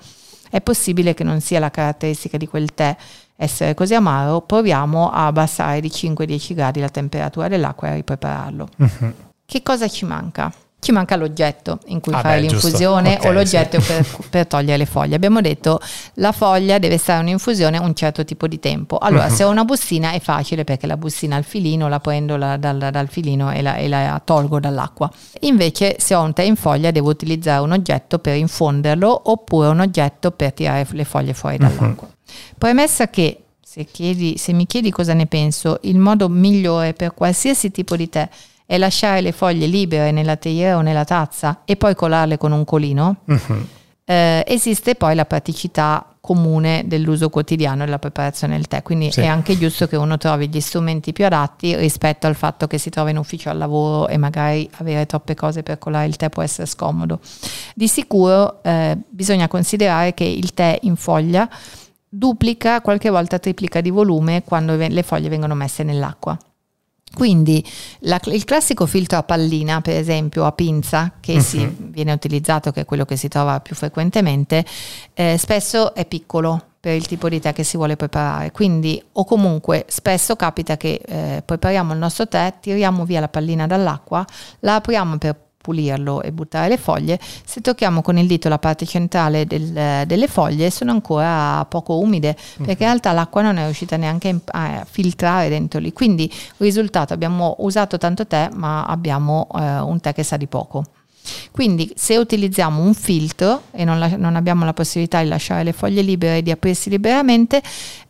è 0.50 0.60
possibile 0.60 1.13
che 1.13 1.24
non 1.24 1.39
sia 1.39 1.60
la 1.60 1.72
caratteristica 1.72 2.36
di 2.36 2.48
quel 2.48 2.74
tè 2.74 2.96
essere 3.36 3.74
così 3.74 3.93
amaro, 3.96 4.41
proviamo 4.41 5.12
a 5.12 5.26
abbassare 5.26 5.82
di 5.82 5.89
5-10 5.89 6.54
gradi 6.54 6.80
la 6.80 6.89
temperatura 6.89 7.48
dell'acqua 7.48 7.88
e 7.88 7.91
a 7.91 7.96
riprepararlo. 7.96 8.67
Uh-huh. 8.78 9.13
Che 9.46 9.62
cosa 9.62 9.88
ci 9.88 10.06
manca? 10.06 10.52
ci 10.84 10.92
manca 10.92 11.15
l'oggetto 11.15 11.79
in 11.86 12.02
cui 12.02 12.13
ah 12.13 12.19
fare 12.19 12.42
beh, 12.42 12.48
l'infusione 12.48 13.13
okay, 13.15 13.29
o 13.29 13.34
l'oggetto 13.34 13.79
sì. 13.79 13.88
per, 13.88 14.06
per, 14.29 14.48
togliere 14.48 14.77
le 14.77 14.86
foglie. 14.86 15.15
Abbiamo 15.15 15.42
detto 15.42 15.79
la 16.15 16.31
foglia 16.31 16.77
deve 16.77 16.98
stare 16.98 17.21
in 17.21 17.27
un'infusione 17.27 17.77
un 17.79 17.96
certo 17.96 18.23
tipo 18.25 18.48
di 18.48 18.60
tempo. 18.60 18.98
Allora, 18.98 19.25
uh-huh. 19.25 19.34
se 19.34 19.44
ho 19.46 19.50
una 19.50 19.63
bustina 19.63 20.12
è 20.12 20.19
facile 20.19 20.65
perché 20.65 20.86
la 20.86 20.98
bustina 20.98 21.38
al 21.38 21.46
filino 21.46 21.88
la 21.88 22.00
prendo 22.00 22.36
la, 22.36 22.58
dal, 22.58 22.90
dal, 22.92 23.08
filino 23.08 23.52
e 23.52 23.62
la, 23.62 23.77
e 23.77 23.88
la, 23.88 24.21
tolgo 24.23 24.60
dall'acqua. 24.60 25.10
Invece, 25.42 25.96
se 26.00 26.13
ho 26.13 26.21
un 26.21 26.34
tè 26.34 26.44
in 26.44 26.58
foglia, 26.58 26.92
devo 26.92 27.10
utilizzare 27.10 27.62
un 27.63 27.71
oggetto 27.71 28.19
per 28.19 28.36
infonderlo 28.36 29.21
oppure 29.31 29.69
un 29.69 29.79
oggetto 29.79 30.31
per 30.31 30.54
tirare 30.54 30.86
le 30.92 31.06
foglie 31.06 31.34
fuori 31.34 31.58
dall'acqua. 31.58 32.08
Uh-huh. 32.08 32.13
Premessa 32.58 33.10
che 33.10 33.44
se, 33.73 33.86
chiedi, 33.86 34.38
se 34.38 34.54
mi 34.54 34.67
chiedi 34.67 34.92
cosa 34.92 35.13
ne 35.13 35.25
penso, 35.25 35.79
il 35.84 35.98
modo 35.98 36.29
migliore 36.29 36.94
per 36.94 37.13
qualsiasi 37.13 37.71
tipo 37.71 37.96
di 37.96 38.08
tè 38.08 38.29
è 38.65 38.77
lasciare 38.77 39.21
le 39.21 39.31
foglie 39.31 39.65
libere 39.65 40.12
nella 40.12 40.36
teiera 40.36 40.77
o 40.77 40.81
nella 40.81 41.04
tazza 41.04 41.62
e 41.65 41.75
poi 41.75 41.96
colarle 41.96 42.38
con 42.38 42.52
un 42.52 42.65
colino, 42.65 43.17
uh-huh. 43.25 43.67
eh, 44.06 44.44
esiste 44.48 44.96
poi 44.96 45.15
la 45.15 45.25
praticità 45.25 46.08
comune 46.21 46.84
dell'uso 46.86 47.29
quotidiano 47.29 47.84
della 47.84 48.00
preparazione 48.00 48.56
del 48.56 48.67
tè, 48.67 48.81
quindi 48.81 49.12
sì. 49.12 49.19
è 49.19 49.25
anche 49.25 49.58
giusto 49.58 49.88
che 49.88 49.98
uno 49.98 50.17
trovi 50.17 50.48
gli 50.48 50.62
strumenti 50.62 51.12
più 51.12 51.25
adatti 51.25 51.75
rispetto 51.75 52.27
al 52.27 52.36
fatto 52.36 52.65
che 52.65 52.77
si 52.77 52.90
trova 52.90 53.10
in 53.10 53.17
ufficio 53.17 53.50
al 53.50 53.58
lavoro 53.58 54.08
e 54.08 54.17
magari 54.17 54.69
avere 54.77 55.06
troppe 55.06 55.36
cose 55.36 55.63
per 55.63 55.79
colare 55.79 56.06
il 56.06 56.15
tè 56.15 56.29
può 56.29 56.42
essere 56.42 56.65
scomodo. 56.65 57.19
Di 57.75 57.90
sicuro 57.90 58.63
eh, 58.63 58.98
bisogna 59.10 59.50
considerare 59.50 60.13
che 60.13 60.23
il 60.23 60.54
tè 60.54 60.79
in 60.84 60.96
foglia 60.96 61.50
duplica, 62.14 62.82
qualche 62.82 63.10
volta 63.10 63.40
triplica 63.40 63.82
di 63.82 63.90
volume 63.90 64.44
quando 64.44 64.76
le 64.76 65.04
foglie 65.04 65.30
vengono 65.30 65.56
messe 65.56 65.84
nell'acqua. 65.84 66.38
Quindi 67.14 67.64
la, 68.00 68.20
il 68.26 68.44
classico 68.44 68.86
filtro 68.86 69.20
a 69.20 69.24
pallina, 69.24 69.82
per 69.82 69.96
esempio 69.96 70.46
a 70.46 70.52
pinza, 70.52 71.14
che 71.20 71.34
uh-huh. 71.34 71.42
si, 71.42 71.76
viene 71.78 72.12
utilizzato, 72.12 72.72
che 72.72 72.82
è 72.82 72.86
quello 72.86 73.06
che 73.06 73.18
si 73.18 73.28
trova 73.28 73.60
più 73.60 73.76
frequentemente, 73.76 74.66
eh, 75.14 75.38
spesso 75.38 75.94
è 75.94 76.06
piccolo 76.06 76.70
per 76.80 76.96
il 76.96 77.06
tipo 77.06 77.30
di 77.30 77.40
tè 77.40 77.54
che 77.54 77.64
si 77.64 77.78
vuole 77.78 77.96
preparare. 77.96 78.52
Quindi, 78.52 79.02
o 79.14 79.26
comunque 79.26 79.86
spesso 79.88 80.36
capita 80.36 80.76
che 80.76 81.02
eh, 81.06 81.44
prepariamo 81.46 81.94
il 81.94 82.00
nostro 82.00 82.28
tè, 82.28 82.56
tiriamo 82.60 83.06
via 83.06 83.20
la 83.20 83.30
pallina 83.30 83.68
dall'acqua, 83.68 84.26
la 84.62 84.76
apriamo 84.76 85.18
per 85.18 85.38
pulirlo 85.64 86.22
e 86.22 86.34
buttare 86.34 86.68
le 86.68 86.78
foglie, 86.78 87.18
se 87.46 87.62
tocchiamo 87.62 88.02
con 88.02 88.18
il 88.18 88.28
dito 88.28 88.50
la 88.50 88.60
parte 88.60 88.86
centrale 88.86 89.46
del, 89.46 90.04
delle 90.06 90.28
foglie 90.28 90.70
sono 90.70 90.92
ancora 90.92 91.64
poco 91.70 92.00
umide 92.00 92.34
perché 92.58 92.72
in 92.72 92.78
mhm. 92.78 92.78
realtà 92.78 93.14
l'acqua 93.14 93.42
non 93.42 93.56
è 93.56 93.64
riuscita 93.64 93.96
neanche 93.96 94.42
a 94.46 94.86
filtrare 94.88 95.48
dentro 95.48 95.80
lì. 95.80 95.94
Quindi 95.94 96.32
risultato 96.58 97.14
abbiamo 97.14 97.56
usato 97.60 97.98
tanto 97.98 98.28
tè 98.28 98.50
ma 98.54 98.84
abbiamo 98.84 99.48
eh, 99.56 99.80
un 99.80 100.02
tè 100.02 100.14
che 100.14 100.24
sa 100.24 100.36
di 100.36 100.48
poco. 100.48 100.84
Quindi 101.52 101.92
se 101.96 102.17
utilizziamo 102.17 102.82
un 102.82 102.94
filtro 102.94 103.63
e 103.71 103.86
non, 103.86 104.00
la, 104.00 104.15
non, 104.17 104.36
abbiamo 104.36 104.65
la 104.65 104.74
possibilità 104.74 105.21
di 105.21 105.28
lasciare 105.28 105.63
le 105.63 105.74
foglie 105.74 106.02
libere 106.02 106.38
e 106.38 106.44
di 106.44 106.52
aprirsi 106.52 106.90
liberamente, 106.90 107.62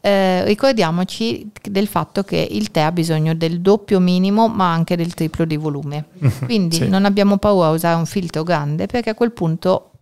eh, 0.02 0.44
ricordiamoci 0.46 1.50
del 1.62 1.88
fatto 1.88 2.24
che 2.24 2.48
il 2.50 2.72
tè 2.72 2.82
ha 2.82 2.92
bisogno 2.92 3.34
del 3.34 3.62
doppio 3.62 4.00
minimo 4.00 4.48
ma 4.48 4.72
anche 4.72 4.96
del 4.96 5.14
triplo 5.14 5.46
di 5.46 5.58
volume. 5.58 6.06
Quindi 6.46 6.78
sì. 6.78 6.88
non 6.88 7.06
abbiamo 7.06 7.38
paura 7.38 7.68
a 7.68 7.72
usare 7.72 7.96
un 7.96 8.06
filtro 8.06 8.44
grande 8.44 8.86
perché 8.86 9.12
a 9.12 9.16
quel 9.16 9.32
punto 9.32 9.93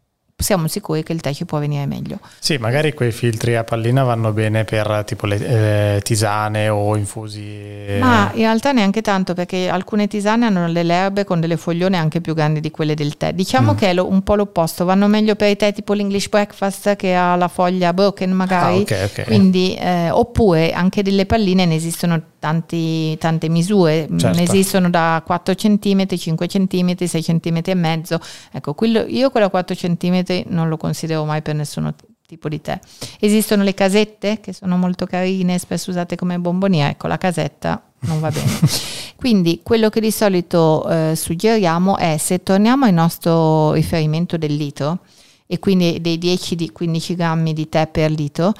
siamo 0.41 0.67
sicuri 0.67 1.03
che 1.03 1.13
il 1.13 1.21
tè 1.21 1.33
ci 1.33 1.45
può 1.45 1.59
venire 1.59 1.85
meglio. 1.85 2.19
Sì, 2.39 2.57
magari 2.57 2.93
quei 2.93 3.11
filtri 3.11 3.55
a 3.55 3.63
pallina 3.63 4.03
vanno 4.03 4.31
bene 4.31 4.63
per 4.63 5.03
tipo 5.05 5.25
le 5.25 5.95
eh, 5.95 6.01
tisane 6.01 6.69
o 6.69 6.95
infusi. 6.95 7.41
Eh. 7.41 7.99
Ma 7.99 8.31
in 8.33 8.41
realtà 8.41 8.71
neanche 8.71 9.01
tanto 9.01 9.33
perché 9.33 9.69
alcune 9.69 10.07
tisane 10.07 10.45
hanno 10.45 10.71
delle 10.71 10.93
erbe 10.93 11.23
con 11.23 11.39
delle 11.39 11.57
foglione 11.57 11.97
anche 11.97 12.21
più 12.21 12.33
grandi 12.33 12.59
di 12.59 12.71
quelle 12.71 12.93
del 12.93 13.17
tè. 13.17 13.33
Diciamo 13.33 13.73
mm. 13.73 13.75
che 13.75 13.89
è 13.89 13.93
lo, 13.93 14.07
un 14.07 14.21
po' 14.23 14.35
l'opposto, 14.35 14.85
vanno 14.85 15.07
meglio 15.07 15.35
per 15.35 15.49
i 15.49 15.55
tè 15.55 15.73
tipo 15.73 15.93
l'English 15.93 16.29
Breakfast 16.29 16.95
che 16.95 17.15
ha 17.15 17.35
la 17.35 17.47
foglia 17.47 17.93
broken 17.93 18.31
magari. 18.31 18.77
Ah, 18.77 18.81
okay, 18.81 19.03
okay. 19.05 19.25
Quindi, 19.25 19.75
eh, 19.75 20.09
oppure 20.09 20.71
anche 20.71 21.03
delle 21.03 21.25
palline 21.25 21.65
ne 21.65 21.75
esistono 21.75 22.21
tanti, 22.41 23.15
tante 23.19 23.49
misure, 23.49 24.09
certo. 24.17 24.35
ne 24.35 24.41
esistono 24.41 24.89
da 24.89 25.21
4 25.23 25.53
cm, 25.53 26.07
5 26.17 26.47
cm, 26.47 27.05
6 27.05 27.21
cm 27.21 27.61
e 27.65 27.75
mezzo. 27.75 28.19
Ecco, 28.51 28.73
quello, 28.73 29.05
io 29.05 29.29
quello 29.29 29.45
a 29.45 29.49
4 29.51 29.75
cm 29.75 30.45
non 30.47 30.67
lo 30.67 30.77
considero 30.77 31.23
mai 31.23 31.43
per 31.43 31.53
nessuno 31.53 31.93
tipo 32.25 32.49
di 32.49 32.59
tè. 32.59 32.79
Esistono 33.19 33.61
le 33.61 33.75
casette 33.75 34.39
che 34.41 34.53
sono 34.53 34.75
molto 34.75 35.05
carine, 35.05 35.59
spesso 35.59 35.91
usate 35.91 36.15
come 36.15 36.39
bombonia, 36.39 36.89
ecco 36.89 37.05
la 37.05 37.17
casetta 37.19 37.79
non 37.99 38.19
va 38.19 38.31
bene. 38.31 38.59
Quindi 39.15 39.59
quello 39.61 39.89
che 39.89 40.01
di 40.01 40.09
solito 40.09 40.89
eh, 40.89 41.15
suggeriamo 41.15 41.97
è 41.97 42.17
se 42.17 42.41
torniamo 42.41 42.85
al 42.85 42.93
nostro 42.93 43.73
riferimento 43.73 44.35
del 44.35 44.55
litro 44.55 45.01
e 45.45 45.59
quindi 45.59 45.99
dei 45.99 46.17
10-15 46.17 47.13
grammi 47.13 47.51
di 47.51 47.67
tè 47.67 47.85
per 47.85 48.09
litro, 48.09 48.53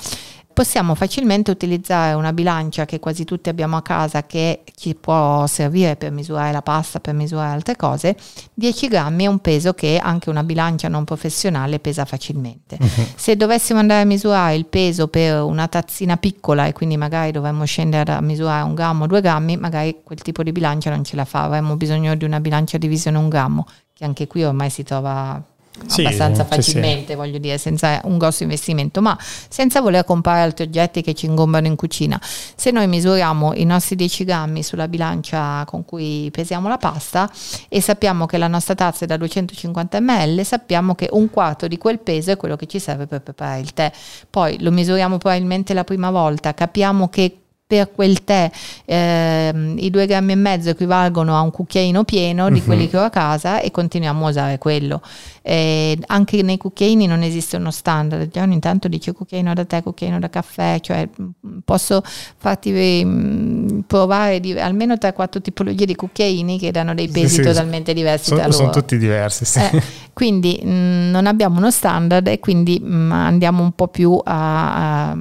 possiamo 0.62 0.94
facilmente 0.94 1.50
utilizzare 1.50 2.14
una 2.14 2.34
bilancia 2.34 2.86
che 2.86 3.00
quasi 3.00 3.26
tutti 3.26 3.50
abbiamo 3.50 3.78
a 3.78 3.82
casa 3.82 4.28
che 4.28 4.62
ci 4.76 4.94
può 4.94 5.48
servire 5.48 5.96
per 5.96 6.12
misurare 6.12 6.52
la 6.52 6.62
pasta, 6.62 7.00
per 7.00 7.16
misurare 7.16 7.52
altre 7.52 7.76
cose. 7.76 8.16
10 8.54 8.88
grammi 8.88 9.24
è 9.24 9.28
un 9.28 9.40
peso 9.40 9.74
che 9.74 9.98
anche 9.98 10.30
una 10.30 10.44
bilancia 10.44 10.88
non 10.88 11.04
professionale 11.04 11.80
pesa 11.80 12.06
facilmente. 12.06 12.78
Uh-huh. 12.80 13.06
Se 13.16 13.36
dovessimo 13.36 13.80
andare 13.80 14.02
a 14.04 14.06
misurare 14.06 14.54
il 14.54 14.68
peso 14.68 15.08
per 15.08 15.42
una 15.42 15.68
tazzina 15.68 16.18
piccola 16.18 16.68
e 16.68 16.74
quindi 16.74 16.96
magari 16.96 17.32
dovremmo 17.32 17.66
scendere 17.66 18.12
a 18.12 18.22
misurare 18.22 18.64
un 18.64 18.76
grammo, 18.76 19.08
due 19.08 19.22
grammi, 19.22 19.58
magari 19.58 20.02
quel 20.04 20.22
tipo 20.22 20.44
di 20.44 20.52
bilancia 20.52 20.92
non 20.92 21.04
ce 21.04 21.16
la 21.16 21.26
fa, 21.26 21.42
avremmo 21.42 21.76
bisogno 21.76 22.14
di 22.14 22.24
una 22.24 22.40
bilancia 22.40 22.78
divisione 22.78 23.18
un 23.18 23.30
grammo, 23.30 23.66
che 23.96 24.06
anche 24.06 24.28
qui 24.28 24.44
ormai 24.44 24.70
si 24.70 24.84
trova 24.84 25.44
sì, 25.86 26.02
abbastanza 26.02 26.46
facilmente, 26.46 27.12
sì, 27.12 27.16
voglio 27.16 27.38
dire, 27.38 27.58
senza 27.58 28.02
un 28.04 28.18
grosso 28.18 28.44
investimento, 28.44 29.02
ma 29.02 29.18
senza 29.20 29.82
voler 29.82 30.04
comprare 30.04 30.42
altri 30.42 30.66
oggetti 30.66 31.02
che 31.02 31.14
ci 31.14 31.26
ingombano 31.26 31.68
in 31.68 31.76
cucina. 31.76 32.20
Se 32.22 32.72
noi 32.72 32.88
misuriamo 32.88 33.54
i 33.54 33.64
nostri 33.64 33.96
10 33.96 34.24
grammi 34.26 34.64
sulla 34.64 34.88
bilancia 34.88 35.64
con 35.66 35.86
cui 35.86 36.30
pesiamo 36.32 36.68
la 36.68 36.78
pasta 36.78 37.30
e 37.70 37.82
sappiamo 37.82 38.26
che 38.26 38.38
la 38.38 38.48
nostra 38.48 38.76
tazza 38.76 39.06
è 39.06 39.08
da 39.08 39.18
250 39.18 40.00
ml, 40.00 40.46
sappiamo 40.46 40.96
che 40.96 41.08
un 41.12 41.30
quarto 41.30 41.68
di 41.68 41.78
quel 41.78 42.00
peso 42.00 42.32
è 42.32 42.38
quello 42.38 42.56
che 42.56 42.68
ci 42.68 42.80
serve 42.80 43.08
per 43.08 43.22
preparare 43.22 43.62
il 43.62 43.74
tè. 43.74 43.92
Poi 44.30 44.62
lo 44.62 44.72
misuriamo 44.72 45.18
probabilmente 45.18 45.74
la 45.74 45.84
prima 45.84 46.12
volta, 46.12 46.54
capiamo 46.54 47.10
che 47.10 47.41
per 47.72 47.90
quel 47.90 48.26
tè 48.26 48.52
eh, 48.84 49.74
i 49.78 49.90
due 49.90 50.06
grammi 50.06 50.34
e 50.34 50.36
mezzo 50.36 50.70
equivalgono 50.72 51.38
a 51.38 51.40
un 51.40 51.52
cucchiaino 51.52 52.04
pieno 52.04 52.50
di 52.50 52.60
uh-huh. 52.60 52.66
quelli 52.66 52.90
che 52.90 52.98
ho 52.98 53.04
a 53.04 53.10
casa 53.10 53.62
e 53.62 53.72
continuiamo 53.72 54.26
a 54.26 54.30
usare 54.30 54.58
quello. 54.58 55.02
Eh, 55.42 55.98
anche 56.08 56.42
nei 56.42 56.58
cucchiaini 56.58 57.08
non 57.08 57.24
esiste 57.24 57.56
uno 57.56 57.72
standard, 57.72 58.30
ogni 58.36 58.60
tanto 58.60 58.90
dice 58.90 59.14
cucchiaino 59.14 59.54
da 59.54 59.64
tè, 59.64 59.82
cucchiaino 59.84 60.20
da 60.20 60.30
caffè, 60.30 60.80
cioè 60.82 61.08
mm, 61.08 61.60
posso 61.64 62.04
farti 62.04 62.72
mh, 63.06 63.08
mm, 63.08 63.80
provare 63.88 64.42
di, 64.42 64.52
almeno 64.60 64.96
3-4 64.96 65.42
tipologie 65.42 65.86
di 65.86 65.96
cucchiaini 65.96 66.60
che 66.60 66.72
danno 66.72 66.94
dei 66.94 67.08
pesi 67.08 67.28
sì, 67.28 67.36
sì, 67.36 67.42
totalmente 67.42 67.94
diversi 67.94 68.26
sono, 68.26 68.42
da 68.42 68.48
loro. 68.48 68.58
Sono 68.58 68.72
tutti 68.72 68.98
diversi, 68.98 69.46
sì. 69.46 69.60
eh, 69.60 69.82
quindi 70.12 70.60
mh, 70.62 70.70
mm, 70.70 71.10
non 71.10 71.26
abbiamo 71.26 71.58
uno 71.58 71.72
standard 71.72 72.28
e 72.28 72.40
quindi 72.40 72.82
mh, 72.82 73.12
andiamo 73.14 73.64
un 73.64 73.72
po' 73.72 73.88
più 73.88 74.20
a, 74.22 75.12
a 75.12 75.16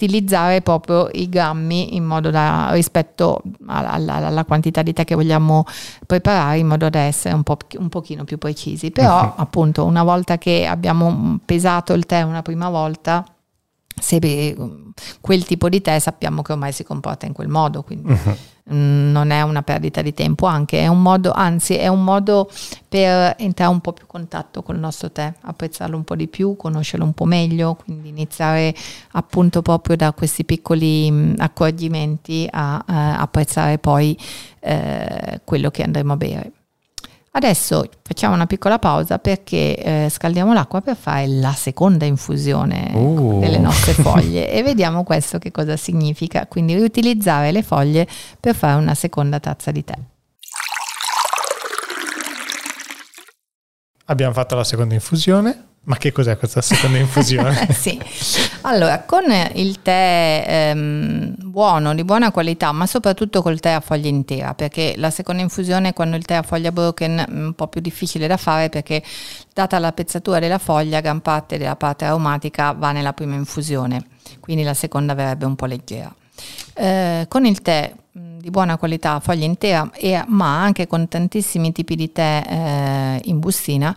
utilizzare 0.00 0.62
proprio 0.62 1.08
i 1.12 1.28
grammi 1.28 1.94
in 1.94 2.04
modo 2.04 2.30
da 2.30 2.70
rispetto 2.72 3.42
alla, 3.66 4.14
alla, 4.14 4.44
quantità 4.44 4.82
di 4.82 4.94
tè 4.94 5.04
che 5.04 5.14
vogliamo 5.14 5.64
preparare 6.06 6.58
in 6.58 6.66
modo 6.66 6.88
da 6.88 7.00
essere 7.00 7.34
un, 7.34 7.42
po', 7.42 7.58
un 7.78 7.88
pochino 7.90 8.24
più 8.24 8.38
precisi 8.38 8.90
però 8.90 9.20
uh-huh. 9.22 9.32
appunto 9.42 9.84
una 9.84 10.02
volta 10.02 10.38
che 10.38 10.66
abbiamo 10.66 11.38
pesato 11.44 11.92
il 11.92 12.06
tè 12.06 12.22
una 12.22 12.42
prima 12.42 12.70
volta 12.70 13.24
se 14.00 14.56
quel 15.20 15.44
tipo 15.44 15.68
di 15.68 15.80
tè 15.80 15.98
sappiamo 15.98 16.42
che 16.42 16.52
ormai 16.52 16.72
si 16.72 16.84
comporta 16.84 17.26
in 17.26 17.32
quel 17.32 17.48
modo 17.48 17.82
quindi 17.82 18.10
uh-huh 18.10 18.36
non 18.70 19.30
è 19.30 19.42
una 19.42 19.62
perdita 19.62 20.02
di 20.02 20.14
tempo, 20.14 20.46
anche 20.46 20.80
è 20.80 20.86
un 20.86 21.02
modo, 21.02 21.32
anzi 21.32 21.74
è 21.74 21.88
un 21.88 22.04
modo 22.04 22.48
per 22.88 23.34
entrare 23.38 23.72
un 23.72 23.80
po' 23.80 23.92
più 23.92 24.04
in 24.04 24.08
contatto 24.08 24.62
con 24.62 24.76
il 24.76 24.80
nostro 24.80 25.10
tè, 25.10 25.32
apprezzarlo 25.40 25.96
un 25.96 26.04
po' 26.04 26.14
di 26.14 26.28
più, 26.28 26.56
conoscerlo 26.56 27.04
un 27.04 27.12
po' 27.12 27.24
meglio, 27.24 27.74
quindi 27.74 28.08
iniziare 28.08 28.74
appunto 29.12 29.62
proprio 29.62 29.96
da 29.96 30.12
questi 30.12 30.44
piccoli 30.44 31.34
accorgimenti 31.38 32.46
a, 32.50 32.82
a 32.86 33.18
apprezzare 33.18 33.78
poi 33.78 34.16
eh, 34.60 35.40
quello 35.44 35.70
che 35.70 35.82
andremo 35.82 36.12
a 36.12 36.16
bere. 36.16 36.52
Adesso 37.32 37.84
facciamo 38.02 38.34
una 38.34 38.46
piccola 38.46 38.80
pausa 38.80 39.18
perché 39.20 39.76
eh, 39.76 40.08
scaldiamo 40.10 40.52
l'acqua 40.52 40.80
per 40.80 40.96
fare 40.96 41.28
la 41.28 41.52
seconda 41.52 42.04
infusione 42.04 42.90
uh. 42.92 43.38
delle 43.38 43.58
nostre 43.58 43.92
foglie 44.02 44.50
e 44.50 44.64
vediamo 44.64 45.04
questo 45.04 45.38
che 45.38 45.52
cosa 45.52 45.76
significa, 45.76 46.48
quindi 46.48 46.74
riutilizzare 46.74 47.52
le 47.52 47.62
foglie 47.62 48.08
per 48.40 48.56
fare 48.56 48.80
una 48.80 48.94
seconda 48.94 49.38
tazza 49.38 49.70
di 49.70 49.84
tè. 49.84 49.94
Abbiamo 54.06 54.32
fatto 54.32 54.56
la 54.56 54.64
seconda 54.64 54.94
infusione, 54.94 55.68
ma 55.82 55.96
che 55.96 56.12
cos'è 56.12 56.36
questa 56.36 56.60
seconda 56.60 56.98
infusione? 56.98 57.68
sì, 57.72 57.98
allora 58.62 59.02
con 59.04 59.24
il 59.54 59.80
tè 59.80 60.44
ehm, 60.46 61.34
buono, 61.38 61.94
di 61.94 62.04
buona 62.04 62.30
qualità, 62.30 62.70
ma 62.72 62.86
soprattutto 62.86 63.42
col 63.42 63.60
tè 63.60 63.70
a 63.70 63.80
foglia 63.80 64.08
intera, 64.08 64.54
perché 64.54 64.94
la 64.96 65.10
seconda 65.10 65.42
infusione 65.42 65.92
quando 65.92 66.16
il 66.16 66.24
tè 66.24 66.34
a 66.34 66.42
foglia 66.42 66.70
broken 66.70 67.18
è 67.18 67.32
un 67.32 67.54
po' 67.54 67.68
più 67.68 67.80
difficile 67.80 68.26
da 68.26 68.36
fare 68.36 68.68
perché 68.68 69.02
data 69.54 69.78
la 69.78 69.92
pezzatura 69.92 70.38
della 70.38 70.58
foglia, 70.58 71.00
gran 71.00 71.20
parte 71.20 71.56
della 71.56 71.76
parte 71.76 72.04
aromatica 72.04 72.72
va 72.72 72.92
nella 72.92 73.12
prima 73.12 73.34
infusione, 73.34 74.04
quindi 74.40 74.62
la 74.62 74.74
seconda 74.74 75.14
verrebbe 75.14 75.46
un 75.46 75.56
po' 75.56 75.66
leggera. 75.66 76.14
Eh, 76.74 77.26
con 77.28 77.44
il 77.46 77.60
tè 77.62 77.92
di 78.12 78.50
buona 78.50 78.76
qualità 78.76 79.14
a 79.14 79.20
foglia 79.20 79.44
intera, 79.44 79.90
e, 79.94 80.22
ma 80.26 80.62
anche 80.62 80.86
con 80.86 81.08
tantissimi 81.08 81.72
tipi 81.72 81.94
di 81.96 82.12
tè 82.12 82.42
eh, 82.46 83.20
in 83.24 83.38
bustina, 83.38 83.94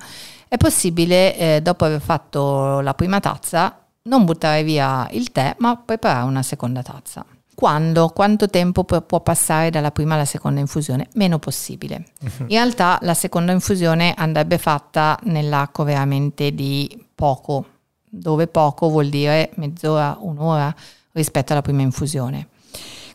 è 0.54 0.58
possibile, 0.58 1.36
eh, 1.36 1.62
dopo 1.64 1.84
aver 1.84 2.00
fatto 2.00 2.80
la 2.82 2.94
prima 2.94 3.20
tazza, 3.20 3.76
non 4.04 4.24
buttare 4.24 4.62
via 4.62 5.08
il 5.10 5.32
tè, 5.32 5.56
ma 5.58 5.76
preparare 5.78 6.28
una 6.28 6.44
seconda 6.44 6.84
tazza. 6.84 7.26
Quando? 7.56 8.10
Quanto 8.10 8.48
tempo 8.48 8.84
può 8.84 9.20
passare 9.22 9.72
dalla 9.72 9.90
prima 9.90 10.14
alla 10.14 10.26
seconda 10.26 10.60
infusione? 10.60 11.08
Meno 11.16 11.40
possibile. 11.40 12.06
Uh-huh. 12.22 12.44
In 12.44 12.50
realtà 12.50 13.00
la 13.02 13.16
seconda 13.16 13.52
infusione 13.52 14.14
andrebbe 14.16 14.60
fatta 14.60 15.18
nell'arco 15.24 15.84
veramente 15.84 16.54
di 16.54 17.04
poco, 17.16 17.66
dove 18.08 18.46
poco 18.46 18.90
vuol 18.90 19.10
dire 19.10 19.50
mezz'ora, 19.56 20.18
un'ora 20.20 20.72
rispetto 21.14 21.54
alla 21.54 21.64
prima 21.64 21.82
infusione. 21.82 22.50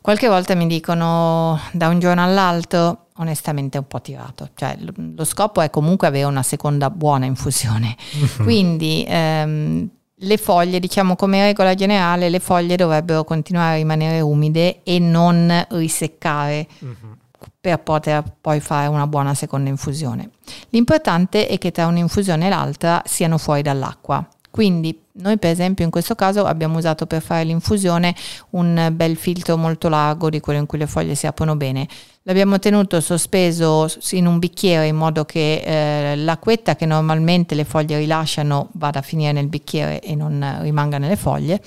Qualche 0.00 0.26
volta 0.26 0.56
mi 0.56 0.66
dicono 0.66 1.60
da 1.70 1.86
un 1.86 2.00
giorno 2.00 2.24
all'altro 2.24 3.07
onestamente 3.18 3.78
un 3.78 3.86
po' 3.86 4.00
tirato, 4.00 4.50
cioè 4.54 4.76
lo 4.80 5.24
scopo 5.24 5.60
è 5.60 5.70
comunque 5.70 6.06
avere 6.06 6.24
una 6.24 6.42
seconda 6.42 6.90
buona 6.90 7.26
infusione, 7.26 7.96
mm-hmm. 8.16 8.42
quindi 8.42 9.04
ehm, 9.06 9.88
le 10.20 10.36
foglie, 10.36 10.80
diciamo 10.80 11.14
come 11.14 11.42
regola 11.42 11.74
generale, 11.74 12.28
le 12.28 12.40
foglie 12.40 12.76
dovrebbero 12.76 13.24
continuare 13.24 13.74
a 13.74 13.76
rimanere 13.76 14.20
umide 14.20 14.82
e 14.82 14.98
non 14.98 15.66
riseccare 15.70 16.66
mm-hmm. 16.84 17.12
per 17.60 17.78
poter 17.80 18.24
poi 18.40 18.60
fare 18.60 18.88
una 18.88 19.06
buona 19.06 19.34
seconda 19.34 19.70
infusione. 19.70 20.30
L'importante 20.70 21.46
è 21.46 21.58
che 21.58 21.70
tra 21.70 21.86
un'infusione 21.86 22.46
e 22.46 22.48
l'altra 22.48 23.02
siano 23.04 23.38
fuori 23.38 23.62
dall'acqua. 23.62 24.26
Quindi 24.58 25.02
noi 25.12 25.38
per 25.38 25.50
esempio 25.50 25.84
in 25.84 25.90
questo 25.92 26.16
caso 26.16 26.44
abbiamo 26.44 26.78
usato 26.78 27.06
per 27.06 27.22
fare 27.22 27.44
l'infusione 27.44 28.12
un 28.50 28.90
bel 28.92 29.16
filtro 29.16 29.56
molto 29.56 29.88
largo 29.88 30.30
di 30.30 30.40
quello 30.40 30.58
in 30.58 30.66
cui 30.66 30.78
le 30.78 30.88
foglie 30.88 31.14
si 31.14 31.28
aprono 31.28 31.54
bene. 31.54 31.86
L'abbiamo 32.22 32.58
tenuto 32.58 33.00
sospeso 33.00 33.88
in 34.10 34.26
un 34.26 34.40
bicchiere 34.40 34.88
in 34.88 34.96
modo 34.96 35.24
che 35.24 35.62
eh, 35.64 36.16
l'acquetta 36.16 36.74
che 36.74 36.86
normalmente 36.86 37.54
le 37.54 37.62
foglie 37.62 37.98
rilasciano 37.98 38.70
vada 38.72 38.98
a 38.98 39.02
finire 39.02 39.30
nel 39.30 39.46
bicchiere 39.46 40.00
e 40.00 40.16
non 40.16 40.58
rimanga 40.62 40.98
nelle 40.98 41.14
foglie 41.14 41.62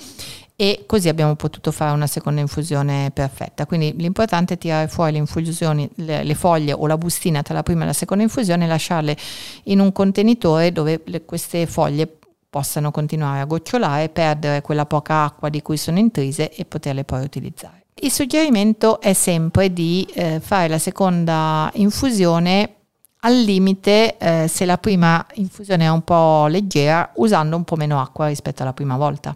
e 0.54 0.84
così 0.84 1.08
abbiamo 1.08 1.34
potuto 1.34 1.72
fare 1.72 1.92
una 1.92 2.06
seconda 2.06 2.42
infusione 2.42 3.10
perfetta. 3.10 3.64
Quindi 3.64 3.94
l'importante 3.96 4.52
è 4.52 4.58
tirare 4.58 4.86
fuori 4.88 5.12
le, 5.12 5.90
le, 5.94 6.24
le 6.24 6.34
foglie 6.34 6.74
o 6.74 6.86
la 6.86 6.98
bustina 6.98 7.40
tra 7.40 7.54
la 7.54 7.62
prima 7.62 7.84
e 7.84 7.86
la 7.86 7.94
seconda 7.94 8.22
infusione 8.22 8.66
e 8.66 8.68
lasciarle 8.68 9.16
in 9.64 9.80
un 9.80 9.92
contenitore 9.92 10.72
dove 10.72 11.00
le, 11.06 11.24
queste 11.24 11.66
foglie 11.66 12.18
possano 12.52 12.90
continuare 12.90 13.40
a 13.40 13.46
gocciolare, 13.46 14.10
perdere 14.10 14.60
quella 14.60 14.84
poca 14.84 15.24
acqua 15.24 15.48
di 15.48 15.62
cui 15.62 15.78
sono 15.78 15.98
intrise 15.98 16.52
e 16.52 16.66
poterle 16.66 17.02
poi 17.02 17.24
utilizzare. 17.24 17.86
Il 17.94 18.12
suggerimento 18.12 19.00
è 19.00 19.14
sempre 19.14 19.72
di 19.72 20.06
eh, 20.12 20.38
fare 20.38 20.68
la 20.68 20.76
seconda 20.76 21.70
infusione 21.76 22.74
al 23.20 23.36
limite 23.36 24.18
eh, 24.18 24.48
se 24.48 24.66
la 24.66 24.76
prima 24.76 25.24
infusione 25.36 25.84
è 25.84 25.88
un 25.88 26.02
po' 26.02 26.46
leggera 26.48 27.10
usando 27.14 27.56
un 27.56 27.64
po' 27.64 27.76
meno 27.76 27.98
acqua 27.98 28.26
rispetto 28.26 28.60
alla 28.60 28.74
prima 28.74 28.98
volta. 28.98 29.34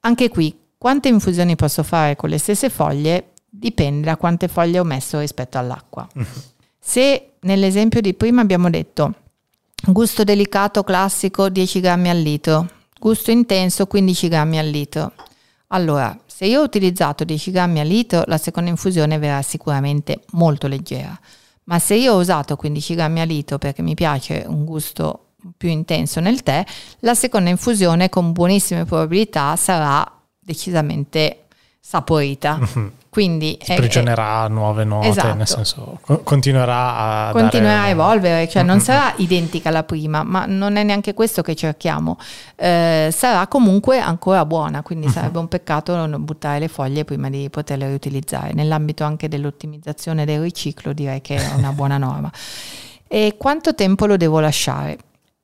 Anche 0.00 0.30
qui, 0.30 0.58
quante 0.78 1.08
infusioni 1.08 1.56
posso 1.56 1.82
fare 1.82 2.16
con 2.16 2.30
le 2.30 2.38
stesse 2.38 2.70
foglie 2.70 3.32
dipende 3.50 4.06
da 4.06 4.16
quante 4.16 4.48
foglie 4.48 4.78
ho 4.78 4.84
messo 4.84 5.18
rispetto 5.18 5.58
all'acqua. 5.58 6.08
Se 6.80 7.32
nell'esempio 7.40 8.00
di 8.00 8.14
prima 8.14 8.40
abbiamo 8.40 8.70
detto 8.70 9.14
gusto 9.86 10.24
delicato 10.24 10.82
classico 10.82 11.48
10 11.48 11.80
grammi 11.80 12.10
al 12.10 12.18
litro, 12.18 12.68
gusto 12.98 13.30
intenso 13.30 13.86
15 13.86 14.28
grammi 14.28 14.58
al 14.58 14.66
litro, 14.66 15.12
allora 15.68 16.18
se 16.26 16.46
io 16.46 16.60
ho 16.60 16.64
utilizzato 16.64 17.24
10 17.24 17.50
grammi 17.50 17.80
al 17.80 17.86
litro, 17.86 18.22
la 18.26 18.38
seconda 18.38 18.70
infusione 18.70 19.18
verrà 19.18 19.42
sicuramente 19.42 20.20
molto 20.32 20.68
leggera. 20.68 21.18
Ma 21.64 21.78
se 21.78 21.96
io 21.96 22.14
ho 22.14 22.18
usato 22.18 22.56
15 22.56 22.94
grammi 22.94 23.20
al 23.20 23.26
litro 23.26 23.58
perché 23.58 23.82
mi 23.82 23.94
piace 23.94 24.44
un 24.46 24.64
gusto 24.64 25.32
più 25.56 25.68
intenso 25.68 26.20
nel 26.20 26.42
tè, 26.42 26.64
la 27.00 27.14
seconda 27.14 27.50
infusione 27.50 28.08
con 28.08 28.32
buonissime 28.32 28.84
probabilità 28.84 29.54
sarà 29.56 30.10
decisamente 30.38 31.46
saporita. 31.80 32.58
Quindi 33.10 33.58
sprigionerà 33.60 34.44
è, 34.44 34.48
nuove 34.48 34.84
note, 34.84 35.08
esatto. 35.08 35.34
nel 35.34 35.46
senso 35.46 35.98
continuerà 36.22 37.28
a 37.28 37.32
continuerà 37.32 37.82
a 37.82 37.88
evolvere, 37.88 38.48
cioè 38.48 38.62
mm-hmm. 38.62 38.70
non 38.70 38.80
sarà 38.80 39.14
identica 39.16 39.70
alla 39.70 39.82
prima, 39.82 40.22
ma 40.22 40.44
non 40.46 40.76
è 40.76 40.82
neanche 40.82 41.14
questo 41.14 41.40
che 41.40 41.54
cerchiamo. 41.54 42.18
Eh, 42.54 43.08
sarà 43.10 43.46
comunque 43.46 43.98
ancora 43.98 44.44
buona, 44.44 44.82
quindi 44.82 45.06
mm-hmm. 45.06 45.14
sarebbe 45.14 45.38
un 45.38 45.48
peccato 45.48 45.96
non 45.96 46.22
buttare 46.22 46.58
le 46.58 46.68
foglie 46.68 47.04
prima 47.04 47.30
di 47.30 47.48
poterle 47.50 47.88
riutilizzare. 47.88 48.52
Nell'ambito 48.52 49.04
anche 49.04 49.26
dell'ottimizzazione 49.28 50.26
del 50.26 50.40
riciclo 50.42 50.92
direi 50.92 51.22
che 51.22 51.36
è 51.36 51.54
una 51.56 51.72
buona 51.72 51.96
norma. 51.98 52.30
E 53.06 53.36
quanto 53.38 53.74
tempo 53.74 54.04
lo 54.04 54.18
devo 54.18 54.38
lasciare? 54.38 54.98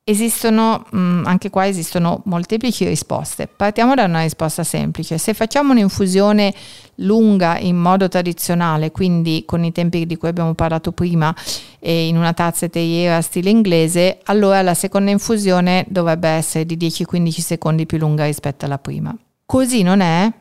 Esistono, 0.07 0.85
mm, 0.95 1.25
anche 1.25 1.49
qua 1.49 1.65
esistono 1.65 2.21
molteplici 2.25 2.85
risposte. 2.85 3.47
Partiamo 3.47 3.95
da 3.95 4.03
una 4.03 4.21
risposta 4.21 4.63
semplice. 4.63 5.17
Se 5.17 5.33
facciamo 5.33 5.71
un'infusione 5.71 6.53
lunga 6.97 7.57
in 7.57 7.75
modo 7.75 8.07
tradizionale, 8.07 8.91
quindi 8.91 9.45
con 9.47 9.63
i 9.63 9.71
tempi 9.71 10.05
di 10.05 10.15
cui 10.15 10.27
abbiamo 10.27 10.53
parlato 10.53 10.91
prima, 10.91 11.33
e 11.79 12.05
in 12.07 12.17
una 12.17 12.33
tazza 12.33 12.69
terriera 12.69 13.19
stile 13.21 13.49
inglese, 13.49 14.19
allora 14.25 14.61
la 14.61 14.75
seconda 14.75 15.09
infusione 15.09 15.85
dovrebbe 15.89 16.29
essere 16.29 16.67
di 16.67 16.77
10-15 16.77 17.39
secondi 17.39 17.87
più 17.87 17.97
lunga 17.97 18.25
rispetto 18.25 18.65
alla 18.65 18.77
prima. 18.77 19.11
Così 19.43 19.81
non 19.81 20.01
è 20.01 20.31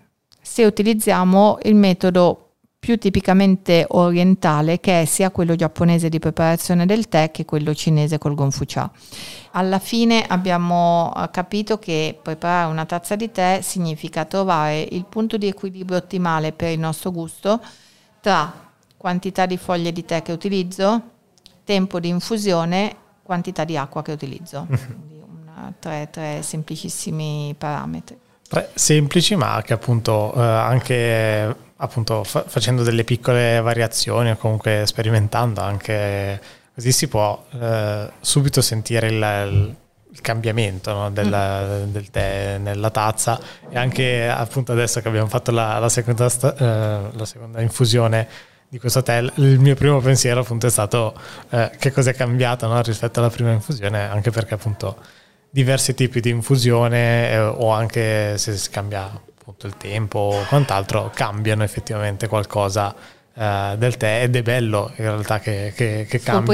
se 0.43 0.67
utilizziamo 0.67 1.61
il 1.63 1.75
metodo 1.75 2.44
più 2.85 2.99
tipicamente 2.99 3.87
orientale 3.89 4.79
che 4.79 5.01
è 5.01 5.05
sia 5.07 5.31
quello 5.31 5.57
giapponese 5.57 6.11
di 6.11 6.19
preparazione 6.19 6.85
del 6.85 7.09
tè 7.09 7.31
che 7.31 7.47
quello 7.47 7.75
cinese 7.75 8.19
col 8.19 8.35
gonfucha. 8.35 8.91
Alla 9.53 9.79
fine 9.79 10.23
abbiamo 10.23 11.11
eh, 11.17 11.31
capito 11.31 11.79
che 11.79 12.19
preparare 12.21 12.71
una 12.71 12.85
tazza 12.85 13.17
di 13.17 13.31
tè 13.31 13.61
significa 13.63 14.27
trovare 14.27 14.87
il 14.91 15.07
punto 15.07 15.39
di 15.39 15.47
equilibrio 15.47 15.97
ottimale 15.97 16.53
per 16.53 16.73
il 16.73 16.79
nostro 16.79 17.11
gusto 17.11 17.59
tra 18.21 18.53
quantità 18.99 19.47
di 19.47 19.57
foglie 19.57 19.91
di 19.91 20.05
tè 20.05 20.21
che 20.21 20.33
utilizzo, 20.33 21.01
tempo 21.65 21.99
di 21.99 22.09
infusione, 22.09 22.97
quantità 23.23 23.65
di 23.65 23.79
acqua 23.79 24.03
che 24.03 24.13
utilizzo. 24.13 24.67
Quindi 24.69 25.23
una, 25.27 25.73
tre, 25.79 26.09
tre 26.11 26.43
semplicissimi 26.43 27.55
parametri. 27.57 28.19
Tre 28.47 28.73
semplici 28.75 29.37
ma 29.37 29.63
che 29.63 29.73
appunto 29.73 30.35
eh, 30.35 30.43
anche 30.43 31.64
appunto 31.77 32.25
fa- 32.25 32.45
facendo 32.47 32.83
delle 32.83 33.05
piccole 33.05 33.61
variazioni 33.61 34.31
o 34.31 34.37
comunque 34.37 34.85
sperimentando 34.87 35.61
anche 35.61 36.41
così 36.75 36.93
si 36.93 37.09
può 37.09 37.45
eh, 37.53 38.11
subito 38.21 38.61
sentire 38.61 39.09
il, 39.09 39.77
il, 40.11 40.21
cambiamento 40.21 40.93
no? 40.93 41.11
del, 41.11 41.27
mm. 41.27 41.93
del, 41.93 42.11
tè 42.11 42.59
nella 42.59 42.91
tazza 42.91 43.41
e 43.69 43.77
anche 43.77 44.29
appunto 44.29 44.73
adesso 44.73 45.01
che 45.01 45.09
abbiamo 45.09 45.29
fatto 45.29 45.51
la, 45.51 45.79
la, 45.79 45.89
seconda, 45.89 46.29
sta- 46.29 46.55
eh, 46.57 47.17
la 47.17 47.25
seconda, 47.25 47.61
infusione 47.61 48.27
di 48.69 48.79
questo 48.79 49.03
tè 49.03 49.19
il 49.19 49.59
mio 49.59 49.75
primo 49.75 50.01
pensiero 50.01 50.41
appunto 50.41 50.67
è 50.67 50.71
stato 50.71 51.15
eh, 51.51 51.71
che 51.79 51.93
cosa 51.93 52.11
è 52.11 52.15
cambiato 52.15 52.67
no? 52.67 52.81
rispetto 52.83 53.21
alla 53.21 53.31
prima 53.31 53.53
infusione 53.53 54.09
anche 54.09 54.31
perché 54.31 54.55
appunto 54.55 54.97
diversi 55.51 55.95
tipi 55.95 56.21
di 56.21 56.31
infusione 56.31 57.31
eh, 57.31 57.39
o 57.39 57.71
anche 57.71 58.37
se 58.39 58.57
si 58.57 58.71
cambia 58.71 59.09
appunto 59.45 59.67
il 59.67 59.77
tempo 59.77 60.19
o 60.19 60.47
quant'altro 60.47 61.11
cambiano 61.15 61.65
effettivamente 61.65 62.29
qualcosa 62.29 62.95
uh, 63.35 63.77
del 63.77 63.99
tè 63.99 64.23
ed 64.23 64.35
è 64.37 64.43
bello 64.43 64.91
in 64.97 65.05
realtà 65.05 65.39
che, 65.39 65.75
che, 65.77 66.07
che 66.09 66.21
cambi. 66.21 66.47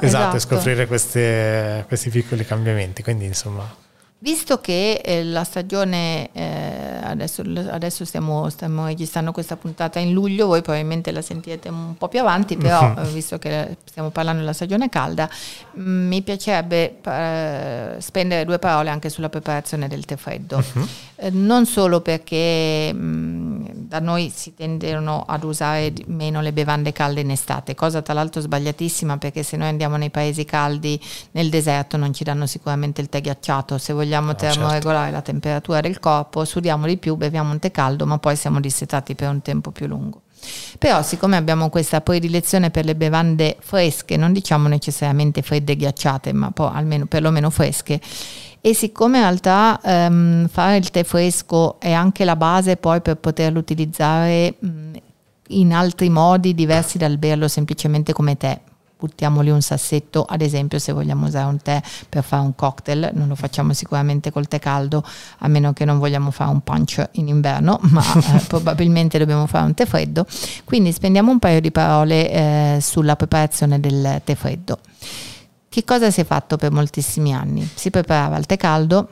Esatto, 0.00 0.04
esatto, 0.04 0.36
e 0.36 0.40
scoprire 0.40 0.86
queste, 0.86 1.84
questi 1.88 2.10
piccoli 2.10 2.44
cambiamenti. 2.44 3.02
Quindi 3.02 3.24
insomma 3.24 3.84
Visto 4.26 4.58
che 4.60 5.00
eh, 5.04 5.22
la 5.22 5.44
stagione 5.44 6.30
eh, 6.32 6.98
adesso, 7.00 7.44
adesso 7.70 8.04
stiamo, 8.04 8.50
stiamo, 8.50 8.86
registrando 8.86 9.30
questa 9.30 9.56
puntata 9.56 10.00
in 10.00 10.12
luglio, 10.12 10.48
voi 10.48 10.62
probabilmente 10.62 11.12
la 11.12 11.22
sentirete 11.22 11.68
un 11.68 11.96
po' 11.96 12.08
più 12.08 12.18
avanti, 12.18 12.56
però 12.56 12.92
uh-huh. 12.92 13.04
visto 13.12 13.38
che 13.38 13.76
stiamo 13.84 14.10
parlando 14.10 14.40
della 14.40 14.52
stagione 14.52 14.88
calda, 14.88 15.30
mm, 15.78 16.08
mi 16.08 16.22
piacerebbe 16.22 16.96
eh, 17.04 17.94
spendere 17.98 18.44
due 18.44 18.58
parole 18.58 18.90
anche 18.90 19.10
sulla 19.10 19.28
preparazione 19.28 19.86
del 19.86 20.04
tè 20.04 20.16
freddo. 20.16 20.56
Uh-huh. 20.56 20.88
Non 21.30 21.64
solo 21.64 22.00
perché 22.00 22.92
mh, 22.92 22.98
mm, 22.98 23.64
da 23.72 24.00
noi 24.00 24.32
si 24.34 24.54
tendono 24.54 25.24
ad 25.24 25.44
usare 25.44 25.92
meno 26.06 26.40
le 26.40 26.52
bevande 26.52 26.90
calde 26.90 27.20
in 27.20 27.30
estate, 27.30 27.76
cosa 27.76 28.02
tra 28.02 28.12
l'altro 28.12 28.40
sbagliatissima 28.40 29.18
perché 29.18 29.44
se 29.44 29.56
noi 29.56 29.68
andiamo 29.68 29.96
nei 29.96 30.10
paesi 30.10 30.44
caldi, 30.44 31.00
nel 31.30 31.48
deserto 31.48 31.96
non 31.96 32.12
ci 32.12 32.24
danno 32.24 32.46
sicuramente 32.46 33.00
il 33.00 33.08
tè 33.08 33.20
ghiacciato, 33.20 33.78
se 33.78 33.92
vogliamo 33.92 34.15
no, 34.24 34.34
termoregolare 34.34 35.04
certo. 35.04 35.16
la 35.16 35.22
temperatura 35.22 35.80
del 35.80 35.98
corpo, 35.98 36.44
sudiamo 36.44 36.86
di 36.86 36.96
più, 36.96 37.16
beviamo 37.16 37.50
un 37.50 37.58
tè 37.58 37.70
caldo, 37.70 38.06
ma 38.06 38.18
poi 38.18 38.36
siamo 38.36 38.60
dissetati 38.60 39.14
per 39.14 39.28
un 39.28 39.42
tempo 39.42 39.70
più 39.70 39.86
lungo. 39.86 40.22
Però 40.78 41.02
siccome 41.02 41.36
abbiamo 41.36 41.70
questa 41.70 42.00
predilezione 42.00 42.70
per 42.70 42.84
le 42.84 42.94
bevande 42.94 43.56
fresche, 43.60 44.16
non 44.16 44.32
diciamo 44.32 44.68
necessariamente 44.68 45.42
fredde 45.42 45.72
e 45.72 45.76
ghiacciate, 45.76 46.32
ma 46.32 46.50
poi 46.50 46.70
almeno 46.72 47.06
perlomeno 47.06 47.50
fresche, 47.50 48.00
e 48.60 48.74
siccome 48.74 49.18
in 49.18 49.24
realtà 49.24 49.80
um, 49.82 50.48
fare 50.48 50.76
il 50.76 50.90
tè 50.90 51.04
fresco 51.04 51.78
è 51.78 51.92
anche 51.92 52.24
la 52.24 52.36
base 52.36 52.76
poi 52.76 53.00
per 53.00 53.16
poterlo 53.16 53.58
utilizzare 53.58 54.54
um, 54.60 54.92
in 55.48 55.72
altri 55.72 56.08
modi 56.08 56.54
diversi 56.54 56.98
dal 56.98 57.16
berlo 57.18 57.46
semplicemente 57.48 58.12
come 58.12 58.36
tè, 58.36 58.60
buttiamoli 58.98 59.50
un 59.50 59.60
sassetto, 59.60 60.24
ad 60.24 60.40
esempio 60.40 60.78
se 60.78 60.92
vogliamo 60.92 61.26
usare 61.26 61.46
un 61.46 61.58
tè 61.58 61.80
per 62.08 62.24
fare 62.24 62.42
un 62.42 62.54
cocktail, 62.54 63.10
non 63.14 63.28
lo 63.28 63.34
facciamo 63.34 63.72
sicuramente 63.72 64.30
col 64.30 64.48
tè 64.48 64.58
caldo, 64.58 65.04
a 65.38 65.48
meno 65.48 65.72
che 65.72 65.84
non 65.84 65.98
vogliamo 65.98 66.30
fare 66.30 66.50
un 66.50 66.60
punch 66.62 67.08
in 67.12 67.28
inverno, 67.28 67.78
ma 67.90 68.02
eh, 68.02 68.40
probabilmente 68.46 69.18
dobbiamo 69.18 69.46
fare 69.46 69.66
un 69.66 69.74
tè 69.74 69.86
freddo. 69.86 70.26
Quindi 70.64 70.92
spendiamo 70.92 71.30
un 71.30 71.38
paio 71.38 71.60
di 71.60 71.70
parole 71.70 72.30
eh, 72.30 72.78
sulla 72.80 73.16
preparazione 73.16 73.78
del 73.80 74.20
tè 74.24 74.34
freddo. 74.34 74.78
Che 75.68 75.84
cosa 75.84 76.10
si 76.10 76.22
è 76.22 76.24
fatto 76.24 76.56
per 76.56 76.72
moltissimi 76.72 77.34
anni? 77.34 77.68
Si 77.74 77.90
preparava 77.90 78.38
il 78.38 78.46
tè 78.46 78.56
caldo, 78.56 79.08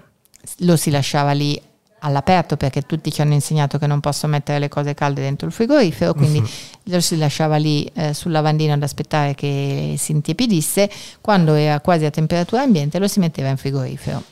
lo 0.59 0.77
si 0.77 0.91
lasciava 0.91 1.33
lì 1.33 1.61
all'aperto 2.05 2.57
perché 2.57 2.83
tutti 2.83 3.11
ci 3.11 3.23
hanno 3.23 3.33
insegnato 3.33 3.79
che 3.79 3.87
non 3.87 4.01
posso 4.01 4.27
mettere 4.27 4.59
le 4.59 4.69
cose 4.69 4.95
calde 4.95 5.23
dentro 5.23 5.47
il 5.47 5.53
frigorifero, 5.53 6.15
quindi 6.15 6.39
uh-huh. 6.39 6.47
lo 6.85 7.01
si 7.01 7.17
lasciava 7.17 7.57
lì 7.57 7.91
eh, 7.95 8.13
sul 8.13 8.31
lavandino 8.31 8.75
ad 8.75 8.83
aspettare 8.83 9.35
che 9.35 9.95
si 9.99 10.13
intiepidisse, 10.13 10.91
quando 11.21 11.55
era 11.55 11.81
quasi 11.81 12.05
a 12.05 12.11
temperatura 12.11 12.63
ambiente 12.63 12.99
lo 12.99 13.09
si 13.09 13.19
metteva 13.19 13.49
in 13.49 13.57
frigorifero. 13.57 14.23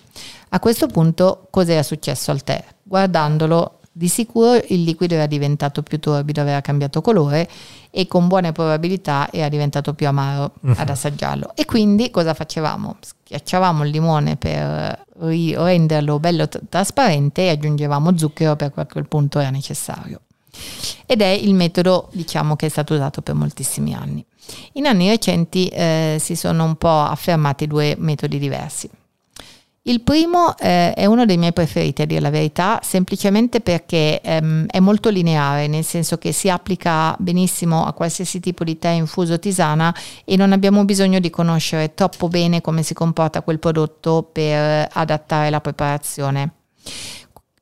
A 0.50 0.60
questo 0.60 0.86
punto 0.86 1.46
cos'era 1.50 1.82
successo 1.82 2.30
al 2.30 2.44
tè? 2.44 2.62
Guardandolo 2.82 3.78
di 3.92 4.08
sicuro 4.08 4.54
il 4.54 4.82
liquido 4.82 5.14
era 5.14 5.26
diventato 5.26 5.82
più 5.82 6.00
torbido, 6.00 6.40
aveva 6.40 6.62
cambiato 6.62 7.02
colore 7.02 7.48
e 7.90 8.06
con 8.06 8.26
buone 8.26 8.52
probabilità 8.52 9.28
era 9.30 9.50
diventato 9.50 9.92
più 9.92 10.08
amaro 10.08 10.54
uh-huh. 10.60 10.74
ad 10.76 10.88
assaggiarlo. 10.88 11.52
E 11.54 11.66
quindi 11.66 12.10
cosa 12.10 12.32
facevamo? 12.32 12.96
Schiacciavamo 13.00 13.84
il 13.84 13.90
limone 13.90 14.36
per 14.36 15.04
renderlo 15.18 16.18
bello 16.18 16.48
t- 16.48 16.60
trasparente 16.68 17.42
e 17.42 17.48
aggiungevamo 17.50 18.16
zucchero 18.16 18.56
perché 18.56 18.80
a 18.80 18.86
quel 18.86 19.06
punto 19.06 19.38
era 19.38 19.50
necessario. 19.50 20.20
Ed 21.04 21.20
è 21.20 21.28
il 21.28 21.54
metodo 21.54 22.08
diciamo 22.12 22.56
che 22.56 22.66
è 22.66 22.70
stato 22.70 22.94
usato 22.94 23.20
per 23.20 23.34
moltissimi 23.34 23.94
anni. 23.94 24.24
In 24.72 24.86
anni 24.86 25.08
recenti 25.08 25.68
eh, 25.68 26.16
si 26.18 26.34
sono 26.34 26.64
un 26.64 26.76
po' 26.76 27.00
affermati 27.00 27.66
due 27.66 27.94
metodi 27.98 28.38
diversi. 28.38 28.88
Il 29.84 30.02
primo 30.02 30.56
eh, 30.58 30.92
è 30.94 31.06
uno 31.06 31.24
dei 31.26 31.36
miei 31.36 31.52
preferiti, 31.52 32.02
a 32.02 32.06
dire 32.06 32.20
la 32.20 32.30
verità, 32.30 32.78
semplicemente 32.84 33.60
perché 33.60 34.20
ehm, 34.20 34.66
è 34.66 34.78
molto 34.78 35.08
lineare, 35.08 35.66
nel 35.66 35.82
senso 35.82 36.18
che 36.18 36.30
si 36.30 36.48
applica 36.48 37.16
benissimo 37.18 37.84
a 37.84 37.92
qualsiasi 37.92 38.38
tipo 38.38 38.62
di 38.62 38.78
tè 38.78 38.90
infuso 38.90 39.40
tisana 39.40 39.92
e 40.24 40.36
non 40.36 40.52
abbiamo 40.52 40.84
bisogno 40.84 41.18
di 41.18 41.30
conoscere 41.30 41.94
troppo 41.94 42.28
bene 42.28 42.60
come 42.60 42.84
si 42.84 42.94
comporta 42.94 43.42
quel 43.42 43.58
prodotto 43.58 44.28
per 44.30 44.88
adattare 44.92 45.50
la 45.50 45.60
preparazione. 45.60 46.52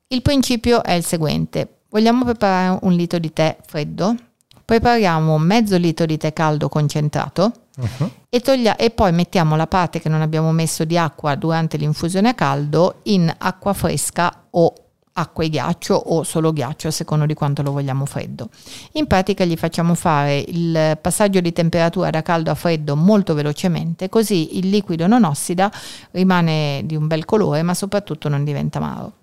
Il 0.09 0.21
principio 0.21 0.83
è 0.83 0.93
il 0.93 1.03
seguente. 1.03 1.79
Vogliamo 1.89 2.23
preparare 2.23 2.77
un 2.83 2.93
litro 2.93 3.17
di 3.17 3.33
tè 3.33 3.57
freddo? 3.65 4.15
Prepariamo 4.63 5.39
mezzo 5.39 5.75
litro 5.75 6.05
di 6.05 6.17
tè 6.17 6.33
caldo 6.33 6.69
concentrato 6.69 7.60
uh-huh. 7.81 8.11
e, 8.29 8.39
toglia- 8.39 8.75
e 8.75 8.91
poi 8.91 9.11
mettiamo 9.11 9.55
la 9.55 9.67
parte 9.67 9.99
che 9.99 10.09
non 10.09 10.21
abbiamo 10.21 10.51
messo 10.51 10.85
di 10.85 10.97
acqua 10.97 11.35
durante 11.35 11.77
l'infusione 11.77 12.29
a 12.29 12.33
caldo 12.33 12.99
in 13.03 13.33
acqua 13.37 13.73
fresca 13.73 14.45
o 14.51 14.73
acqua 15.13 15.43
e 15.43 15.49
ghiaccio 15.49 15.93
o 15.93 16.23
solo 16.23 16.53
ghiaccio 16.53 16.87
a 16.87 16.91
seconda 16.91 17.25
di 17.25 17.33
quanto 17.33 17.61
lo 17.61 17.71
vogliamo 17.71 18.05
freddo. 18.05 18.49
In 18.93 19.07
pratica 19.07 19.43
gli 19.43 19.57
facciamo 19.57 19.93
fare 19.93 20.37
il 20.47 20.97
passaggio 21.01 21.41
di 21.41 21.51
temperatura 21.51 22.09
da 22.09 22.21
caldo 22.21 22.51
a 22.51 22.55
freddo 22.55 22.95
molto 22.95 23.33
velocemente, 23.33 24.09
così 24.09 24.57
il 24.57 24.69
liquido 24.69 25.07
non 25.07 25.23
ossida, 25.23 25.71
rimane 26.11 26.83
di 26.85 26.95
un 26.95 27.07
bel 27.07 27.25
colore, 27.25 27.61
ma 27.61 27.73
soprattutto 27.73 28.29
non 28.29 28.43
diventa 28.43 28.77
amaro. 28.77 29.13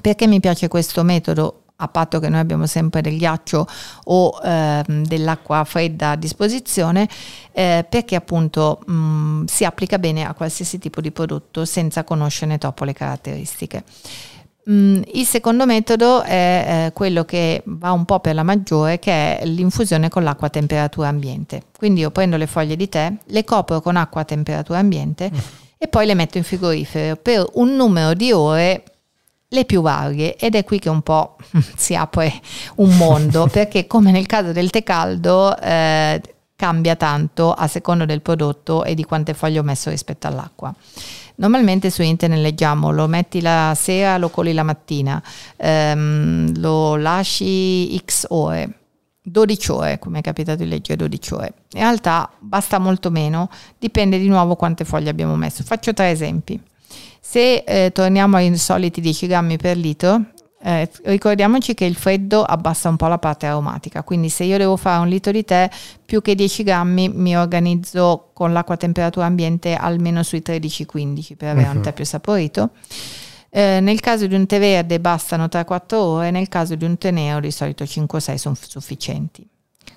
Perché 0.00 0.26
mi 0.26 0.40
piace 0.40 0.68
questo 0.68 1.02
metodo 1.02 1.61
a 1.82 1.88
patto 1.88 2.20
che 2.20 2.28
noi 2.28 2.40
abbiamo 2.40 2.66
sempre 2.66 3.00
del 3.00 3.16
ghiaccio 3.16 3.66
o 4.04 4.40
eh, 4.42 4.82
dell'acqua 4.86 5.64
fredda 5.64 6.10
a 6.10 6.16
disposizione, 6.16 7.08
eh, 7.52 7.84
perché 7.88 8.14
appunto 8.14 8.80
mh, 8.86 8.92
mm, 8.92 9.44
si 9.46 9.64
applica 9.64 9.98
bene 9.98 10.24
a 10.24 10.32
qualsiasi 10.34 10.78
tipo 10.78 11.00
di 11.00 11.10
prodotto 11.10 11.64
senza 11.64 12.04
conoscerne 12.04 12.58
troppo 12.58 12.84
le 12.84 12.92
caratteristiche. 12.92 13.84
Mm, 14.70 15.02
il 15.14 15.26
secondo 15.26 15.66
metodo 15.66 16.22
è 16.22 16.86
eh, 16.86 16.92
quello 16.92 17.24
che 17.24 17.62
va 17.64 17.90
un 17.90 18.04
po' 18.04 18.20
per 18.20 18.36
la 18.36 18.44
maggiore, 18.44 19.00
che 19.00 19.38
è 19.38 19.44
l'infusione 19.44 20.08
con 20.08 20.22
l'acqua 20.22 20.46
a 20.46 20.50
temperatura 20.50 21.08
ambiente. 21.08 21.64
Quindi 21.76 22.00
io 22.00 22.12
prendo 22.12 22.36
le 22.36 22.46
foglie 22.46 22.76
di 22.76 22.88
tè, 22.88 23.12
le 23.24 23.44
copro 23.44 23.80
con 23.80 23.96
acqua 23.96 24.20
a 24.20 24.24
temperatura 24.24 24.78
ambiente 24.78 25.30
mm. 25.34 25.38
e 25.78 25.88
poi 25.88 26.06
le 26.06 26.14
metto 26.14 26.38
in 26.38 26.44
frigorifero 26.44 27.16
per 27.16 27.44
un 27.54 27.74
numero 27.74 28.14
di 28.14 28.30
ore 28.30 28.84
le 29.52 29.64
più 29.64 29.80
varie 29.80 30.36
ed 30.36 30.54
è 30.54 30.64
qui 30.64 30.78
che 30.78 30.88
un 30.88 31.02
po' 31.02 31.36
si 31.76 31.94
apre 31.94 32.32
un 32.76 32.96
mondo 32.96 33.46
perché 33.52 33.86
come 33.86 34.10
nel 34.10 34.26
caso 34.26 34.52
del 34.52 34.70
tè 34.70 34.82
caldo 34.82 35.56
eh, 35.58 36.20
cambia 36.56 36.96
tanto 36.96 37.52
a 37.52 37.66
seconda 37.66 38.04
del 38.04 38.22
prodotto 38.22 38.84
e 38.84 38.94
di 38.94 39.04
quante 39.04 39.34
foglie 39.34 39.58
ho 39.58 39.64
messo 39.64 39.90
rispetto 39.90 40.28
all'acqua. 40.28 40.72
Normalmente 41.36 41.90
su 41.90 42.02
internet 42.02 42.40
leggiamo 42.40 42.92
lo 42.92 43.08
metti 43.08 43.40
la 43.40 43.72
sera, 43.76 44.16
lo 44.16 44.28
coli 44.28 44.52
la 44.52 44.62
mattina, 44.62 45.20
ehm, 45.56 46.60
lo 46.60 46.96
lasci 46.96 47.98
x 47.98 48.26
ore. 48.28 48.76
12 49.24 49.70
ore, 49.70 49.98
come 49.98 50.18
è 50.18 50.22
capitato 50.22 50.62
di 50.62 50.68
leggere 50.68 50.96
12 50.96 51.34
ore. 51.34 51.54
In 51.72 51.80
realtà 51.80 52.30
basta 52.38 52.78
molto 52.78 53.10
meno, 53.10 53.48
dipende 53.78 54.18
di 54.18 54.28
nuovo 54.28 54.54
quante 54.54 54.84
foglie 54.84 55.10
abbiamo 55.10 55.34
messo. 55.36 55.64
Faccio 55.64 55.92
tre 55.92 56.10
esempi. 56.10 56.60
Se 57.24 57.62
eh, 57.64 57.92
torniamo 57.92 58.36
ai 58.36 58.56
soliti 58.56 59.00
10 59.00 59.28
grammi 59.28 59.56
per 59.56 59.76
litro, 59.76 60.24
eh, 60.60 60.90
ricordiamoci 61.04 61.72
che 61.72 61.84
il 61.84 61.94
freddo 61.94 62.42
abbassa 62.42 62.88
un 62.88 62.96
po' 62.96 63.06
la 63.06 63.18
parte 63.18 63.46
aromatica, 63.46 64.02
quindi 64.02 64.28
se 64.28 64.42
io 64.42 64.58
devo 64.58 64.76
fare 64.76 65.00
un 65.00 65.08
litro 65.08 65.30
di 65.30 65.44
tè, 65.44 65.70
più 66.04 66.20
che 66.20 66.34
10 66.34 66.64
grammi 66.64 67.08
mi 67.10 67.36
organizzo 67.36 68.30
con 68.32 68.52
l'acqua 68.52 68.74
a 68.74 68.76
temperatura 68.76 69.26
ambiente 69.26 69.76
almeno 69.76 70.24
sui 70.24 70.42
13-15 70.44 71.36
per 71.36 71.50
avere 71.50 71.66
uh-huh. 71.66 71.70
un 71.70 71.76
mhm. 71.76 71.82
tè 71.84 71.92
più 71.92 72.04
saporito. 72.04 72.70
Eh, 73.50 73.78
nel 73.80 74.00
caso 74.00 74.26
di 74.26 74.34
un 74.34 74.44
tè 74.44 74.58
verde 74.58 74.98
bastano 74.98 75.44
3-4 75.44 75.94
ore, 75.94 76.30
nel 76.32 76.48
caso 76.48 76.74
di 76.74 76.84
un 76.84 76.98
tè 76.98 77.12
nero 77.12 77.38
di 77.38 77.52
solito 77.52 77.84
5-6 77.84 78.34
sono 78.34 78.56
sufficienti. 78.60 79.48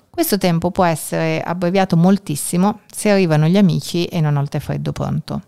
Questo 0.08 0.38
tempo 0.38 0.70
può 0.70 0.84
essere 0.84 1.42
abbreviato 1.42 1.96
moltissimo 1.96 2.80
se 2.86 3.10
arrivano 3.10 3.48
gli 3.48 3.58
amici 3.58 4.06
e 4.06 4.20
non 4.20 4.36
ho 4.36 4.40
il 4.42 4.48
tè 4.48 4.60
freddo 4.60 4.92
pronto. 4.92 5.42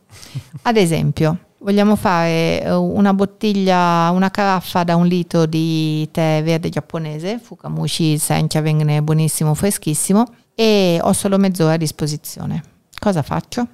Ad 0.63 0.77
esempio, 0.77 1.39
Vogliamo 1.61 1.97
fare 1.97 2.63
eh, 2.63 2.73
una 2.73 3.13
bottiglia, 3.13 4.11
una 4.11 4.31
caraffa 4.31 4.85
da 4.85 4.95
un 4.95 5.07
litro 5.07 5.45
di 5.45 6.09
tè 6.13 6.41
verde 6.45 6.69
giapponese, 6.69 7.39
Fukamushi 7.39 8.17
Sencha 8.17 8.61
viene 8.61 9.03
buonissimo, 9.03 9.55
freschissimo, 9.55 10.25
e 10.55 10.99
ho 11.03 11.13
solo 11.13 11.37
mezz'ora 11.37 11.73
a 11.73 11.77
disposizione. 11.77 12.63
Cosa 12.99 13.23
faccio? 13.23 13.67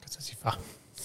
Cosa 0.00 0.20
si 0.20 0.36
fa? 0.38 0.56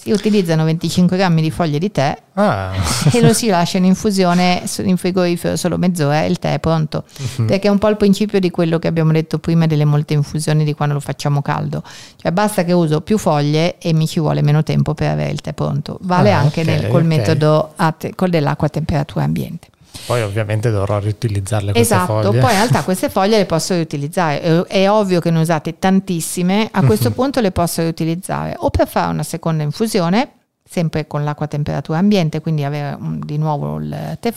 Si 0.02 0.10
utilizzano 0.10 0.64
25 0.64 1.16
grammi 1.16 1.40
di 1.40 1.52
foglie 1.52 1.78
di 1.78 1.92
tè 1.92 2.20
ah. 2.32 2.72
e 3.12 3.20
lo 3.20 3.32
si 3.32 3.46
lascia 3.46 3.78
in 3.78 3.84
infusione 3.84 4.64
in 4.78 4.96
frigorifero 4.96 5.54
solo 5.54 5.78
mezz'ora 5.78 6.24
e 6.24 6.26
il 6.26 6.40
tè 6.40 6.54
è 6.54 6.58
pronto. 6.58 7.04
Uh-huh. 7.36 7.44
Perché 7.44 7.68
è 7.68 7.70
un 7.70 7.78
po' 7.78 7.86
il 7.86 7.96
principio 7.96 8.40
di 8.40 8.50
quello 8.50 8.80
che 8.80 8.88
abbiamo 8.88 9.12
detto 9.12 9.38
prima 9.38 9.66
delle 9.66 9.84
molte 9.84 10.14
infusioni 10.14 10.64
di 10.64 10.74
quando 10.74 10.94
lo 10.94 11.00
facciamo 11.00 11.40
caldo. 11.40 11.84
Cioè 12.16 12.32
basta 12.32 12.64
che 12.64 12.72
uso 12.72 13.00
più 13.00 13.16
foglie 13.16 13.78
e 13.78 13.92
mi 13.92 14.08
ci 14.08 14.18
vuole 14.18 14.42
meno 14.42 14.64
tempo 14.64 14.92
per 14.92 15.10
avere 15.10 15.30
il 15.30 15.40
tè 15.40 15.52
pronto. 15.52 15.98
Vale 16.00 16.32
ah, 16.32 16.38
anche 16.38 16.62
okay, 16.62 16.80
nel, 16.80 16.88
col 16.88 17.04
okay. 17.04 17.18
metodo 17.18 17.74
te, 17.96 18.12
con 18.16 18.28
dell'acqua 18.28 18.66
a 18.66 18.70
temperatura 18.70 19.22
ambiente. 19.22 19.68
Poi 20.06 20.22
ovviamente 20.22 20.70
dovrò 20.70 20.98
riutilizzarle 20.98 21.72
queste 21.72 21.94
esatto, 21.94 22.22
foglie. 22.22 22.40
poi 22.40 22.50
in 22.50 22.56
realtà 22.56 22.82
queste 22.84 23.08
foglie 23.08 23.38
le 23.38 23.46
posso 23.46 23.74
riutilizzare. 23.74 24.64
È, 24.64 24.90
ovvio 24.90 25.20
che 25.20 25.30
ne 25.30 25.40
usate 25.40 25.78
tantissime, 25.78 26.68
a 26.70 26.82
questo 26.82 27.10
punto 27.10 27.40
le 27.40 27.52
posso 27.52 27.82
riutilizzare 27.82 28.54
o 28.58 28.70
per 28.70 28.88
fare 28.88 29.10
una 29.10 29.22
seconda 29.22 29.62
infusione, 29.62 30.32
sempre 30.64 31.06
con 31.06 31.24
l'acqua 31.24 31.46
a 31.46 31.48
temperatura 31.48 31.98
ambiente, 31.98 32.40
quindi 32.40 32.64
avere 32.64 32.96
um, 32.98 33.18
di 33.22 33.36
nuovo 33.38 33.78
il 33.78 34.16
tè 34.20 34.32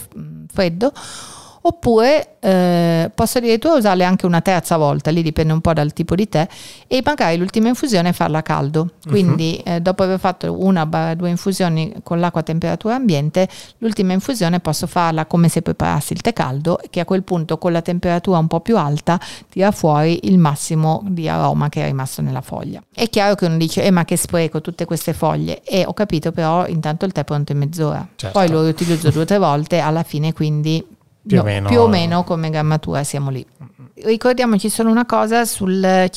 freddo 0.52 0.92
oppure 1.68 2.36
eh, 2.40 3.10
posso 3.16 3.40
addirittura 3.40 3.74
usarle 3.74 4.04
anche 4.04 4.28
una 4.28 4.42
terza 4.42 4.78
volta, 4.78 5.10
lì 5.10 5.24
dipende 5.24 5.52
un 5.52 5.62
po' 5.62 5.74
dal 5.74 5.94
tipo 5.94 6.14
di 6.14 6.30
tè, 6.30 6.48
e 6.86 7.02
magari 7.04 7.38
l'ultima 7.38 7.70
infusione 7.70 8.14
farla 8.14 8.38
a 8.38 8.42
caldo. 8.44 8.92
Quindi 9.08 9.64
uh-huh. 9.66 9.74
eh, 9.74 9.80
dopo 9.82 10.04
aver 10.04 10.20
fatto 10.20 10.64
una 10.64 10.88
o 10.88 11.16
due 11.16 11.30
infusioni 11.30 11.92
con 12.04 12.20
l'acqua 12.20 12.42
a 12.42 12.44
temperatura 12.44 12.94
ambiente, 12.94 13.50
l'ultima 13.80 14.14
infusione 14.14 14.60
posso 14.60 14.86
farla 14.86 15.26
come 15.26 15.50
se 15.50 15.64
preparassi 15.64 16.14
il 16.14 16.22
tè 16.22 16.34
caldo, 16.34 16.80
che 16.92 17.00
a 17.00 17.06
quel 17.06 17.24
punto 17.24 17.58
con 17.58 17.72
la 17.72 17.82
temperatura 17.82 18.38
un 18.38 18.48
po' 18.48 18.60
più 18.60 18.78
alta 18.78 19.20
tira 19.50 19.72
fuori 19.72 20.28
il 20.28 20.38
massimo 20.38 21.02
di 21.08 21.28
aroma 21.28 21.70
che 21.70 21.82
è 21.82 21.86
rimasto 21.86 22.22
nella 22.22 22.42
foglia. 22.42 22.80
È 22.94 23.10
chiaro 23.10 23.34
che 23.34 23.48
uno 23.48 23.58
dice, 23.58 23.82
eh 23.82 23.90
ma 23.90 24.06
che 24.06 24.18
spreco 24.18 24.62
tutte 24.62 24.86
queste 24.86 25.14
foglie, 25.14 25.64
e 25.64 25.84
ho 25.84 25.94
capito 25.94 26.32
però 26.32 26.68
intanto 26.68 27.06
il 27.06 27.12
tè 27.12 27.22
è 27.22 27.24
pronto 27.24 27.54
in 27.54 27.58
mezz'ora. 27.58 28.08
Certo. 28.16 28.38
Poi 28.38 28.50
lo 28.50 28.62
riutilizzo 28.62 29.10
due 29.10 29.24
o 29.24 29.26
tre 29.26 29.40
volte, 29.40 29.80
alla 29.80 30.04
fine 30.04 30.32
quindi 30.32 30.94
più, 31.26 31.38
no, 31.38 31.42
o 31.42 31.46
meno. 31.46 31.70
più 31.70 31.80
o 31.80 31.88
meno 31.88 32.24
come 32.24 32.50
grammatura 32.50 33.04
siamo 33.04 33.30
lì. 33.30 33.46
Ricordiamoci 34.04 34.70
solo 34.70 34.90
una 34.90 35.06
cosa 35.06 35.46
sul, 35.46 36.10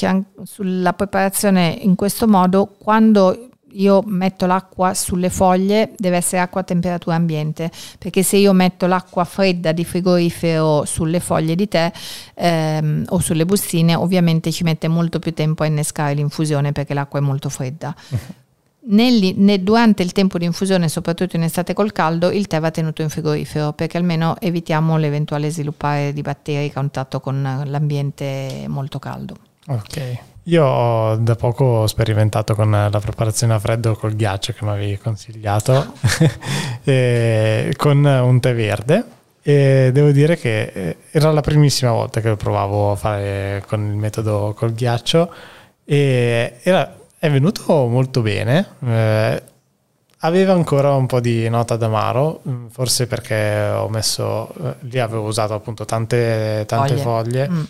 sulla 0.42 0.92
preparazione 0.92 1.78
in 1.80 1.94
questo 1.94 2.26
modo, 2.26 2.74
quando 2.78 3.48
io 3.72 4.02
metto 4.06 4.46
l'acqua 4.46 4.94
sulle 4.94 5.30
foglie 5.30 5.92
deve 5.96 6.16
essere 6.16 6.40
acqua 6.40 6.62
a 6.62 6.64
temperatura 6.64 7.16
ambiente 7.16 7.70
perché 7.98 8.22
se 8.22 8.36
io 8.36 8.52
metto 8.52 8.86
l'acqua 8.86 9.24
fredda 9.24 9.72
di 9.72 9.84
frigorifero 9.84 10.84
sulle 10.86 11.20
foglie 11.20 11.54
di 11.54 11.68
tè 11.68 11.92
ehm, 12.34 13.04
o 13.08 13.18
sulle 13.18 13.44
bustine 13.44 13.94
ovviamente 13.94 14.50
ci 14.52 14.64
mette 14.64 14.88
molto 14.88 15.18
più 15.18 15.34
tempo 15.34 15.64
a 15.64 15.66
innescare 15.66 16.14
l'infusione 16.14 16.72
perché 16.72 16.94
l'acqua 16.94 17.18
è 17.18 17.22
molto 17.22 17.50
fredda 17.50 17.94
Nelli, 18.80 19.34
ne, 19.36 19.62
durante 19.62 20.02
il 20.02 20.12
tempo 20.12 20.38
di 20.38 20.44
infusione, 20.44 20.88
soprattutto 20.88 21.36
in 21.36 21.42
estate 21.42 21.74
col 21.74 21.92
caldo, 21.92 22.30
il 22.30 22.46
tè 22.46 22.60
va 22.60 22.70
tenuto 22.70 23.02
in 23.02 23.08
frigorifero 23.08 23.72
perché 23.72 23.98
almeno 23.98 24.36
evitiamo 24.40 24.96
l'eventuale 24.96 25.50
sviluppare 25.50 26.12
di 26.12 26.22
batteri 26.22 26.68
a 26.68 26.72
contatto 26.72 27.20
con 27.20 27.42
l'ambiente 27.66 28.64
molto 28.68 28.98
caldo. 28.98 29.36
Ok. 29.66 30.18
Io 30.44 30.64
ho 30.64 31.16
da 31.16 31.34
poco 31.34 31.86
sperimentato 31.86 32.54
con 32.54 32.70
la 32.70 33.00
preparazione 33.00 33.52
a 33.52 33.58
freddo 33.58 33.94
col 33.94 34.14
ghiaccio 34.14 34.54
che 34.54 34.64
mi 34.64 34.70
avevi 34.70 34.96
consigliato, 34.96 35.92
con 37.76 38.04
un 38.04 38.40
tè 38.40 38.54
verde. 38.54 39.04
E 39.42 39.90
devo 39.92 40.10
dire 40.10 40.36
che 40.38 40.62
eh, 40.74 40.96
era 41.10 41.32
la 41.32 41.40
primissima 41.42 41.90
volta 41.92 42.20
che 42.20 42.28
lo 42.28 42.36
provavo 42.36 42.92
a 42.92 42.96
fare 42.96 43.62
con 43.66 43.86
il 43.86 43.96
metodo 43.96 44.54
col 44.56 44.72
ghiaccio 44.72 45.32
e 45.84 46.58
era 46.62 46.97
è 47.18 47.30
venuto 47.30 47.86
molto 47.86 48.22
bene. 48.22 48.66
Eh, 48.84 49.42
aveva 50.20 50.52
ancora 50.52 50.94
un 50.94 51.06
po' 51.06 51.20
di 51.20 51.48
nota 51.48 51.76
d'amaro, 51.76 52.42
mm, 52.48 52.66
forse 52.68 53.06
perché 53.06 53.70
ho 53.74 53.88
messo, 53.88 54.52
eh, 54.62 54.74
lì 54.80 54.98
avevo 54.98 55.26
usato 55.26 55.54
appunto 55.54 55.84
tante, 55.84 56.64
tante 56.66 56.96
foglie, 56.96 57.46
foglie 57.46 57.48
mm. 57.50 57.62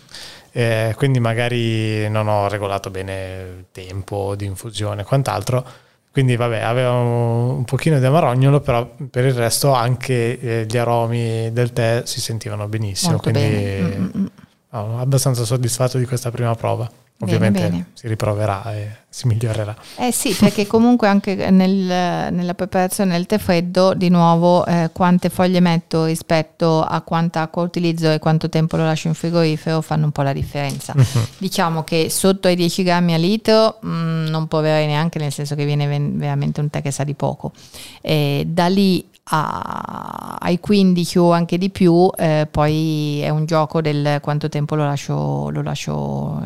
eh, 0.51 0.93
quindi 0.97 1.19
magari 1.19 2.07
non 2.09 2.27
ho 2.27 2.47
regolato 2.47 2.89
bene 2.89 3.55
il 3.57 3.65
tempo 3.71 4.35
di 4.35 4.45
infusione 4.45 5.01
e 5.01 5.05
quant'altro. 5.05 5.65
Quindi 6.11 6.35
vabbè, 6.35 6.59
aveva 6.61 6.91
un, 6.91 7.49
un 7.57 7.65
pochino 7.65 7.99
di 7.99 8.05
amarognolo, 8.05 8.61
però 8.61 8.89
per 9.09 9.25
il 9.25 9.33
resto 9.33 9.73
anche 9.73 10.39
eh, 10.39 10.65
gli 10.67 10.77
aromi 10.77 11.51
del 11.53 11.71
tè 11.71 12.01
si 12.05 12.19
sentivano 12.19 12.67
benissimo. 12.67 13.11
Molto 13.11 13.29
quindi 13.29 13.49
bene. 13.49 13.97
Mm, 13.97 14.09
mm, 14.17 14.25
no, 14.71 14.99
abbastanza 14.99 15.45
soddisfatto 15.45 15.97
di 15.99 16.05
questa 16.05 16.31
prima 16.31 16.55
prova. 16.55 16.89
Ovviamente 17.21 17.59
bene, 17.59 17.69
bene. 17.69 17.85
si 17.93 18.07
riproverà 18.07 18.73
e 18.73 18.91
si 19.09 19.27
migliorerà. 19.27 19.75
Eh 19.97 20.11
sì, 20.13 20.33
perché 20.33 20.65
comunque 20.67 21.09
anche 21.09 21.49
nel, 21.51 22.31
nella 22.31 22.53
preparazione 22.53 23.11
del 23.11 23.25
tè 23.25 23.37
freddo, 23.37 23.93
di 23.93 24.07
nuovo, 24.07 24.65
eh, 24.65 24.89
quante 24.93 25.29
foglie 25.29 25.59
metto 25.59 26.05
rispetto 26.05 26.81
a 26.81 27.01
quanta 27.01 27.41
acqua 27.41 27.63
utilizzo 27.63 28.09
e 28.09 28.19
quanto 28.19 28.47
tempo 28.47 28.77
lo 28.77 28.85
lascio 28.85 29.09
in 29.09 29.15
frigorifero 29.15 29.81
fanno 29.81 30.05
un 30.05 30.11
po' 30.13 30.21
la 30.21 30.31
differenza. 30.31 30.93
Uh-huh. 30.95 31.25
Diciamo 31.37 31.83
che 31.83 32.09
sotto 32.09 32.47
ai 32.47 32.55
10 32.55 32.83
grammi 32.83 33.13
a 33.13 33.17
litro 33.17 33.79
mh, 33.81 33.89
mm, 33.89 34.27
non 34.27 34.47
proverei 34.47 34.87
neanche, 34.87 35.19
nel 35.19 35.33
senso 35.33 35.55
che 35.55 35.65
viene 35.65 35.87
veramente 35.87 36.61
un 36.61 36.69
tè 36.69 36.81
che 36.81 36.91
sa 36.91 37.03
di 37.03 37.15
poco. 37.15 37.51
E 37.99 38.45
da 38.47 38.67
lì 38.67 39.05
a, 39.31 40.37
ai 40.39 40.59
15 40.59 41.17
o 41.19 41.33
anche 41.33 41.57
di 41.57 41.69
più, 41.69 42.09
eh, 42.17 42.47
poi 42.49 43.19
è 43.19 43.29
un 43.29 43.45
gioco 43.45 43.81
del 43.81 44.19
quanto 44.21 44.47
tempo 44.47 44.75
lo 44.75 44.85
lascio, 44.85 45.49
lo 45.49 45.61
lascio 45.61 46.41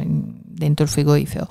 dentro 0.53 0.85
il 0.85 0.91
frigorifero. 0.91 1.47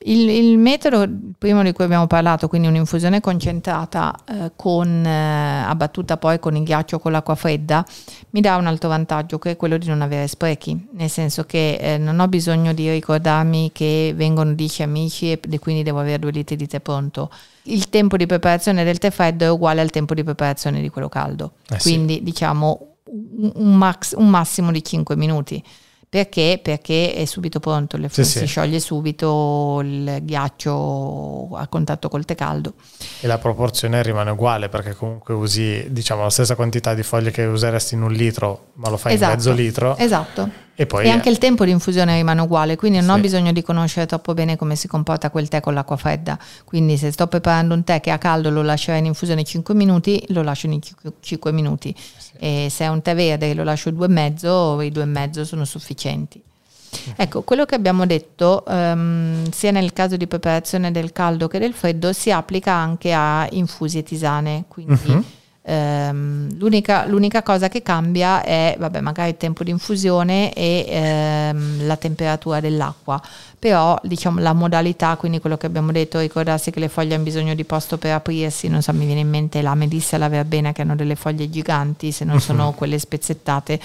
Il, 0.00 0.28
il, 0.28 0.58
metodo 0.58 1.06
primo 1.36 1.64
di 1.64 1.72
cui 1.72 1.84
abbiamo 1.84 2.06
parlato, 2.06 2.46
quindi 2.46 2.68
un'infusione 2.68 3.20
concentrata 3.20 4.14
eh, 4.26 4.52
con, 4.54 5.04
eh, 5.04 5.64
abbattuta 5.66 6.16
poi 6.16 6.38
con 6.38 6.54
il 6.54 6.62
ghiaccio 6.62 7.00
con 7.00 7.10
l'acqua 7.10 7.34
fredda, 7.34 7.84
mi 8.30 8.40
dà 8.40 8.56
un 8.56 8.66
altro 8.66 8.88
vantaggio 8.88 9.38
che 9.38 9.50
è 9.50 9.56
quello 9.56 9.76
di 9.76 9.88
non 9.88 10.00
avere 10.00 10.28
sprechi, 10.28 10.88
nel 10.92 11.10
senso 11.10 11.44
che 11.44 11.78
eh, 11.80 11.98
non 11.98 12.20
ho 12.20 12.28
bisogno 12.28 12.72
di 12.72 12.88
ricordarmi 12.88 13.72
che 13.72 14.12
vengono 14.14 14.54
10 14.54 14.84
amici 14.84 15.32
e 15.32 15.58
quindi 15.58 15.82
devo 15.82 15.98
avere 15.98 16.20
due 16.20 16.30
litri 16.30 16.54
di 16.54 16.68
tè 16.68 16.78
pronto. 16.78 17.28
Il 17.62 17.88
tempo 17.90 18.16
di 18.16 18.26
preparazione 18.26 18.84
del 18.84 18.98
tè 18.98 19.10
freddo 19.10 19.44
è 19.44 19.50
uguale 19.50 19.80
al 19.80 19.90
tempo 19.90 20.14
di 20.14 20.22
preparazione 20.22 20.80
di 20.80 20.90
quello 20.90 21.08
caldo, 21.08 21.54
eh 21.68 21.78
quindi 21.78 22.14
sì. 22.14 22.22
diciamo 22.22 22.98
un, 23.10 23.52
un, 23.56 23.76
max, 23.76 24.14
un 24.16 24.28
massimo 24.28 24.70
di 24.70 24.82
5 24.82 25.16
minuti. 25.16 25.62
Perché? 26.10 26.58
Perché 26.62 27.12
è 27.12 27.26
subito 27.26 27.60
pronto, 27.60 27.98
le, 27.98 28.08
sì, 28.08 28.24
si 28.24 28.38
sì. 28.38 28.46
scioglie 28.46 28.80
subito 28.80 29.80
il 29.82 30.20
ghiaccio 30.22 31.50
a 31.54 31.66
contatto 31.66 32.08
col 32.08 32.24
tè 32.24 32.34
caldo. 32.34 32.74
E 33.20 33.26
la 33.26 33.36
proporzione 33.36 34.02
rimane 34.02 34.30
uguale 34.30 34.70
perché 34.70 34.94
comunque 34.94 35.34
usi 35.34 35.86
diciamo, 35.90 36.22
la 36.22 36.30
stessa 36.30 36.54
quantità 36.54 36.94
di 36.94 37.02
foglie 37.02 37.30
che 37.30 37.44
useresti 37.44 37.94
in 37.94 38.02
un 38.02 38.12
litro, 38.12 38.68
ma 38.74 38.88
lo 38.88 38.96
fai 38.96 39.14
esatto, 39.14 39.30
in 39.30 39.36
mezzo 39.36 39.52
litro. 39.52 39.96
Esatto. 39.98 40.66
E, 40.80 40.86
poi 40.86 41.06
e 41.06 41.08
anche 41.08 41.28
il 41.28 41.38
tempo 41.38 41.64
di 41.64 41.72
infusione 41.72 42.14
rimane 42.14 42.40
uguale, 42.40 42.76
quindi 42.76 42.98
non 42.98 43.08
sì. 43.08 43.18
ho 43.18 43.20
bisogno 43.20 43.50
di 43.50 43.62
conoscere 43.62 44.06
troppo 44.06 44.32
bene 44.32 44.54
come 44.54 44.76
si 44.76 44.86
comporta 44.86 45.28
quel 45.28 45.48
tè 45.48 45.58
con 45.58 45.74
l'acqua 45.74 45.96
fredda. 45.96 46.38
Quindi 46.64 46.96
se 46.96 47.10
sto 47.10 47.26
preparando 47.26 47.74
un 47.74 47.82
tè 47.82 48.00
che 48.00 48.12
a 48.12 48.18
caldo 48.18 48.48
lo 48.48 48.62
lascerei 48.62 49.00
in 49.00 49.06
infusione 49.06 49.42
5 49.42 49.74
minuti, 49.74 50.24
lo 50.28 50.42
lascio 50.42 50.68
in 50.68 50.78
5 51.18 51.50
minuti. 51.50 51.92
Sì. 51.96 52.30
E 52.38 52.68
se 52.70 52.84
è 52.84 52.88
un 52.88 53.02
tè 53.02 53.16
verde 53.16 53.54
lo 53.54 53.64
lascio 53.64 53.90
2,5, 53.90 54.82
i 54.82 54.92
2,5 54.92 55.42
sono 55.42 55.64
sufficienti. 55.64 56.40
Mhm. 56.40 57.14
Ecco, 57.16 57.42
quello 57.42 57.64
che 57.64 57.74
abbiamo 57.74 58.06
detto, 58.06 58.62
um, 58.68 59.50
sia 59.50 59.72
nel 59.72 59.92
caso 59.92 60.16
di 60.16 60.28
preparazione 60.28 60.92
del 60.92 61.10
caldo 61.10 61.48
che 61.48 61.58
del 61.58 61.72
freddo, 61.72 62.12
si 62.12 62.30
applica 62.30 62.72
anche 62.72 63.12
a 63.12 63.48
infusi 63.50 63.98
e 63.98 64.04
tisane. 64.04 64.62
Quindi 64.68 65.10
uh-huh 65.10 65.24
Ehm, 65.70 66.56
l'unica, 66.56 67.04
l'unica, 67.04 67.42
cosa 67.42 67.68
che 67.68 67.82
cambia 67.82 68.42
è 68.42 68.74
vabbè, 68.78 69.00
magari 69.02 69.30
il 69.30 69.36
tempo 69.36 69.62
di 69.64 69.70
infusione 69.70 70.50
e 70.54 70.86
ehm, 70.88 71.86
la 71.86 71.96
temperatura 71.98 72.58
dell'acqua, 72.60 73.20
però 73.58 73.98
diciamo 74.02 74.40
la 74.40 74.54
modalità, 74.54 75.16
quindi 75.16 75.40
quello 75.40 75.58
che 75.58 75.66
abbiamo 75.66 75.92
detto, 75.92 76.20
ricordarsi 76.20 76.70
che 76.70 76.80
le 76.80 76.88
foglie 76.88 77.16
hanno 77.16 77.24
bisogno 77.24 77.54
di 77.54 77.64
posto 77.64 77.98
per 77.98 78.14
aprirsi, 78.14 78.68
non 78.68 78.80
so, 78.80 78.94
mi 78.94 79.04
viene 79.04 79.20
in 79.20 79.28
mente 79.28 79.60
la 79.60 79.74
Melissa 79.74 80.16
e 80.16 80.18
la 80.20 80.30
Verbena 80.30 80.72
che 80.72 80.80
hanno 80.80 80.96
delle 80.96 81.16
foglie 81.16 81.50
giganti, 81.50 82.12
se 82.12 82.24
non 82.24 82.40
sono 82.40 82.72
quelle 82.72 82.98
spezzettate 82.98 83.78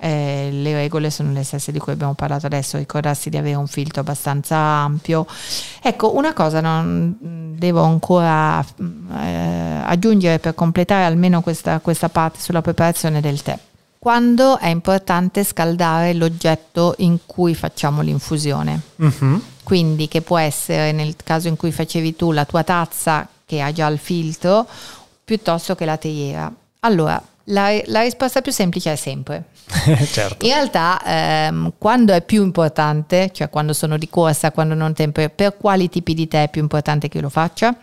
eh, 0.00 0.48
le 0.52 0.72
regole 0.74 1.10
sono 1.10 1.32
le 1.32 1.42
stesse 1.42 1.72
di 1.72 1.78
cui 1.78 1.92
abbiamo 1.92 2.14
parlato 2.14 2.46
adesso, 2.46 2.78
ricordarsi 2.78 3.30
di 3.30 3.36
avere 3.36 3.56
un 3.56 3.66
filtro 3.66 4.00
abbastanza 4.00 4.56
ampio. 4.56 5.26
Ecco, 5.82 6.16
una 6.16 6.32
cosa 6.32 6.60
non 6.60 7.16
devo 7.56 7.82
ancora 7.82 8.64
eh, 8.64 9.80
aggiungere 9.84 10.38
per 10.38 10.54
completare 10.54 11.04
almeno 11.04 11.40
questa, 11.40 11.80
questa 11.80 12.08
parte 12.08 12.40
sulla 12.40 12.62
preparazione 12.62 13.20
del 13.20 13.42
tè. 13.42 13.58
Quando 13.98 14.58
è 14.58 14.68
importante 14.68 15.42
scaldare 15.42 16.14
l'oggetto 16.14 16.94
in 16.98 17.18
cui 17.26 17.56
facciamo 17.56 18.00
l'infusione. 18.00 18.80
Uh-huh. 18.96 19.42
Quindi 19.64 20.06
che 20.06 20.22
può 20.22 20.38
essere 20.38 20.92
nel 20.92 21.16
caso 21.22 21.48
in 21.48 21.56
cui 21.56 21.72
facevi 21.72 22.14
tu 22.14 22.30
la 22.30 22.44
tua 22.44 22.62
tazza 22.62 23.28
che 23.44 23.60
ha 23.60 23.72
già 23.72 23.88
il 23.88 23.98
filtro 23.98 24.66
piuttosto 25.24 25.74
che 25.74 25.84
la 25.84 25.96
teiera. 25.96 26.50
Allora, 26.80 27.20
la, 27.48 27.80
la 27.86 28.02
risposta 28.02 28.40
più 28.40 28.52
semplice 28.52 28.92
è 28.92 28.96
sempre 28.96 29.44
certo. 30.10 30.44
In 30.44 30.52
realtà 30.52 31.00
ehm, 31.04 31.72
quando 31.78 32.12
è 32.12 32.22
più 32.22 32.42
importante, 32.42 33.30
cioè 33.32 33.50
quando 33.50 33.72
sono 33.72 33.98
di 33.98 34.08
corsa, 34.08 34.50
quando 34.50 34.74
non 34.74 34.94
tempo, 34.94 35.26
per 35.28 35.56
quali 35.56 35.88
tipi 35.88 36.14
di 36.14 36.26
tè 36.26 36.44
è 36.44 36.50
più 36.50 36.62
importante 36.62 37.08
che 37.08 37.18
io 37.18 37.24
lo 37.24 37.28
faccia? 37.28 37.76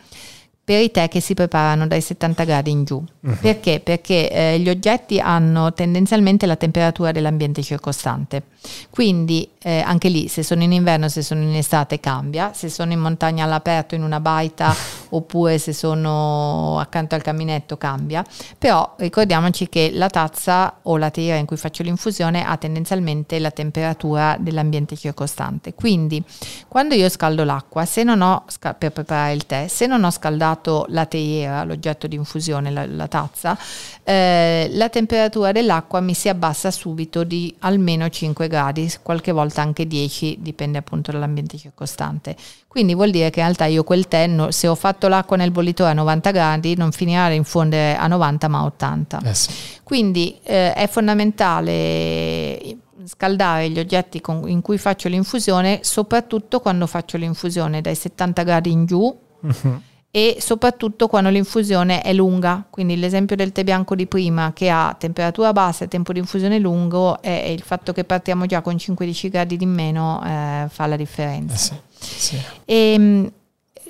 Per 0.63 0.81
i 0.81 0.89
tè 0.89 1.07
che 1.07 1.19
si 1.19 1.35
preparano 1.35 1.85
dai 1.85 2.01
70 2.01 2.43
gradi 2.43 2.71
in 2.71 2.85
giù. 2.85 2.95
Uh-huh. 2.95 3.37
Perché? 3.39 3.79
Perché 3.81 4.31
eh, 4.31 4.59
gli 4.59 4.67
oggetti 4.67 5.19
hanno 5.19 5.73
tendenzialmente 5.73 6.47
la 6.47 6.55
temperatura 6.55 7.11
dell'ambiente 7.11 7.61
circostante. 7.61 8.43
Quindi 8.89 9.47
eh, 9.65 9.81
anche 9.83 10.09
lì 10.09 10.27
se 10.27 10.43
sono 10.43 10.61
in 10.61 10.71
inverno, 10.71 11.09
se 11.09 11.23
sono 11.23 11.41
in 11.41 11.55
estate 11.55 11.99
cambia, 11.99 12.53
se 12.53 12.69
sono 12.69 12.91
in 12.91 12.99
montagna 12.99 13.45
all'aperto 13.45 13.95
in 13.95 14.03
una 14.03 14.19
baita 14.19 14.71
oppure 15.09 15.57
se 15.57 15.73
sono 15.73 16.77
accanto 16.77 17.15
al 17.15 17.23
caminetto 17.23 17.75
cambia, 17.75 18.23
però 18.59 18.93
ricordiamoci 18.99 19.67
che 19.67 19.89
la 19.91 20.07
tazza 20.07 20.81
o 20.83 20.97
la 20.97 21.09
teiera 21.09 21.39
in 21.39 21.47
cui 21.47 21.57
faccio 21.57 21.81
l'infusione 21.81 22.45
ha 22.45 22.55
tendenzialmente 22.57 23.39
la 23.39 23.49
temperatura 23.49 24.37
dell'ambiente 24.39 24.95
circostante, 24.95 25.73
quindi 25.73 26.23
quando 26.67 26.93
io 26.93 27.09
scaldo 27.09 27.43
l'acqua, 27.43 27.85
se 27.85 28.03
non 28.03 28.21
ho 28.21 28.45
per 28.77 28.91
preparare 28.91 29.33
il 29.33 29.47
tè, 29.47 29.65
se 29.67 29.87
non 29.87 30.03
ho 30.03 30.11
scaldato 30.11 30.85
la 30.89 31.07
teiera, 31.07 31.63
l'oggetto 31.63 32.05
di 32.05 32.15
infusione, 32.15 32.69
la, 32.69 32.85
la 32.85 33.07
tazza, 33.07 33.57
eh, 34.03 34.69
la 34.73 34.89
temperatura 34.89 35.51
dell'acqua 35.51 36.01
mi 36.01 36.13
si 36.13 36.29
abbassa 36.29 36.69
subito 36.69 37.23
di 37.23 37.55
almeno 37.61 38.07
5 38.07 38.47
gradi, 38.47 38.93
qualche 39.01 39.31
volta 39.31 39.53
anche 39.61 39.87
10, 39.87 40.37
dipende 40.41 40.77
appunto 40.77 41.11
dall'ambiente 41.11 41.57
circostante. 41.57 42.35
Quindi 42.67 42.93
vuol 42.93 43.11
dire 43.11 43.29
che 43.29 43.39
in 43.39 43.45
realtà 43.45 43.65
io 43.65 43.83
quel 43.83 44.07
tè, 44.07 44.27
no, 44.27 44.51
se 44.51 44.67
ho 44.67 44.75
fatto 44.75 45.07
l'acqua 45.07 45.37
nel 45.37 45.51
bollitore 45.51 45.91
a 45.91 45.93
90 45.93 46.31
gradi, 46.31 46.75
non 46.75 46.91
finirà 46.91 47.29
di 47.29 47.35
infondere 47.35 47.95
a 47.95 48.07
90 48.07 48.47
ma 48.47 48.59
a 48.59 48.65
80. 48.65 49.21
Eh 49.23 49.33
sì. 49.33 49.49
Quindi 49.83 50.37
eh, 50.43 50.73
è 50.73 50.87
fondamentale 50.87 52.77
scaldare 53.05 53.69
gli 53.69 53.79
oggetti 53.79 54.19
con, 54.21 54.49
in 54.49 54.61
cui 54.61 54.77
faccio 54.77 55.07
l'infusione, 55.09 55.79
soprattutto 55.83 56.59
quando 56.59 56.87
faccio 56.87 57.17
l'infusione 57.17 57.81
dai 57.81 57.95
70 57.95 58.43
gradi 58.43 58.71
in 58.71 58.85
giù. 58.85 59.19
Uh-huh 59.41 59.81
e 60.15 60.37
soprattutto 60.39 61.09
quando 61.09 61.29
l'infusione 61.29 62.01
è 62.01 62.13
lunga, 62.13 62.63
quindi 62.69 62.97
l'esempio 62.97 63.35
del 63.35 63.51
tè 63.51 63.65
bianco 63.65 63.95
di 63.95 64.07
prima 64.07 64.53
che 64.53 64.69
ha 64.69 64.95
temperatura 64.97 65.51
bassa 65.51 65.83
e 65.83 65.89
tempo 65.89 66.13
di 66.13 66.19
infusione 66.19 66.57
lungo 66.57 67.21
e 67.21 67.51
il 67.51 67.61
fatto 67.61 67.91
che 67.91 68.05
partiamo 68.05 68.45
già 68.45 68.61
con 68.61 68.75
5-10 68.75 69.29
gradi 69.29 69.57
di 69.57 69.65
meno 69.65 70.23
eh, 70.25 70.67
fa 70.69 70.85
la 70.85 70.95
differenza. 70.95 71.75
Eh 71.75 71.79
sì, 71.99 72.19
sì. 72.19 72.41
E, 72.63 72.93
ehm, 72.93 73.31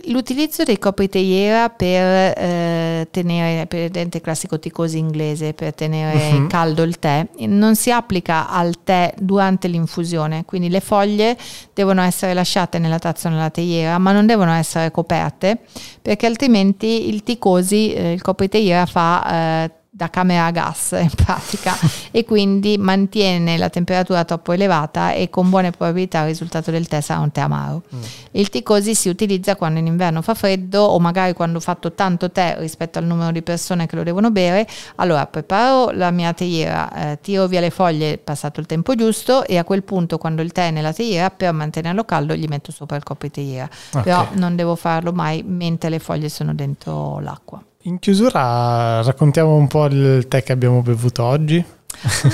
l'utilizzo 0.08 0.64
dei 0.64 0.78
copriteiera 0.80 1.70
per 1.70 2.38
eh, 2.38 3.08
tenere, 3.12 3.66
per 3.68 3.90
il 3.94 4.22
classico 4.22 4.60
ticosi 4.60 4.98
inglese, 4.98 5.54
per 5.54 5.74
tenere 5.74 6.36
uh-huh. 6.36 6.48
caldo 6.48 6.84
il 6.84 7.00
tè, 7.00 7.28
non 7.48 7.76
si 7.76 7.92
applica 7.92 8.50
al 8.50 8.84
tè 8.84 9.14
durante 9.18 9.68
l'infusione, 9.68 10.46
quindi 10.46 10.70
le 10.70 10.80
foglie 10.80 11.38
devono 11.74 12.02
essere 12.02 12.34
lasciate 12.34 12.80
nella 12.80 13.00
tazza 13.00 13.28
o 13.28 13.32
nella 13.32 13.50
teiera, 13.50 13.98
ma 13.98 14.12
non 14.12 14.26
devono 14.26 14.52
essere 14.52 14.92
coperte, 14.92 15.60
perché 16.02 16.26
altrimenti 16.26 17.10
il 17.10 17.24
ticosi, 17.24 17.94
eh, 17.94 18.12
il 18.12 18.22
copriteiera 18.22 18.86
fa... 18.86 19.64
Eh, 19.64 19.72
da 19.96 20.10
camera 20.10 20.48
a 20.48 20.52
gas 20.52 20.92
in 21.00 21.10
pratica 21.16 21.74
e 22.12 22.26
quindi 22.26 22.78
mantiene 22.78 23.58
la 23.58 23.70
temperatura 23.70 24.26
troppo 24.26 24.52
elevata 24.52 25.14
e 25.14 25.30
con 25.30 25.50
buone 25.50 25.72
probabilità 25.72 26.20
il 26.20 26.26
risultato 26.26 26.70
del 26.70 26.86
tè 26.86 27.00
sarà 27.00 27.22
un 27.22 27.32
tè 27.32 27.40
amaro. 27.40 27.84
Mm. 27.96 28.02
Il 28.32 28.50
tè 28.50 28.62
così 28.62 28.94
si 28.94 29.08
utilizza 29.08 29.56
quando 29.56 29.80
in 29.80 29.86
inverno 29.86 30.22
fa 30.22 30.34
freddo 30.34 30.82
o 30.82 31.00
magari 31.00 31.32
quando 31.32 31.60
ho 31.60 31.62
fatto 31.62 31.94
tanto 31.94 32.30
tè 32.30 32.58
rispetto 32.60 33.00
al 33.00 33.06
numero 33.06 33.32
di 33.32 33.42
persone 33.42 33.88
che 33.88 33.96
lo 33.96 34.04
devono 34.04 34.32
bere, 34.32 34.68
allora 34.96 35.26
preparo 35.28 35.92
la 35.92 36.12
mia 36.12 36.34
teiera, 36.34 37.12
eh, 37.12 37.20
tiro 37.22 37.48
via 37.48 37.62
le 37.62 37.70
foglie 37.70 38.18
passato 38.18 38.60
il 38.60 38.66
tempo 38.66 38.96
giusto 38.96 39.46
e 39.46 39.58
a 39.58 39.64
quel 39.64 39.84
punto 39.84 40.18
quando 40.18 40.42
il 40.42 40.52
tè 40.52 40.68
è 40.68 40.72
nella 40.72 40.92
teiera 40.92 41.30
per 41.30 41.54
mantenerlo 41.54 42.04
caldo 42.04 42.36
gli 42.36 42.48
metto 42.50 42.74
sopra 42.74 42.98
il 42.98 43.04
coppo 43.04 43.28
di 43.28 43.32
teiera, 43.32 43.70
okay. 43.92 44.04
però 44.04 44.28
non 44.34 44.58
devo 44.58 44.76
farlo 44.76 45.14
mai 45.14 45.42
mentre 45.42 45.88
le 45.88 46.00
foglie 46.00 46.28
sono 46.28 46.54
dentro 46.54 47.22
l'acqua. 47.22 47.64
In 47.88 48.00
chiusura 48.00 49.04
raccontiamo 49.04 49.54
un 49.56 49.68
po' 49.68 49.86
il 49.86 50.28
tè 50.28 50.42
che 50.42 50.52
abbiamo 50.52 50.82
bevuto 50.82 51.24
oggi. 51.24 51.64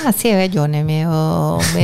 Ah 0.04 0.12
sì, 0.12 0.28
hai 0.28 0.36
ragione, 0.36 0.82
me, 0.82 1.04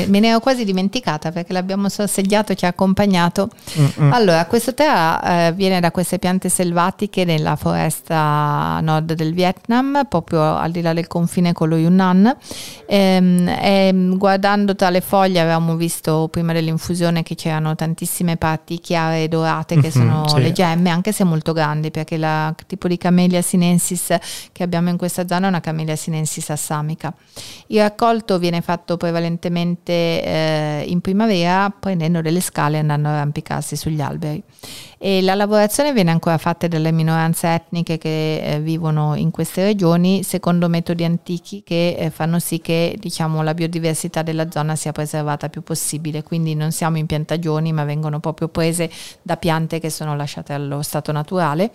me, 0.07 0.21
ne 0.21 0.29
ero 0.29 0.41
quasi 0.41 0.65
dimenticata 0.65 1.31
perché 1.31 1.53
l'abbiamo 1.53 1.89
sorseggiato, 1.89 2.55
ci 2.55 2.65
ha 2.65 2.69
accompagnato. 2.69 3.49
Mm-mm. 3.79 4.13
Allora, 4.13 4.45
questo 4.47 4.75
tè 4.75 4.87
eh, 5.23 5.53
viene 5.53 5.81
da 5.81 5.91
queste 5.91 6.19
piante 6.19 6.49
selvatiche 6.49 7.25
nella 7.25 7.57
foresta 7.57 8.81
nord 8.81 9.13
del 9.13 9.33
Vietnam, 9.33 10.07
proprio 10.09 10.57
al 10.57 10.71
di 10.71 10.81
là 10.81 10.93
del 10.93 11.07
confine 11.07 11.53
con 11.53 11.69
lo 11.69 11.77
Yunnan. 11.77 12.37
Ehm, 12.87 13.49
e, 13.49 13.93
guardando 14.17 14.75
tra 14.75 14.91
le 14.91 15.01
foglie 15.01 15.41
avevamo 15.41 15.77
visto 15.77 16.29
prima 16.31 16.53
dell'infusione 16.53 17.23
che 17.23 17.35
c'erano 17.35 17.75
tantissime 17.75 18.37
parti 18.37 18.79
chiare 18.81 19.25
e 19.25 19.29
dorate 19.29 19.77
che 19.77 19.91
mm-hmm, 19.95 20.11
sono 20.11 20.29
sì. 20.29 20.41
le 20.41 20.53
gemme, 20.53 20.91
anche 20.91 21.13
se 21.13 21.25
molto 21.25 21.53
grandi, 21.53 21.91
perché 21.91 22.17
il 22.17 22.55
tipo 22.67 22.89
di 22.89 22.99
Camellia 22.99 23.43
sinensis 23.43 24.17
che 24.53 24.63
abbiamo 24.63 24.89
in 24.89 24.97
questa 24.97 25.27
zona 25.27 25.47
è 25.47 25.49
una 25.49 25.61
Camellia 25.61 25.97
sinensis 25.97 26.51
assamica. 26.51 27.13
Il 27.71 27.81
raccolto 27.81 28.39
viene 28.39 28.63
fatto 28.63 28.97
prevalentemente 28.97 29.93
eh, 29.93 30.85
in 30.89 31.03
primavera 31.03 31.71
prendendo 31.71 32.23
delle 32.23 32.41
scale 32.41 32.77
e 32.77 32.81
andando 32.81 33.09
a 33.09 33.13
arrampicarsi 33.13 33.77
sugli 33.77 34.01
alberi. 34.01 34.43
E 35.01 35.23
la 35.23 35.37
lavorazione 35.37 35.93
viene 35.93 36.11
ancora 36.11 36.39
fatta 36.39 36.67
dalle 36.67 36.91
minoranze 36.91 37.47
etniche 37.47 37.99
che 37.99 38.41
eh, 38.41 38.61
vivono 38.61 39.15
in 39.15 39.31
queste 39.31 39.63
regioni 39.63 40.25
secondo 40.25 40.69
metodi 40.69 41.05
antichi 41.05 41.63
che 41.63 41.95
eh, 41.97 42.11
fanno 42.11 42.41
sì 42.41 42.61
che 42.61 42.97
diciamo, 42.99 43.43
la 43.43 43.55
biodiversità 43.55 44.23
della 44.23 44.51
zona 44.51 44.75
sia 44.75 44.91
preservata 44.91 45.49
più 45.51 45.63
possibile, 45.63 46.25
quindi 46.25 46.57
non 46.57 46.73
siamo 46.73 46.97
in 46.97 47.07
piantagioni 47.07 47.73
ma 47.73 47.85
vengono 47.85 48.19
proprio 48.19 48.49
prese 48.49 48.91
da 49.23 49.37
piante 49.37 49.79
che 49.79 49.91
sono 49.91 50.17
lasciate 50.17 50.53
allo 50.53 50.83
stato 50.83 51.13
naturale. 51.13 51.71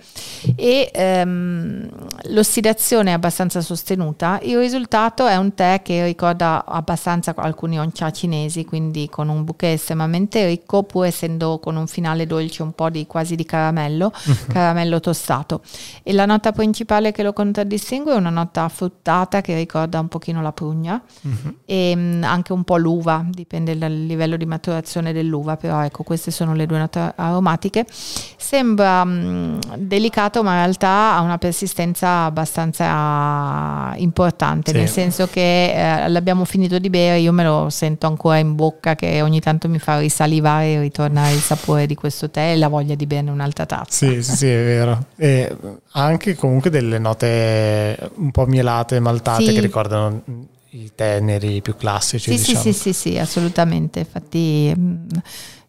E 0.56 0.90
ehm, 0.92 1.90
l'ossidazione 2.30 3.12
è 3.12 3.14
abbastanza 3.14 3.62
sostenuta, 3.62 4.40
il 4.42 4.58
risultato 4.58 5.28
è 5.28 5.38
un 5.38 5.54
tè 5.54 5.82
che 5.84 6.04
ricorda 6.04 6.66
abbastanza 6.66 7.36
alcuni 7.38 7.78
oncia 7.78 8.10
cinesi, 8.10 8.66
quindi 8.66 9.08
con 9.10 9.30
un 9.30 9.44
bouquet 9.44 9.74
estremamente 9.74 10.48
ricco 10.48 10.82
pur 10.82 11.06
essendo 11.06 11.60
con 11.60 11.76
un 11.76 11.86
finale 11.86 12.26
dolce 12.26 12.64
un 12.64 12.74
po' 12.74 12.90
di 12.90 13.06
quasi 13.06 13.36
di 13.36 13.46
caramello, 13.46 14.12
caramello 14.50 15.00
tostato. 15.00 15.62
E 16.02 16.14
la 16.14 16.26
nota 16.26 16.52
principale 16.52 17.12
che 17.12 17.22
lo 17.22 17.34
contraddistingue 17.34 18.14
è 18.14 18.16
una 18.16 18.32
nota 18.32 18.68
fruttata 18.70 19.42
che 19.42 19.56
ricorda 19.56 20.00
un 20.00 20.08
pochino 20.08 20.42
la 20.42 20.52
prugna 20.52 21.00
uh-huh. 21.22 21.58
e 21.66 21.96
mh, 21.96 22.00
mm, 22.00 22.24
anche 22.24 22.54
un 22.54 22.64
po' 22.64 22.78
l'uva, 22.78 23.24
dipende 23.28 23.78
dal 23.78 23.94
livello 23.94 24.38
di 24.38 24.46
maturazione 24.46 25.14
dell'uva, 25.14 25.58
però 25.58 25.84
ecco 25.84 26.04
queste 26.04 26.32
sono 26.32 26.54
le 26.54 26.66
due 26.66 26.80
note 26.80 27.14
aromatiche. 27.16 27.86
Sembra 27.90 29.04
mh, 29.04 29.12
mm, 29.12 29.60
delicato 29.78 30.42
ma 30.44 30.52
in 30.52 30.58
realtà 30.64 31.16
ha 31.16 31.22
una 31.22 31.38
persistenza 31.38 32.24
abbastanza 32.24 33.94
importante, 33.98 34.72
sì. 34.72 34.78
nel 34.78 34.88
senso 34.88 35.28
che 35.28 35.73
eh, 35.74 36.08
l'abbiamo 36.08 36.46
finito 36.46 36.78
di 36.78 36.90
bere, 36.90 37.18
io 37.18 37.32
me 37.32 37.44
lo 37.44 37.70
sento 37.70 38.06
ancora 38.06 38.38
in 38.38 38.56
bocca 38.56 38.96
che 38.96 39.22
ogni 39.22 39.40
tanto 39.40 39.68
mi 39.68 39.80
fa 39.80 40.00
risalivare 40.00 40.74
e 40.74 40.80
ritornare 40.82 41.34
il 41.34 41.40
sapore 41.40 41.88
di 41.88 41.96
questo 41.96 42.30
tè 42.30 42.52
e 42.52 42.58
la 42.58 42.68
voglia 42.68 42.96
di 42.96 43.08
bene 43.08 43.32
un'altra 43.32 43.66
tazza. 43.66 44.06
Sì, 44.06 44.22
sì, 44.22 44.36
sì, 44.36 44.48
è 44.48 44.64
vero. 44.64 45.06
E 45.16 45.56
anche 45.92 46.36
comunque 46.36 46.70
delle 46.70 47.00
note 47.00 47.98
un 48.16 48.32
po' 48.32 48.46
mielate, 48.46 49.00
maltate 49.00 49.46
sì. 49.46 49.54
che 49.54 49.62
ricordano 49.62 50.22
i 50.70 50.92
teneri 50.94 51.62
più 51.62 51.76
classici. 51.76 52.32
Sì, 52.32 52.38
diciamo. 52.38 52.64
sì, 52.64 52.74
sì, 52.74 52.80
sì, 52.80 52.94
sì, 52.94 53.18
assolutamente. 53.18 54.00
Infatti 54.00 54.74
mm, 54.78 55.08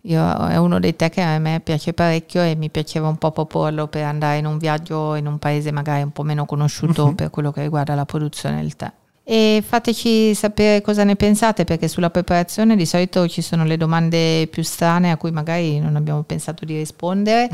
io, 0.03 0.49
è 0.49 0.57
uno 0.57 0.79
dei 0.81 0.97
tè 0.97 1.09
che 1.09 1.23
a 1.23 1.39
me 1.39 1.61
piace 1.65 1.95
parecchio 1.95 2.43
e 2.43 2.55
mi 2.57 2.69
piaceva 2.69 3.09
un 3.09 3.17
po' 3.17 3.31
proporlo 3.31 3.89
per 3.89 4.05
andare 4.05 4.39
in 4.39 4.45
un 4.45 4.59
viaggio 4.59 5.15
in 5.15 5.27
un 5.27 5.39
paese 5.39 5.73
magari 5.73 6.03
un 6.03 6.11
po' 6.11 6.25
meno 6.25 6.45
conosciuto 6.45 7.07
uh-huh. 7.07 7.15
per 7.15 7.31
quello 7.31 7.53
che 7.53 7.63
riguarda 7.63 7.95
la 7.95 8.05
produzione 8.05 8.61
del 8.61 8.77
tè 8.77 8.93
e 9.27 9.65
fateci 9.67 10.35
sapere 10.35 10.83
cosa 10.83 11.03
ne 11.03 11.17
pensate 11.17 11.65
perché 11.65 11.89
sulla 11.89 12.11
preparazione 12.11 12.77
di 12.77 12.85
solito 12.85 13.27
ci 13.27 13.41
sono 13.41 13.65
le 13.65 13.79
domande 13.79 14.47
più 14.49 14.63
strane 14.63 15.11
a 15.11 15.17
cui 15.17 15.31
magari 15.31 15.81
non 15.81 15.97
abbiamo 15.97 16.23
pensato 16.25 16.67
di 16.67 16.77
rispondere. 16.77 17.49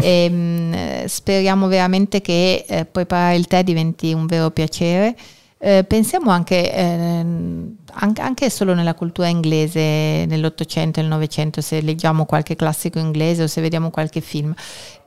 E 0.00 0.30
mh, 0.30 0.34
mm, 0.34 1.04
speriamo 1.06 1.66
veramente 1.66 2.20
che 2.20 2.64
eh, 2.68 2.84
preparare 2.84 3.34
il 3.36 3.48
tè 3.48 3.64
diventi 3.64 4.12
un 4.12 4.26
vero 4.26 4.50
piacere. 4.50 5.16
Eh, 5.58 5.84
pensiamo 5.84 6.30
anche, 6.30 6.72
eh, 6.72 7.24
anche, 7.94 8.20
anche, 8.20 8.50
solo 8.50 8.74
nella 8.74 8.94
cultura 8.94 9.26
inglese 9.26 10.26
nell'Ottocento 10.26 11.00
e 11.00 11.02
nel 11.02 11.10
Novecento, 11.10 11.60
se 11.60 11.80
leggiamo 11.80 12.24
qualche 12.24 12.54
classico 12.54 13.00
inglese 13.00 13.42
o 13.42 13.46
se 13.48 13.60
vediamo 13.60 13.90
qualche 13.90 14.20
film, 14.20 14.54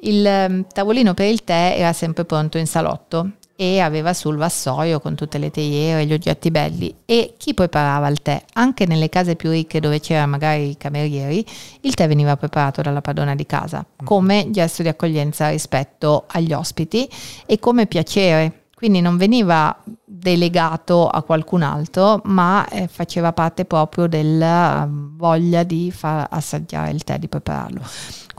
il 0.01 0.25
eh, 0.25 0.65
tavolino 0.73 1.13
per 1.13 1.27
il 1.27 1.43
tè 1.45 1.75
era 1.77 1.93
sempre 1.93 2.25
pronto 2.25 2.57
in 2.57 2.67
salotto 2.67 3.33
e 3.61 3.81
aveva 3.81 4.13
sul 4.13 4.37
vassoio 4.37 5.01
con 5.01 5.15
tutte 5.15 5.37
le 5.37 5.51
teiere, 5.51 6.05
gli 6.05 6.13
oggetti 6.13 6.49
belli 6.49 6.95
e 7.03 7.33
chi 7.35 7.53
preparava 7.53 8.07
il 8.07 8.21
tè, 8.21 8.41
anche 8.53 8.85
nelle 8.85 9.09
case 9.09 9.35
più 9.35 9.49
ricche 9.49 9.81
dove 9.81 9.99
c'erano 9.99 10.31
magari 10.31 10.69
i 10.69 10.77
camerieri, 10.77 11.45
il 11.81 11.93
tè 11.93 12.07
veniva 12.07 12.37
preparato 12.37 12.81
dalla 12.81 13.01
padrona 13.01 13.35
di 13.35 13.45
casa 13.45 13.79
mm. 13.85 14.05
come 14.05 14.47
gesto 14.51 14.81
di 14.81 14.87
accoglienza 14.87 15.49
rispetto 15.49 16.23
agli 16.27 16.53
ospiti 16.53 17.09
e 17.45 17.59
come 17.59 17.85
piacere, 17.85 18.67
quindi 18.73 19.01
non 19.01 19.17
veniva 19.17 19.77
delegato 20.05 21.09
a 21.09 21.21
qualcun 21.21 21.61
altro, 21.61 22.21
ma 22.23 22.65
eh, 22.69 22.87
faceva 22.87 23.33
parte 23.33 23.65
proprio 23.65 24.07
della 24.07 24.87
voglia 24.89 25.63
di 25.63 25.91
far 25.91 26.27
assaggiare 26.29 26.91
il 26.91 27.03
tè, 27.03 27.19
di 27.19 27.27
prepararlo. 27.27 27.81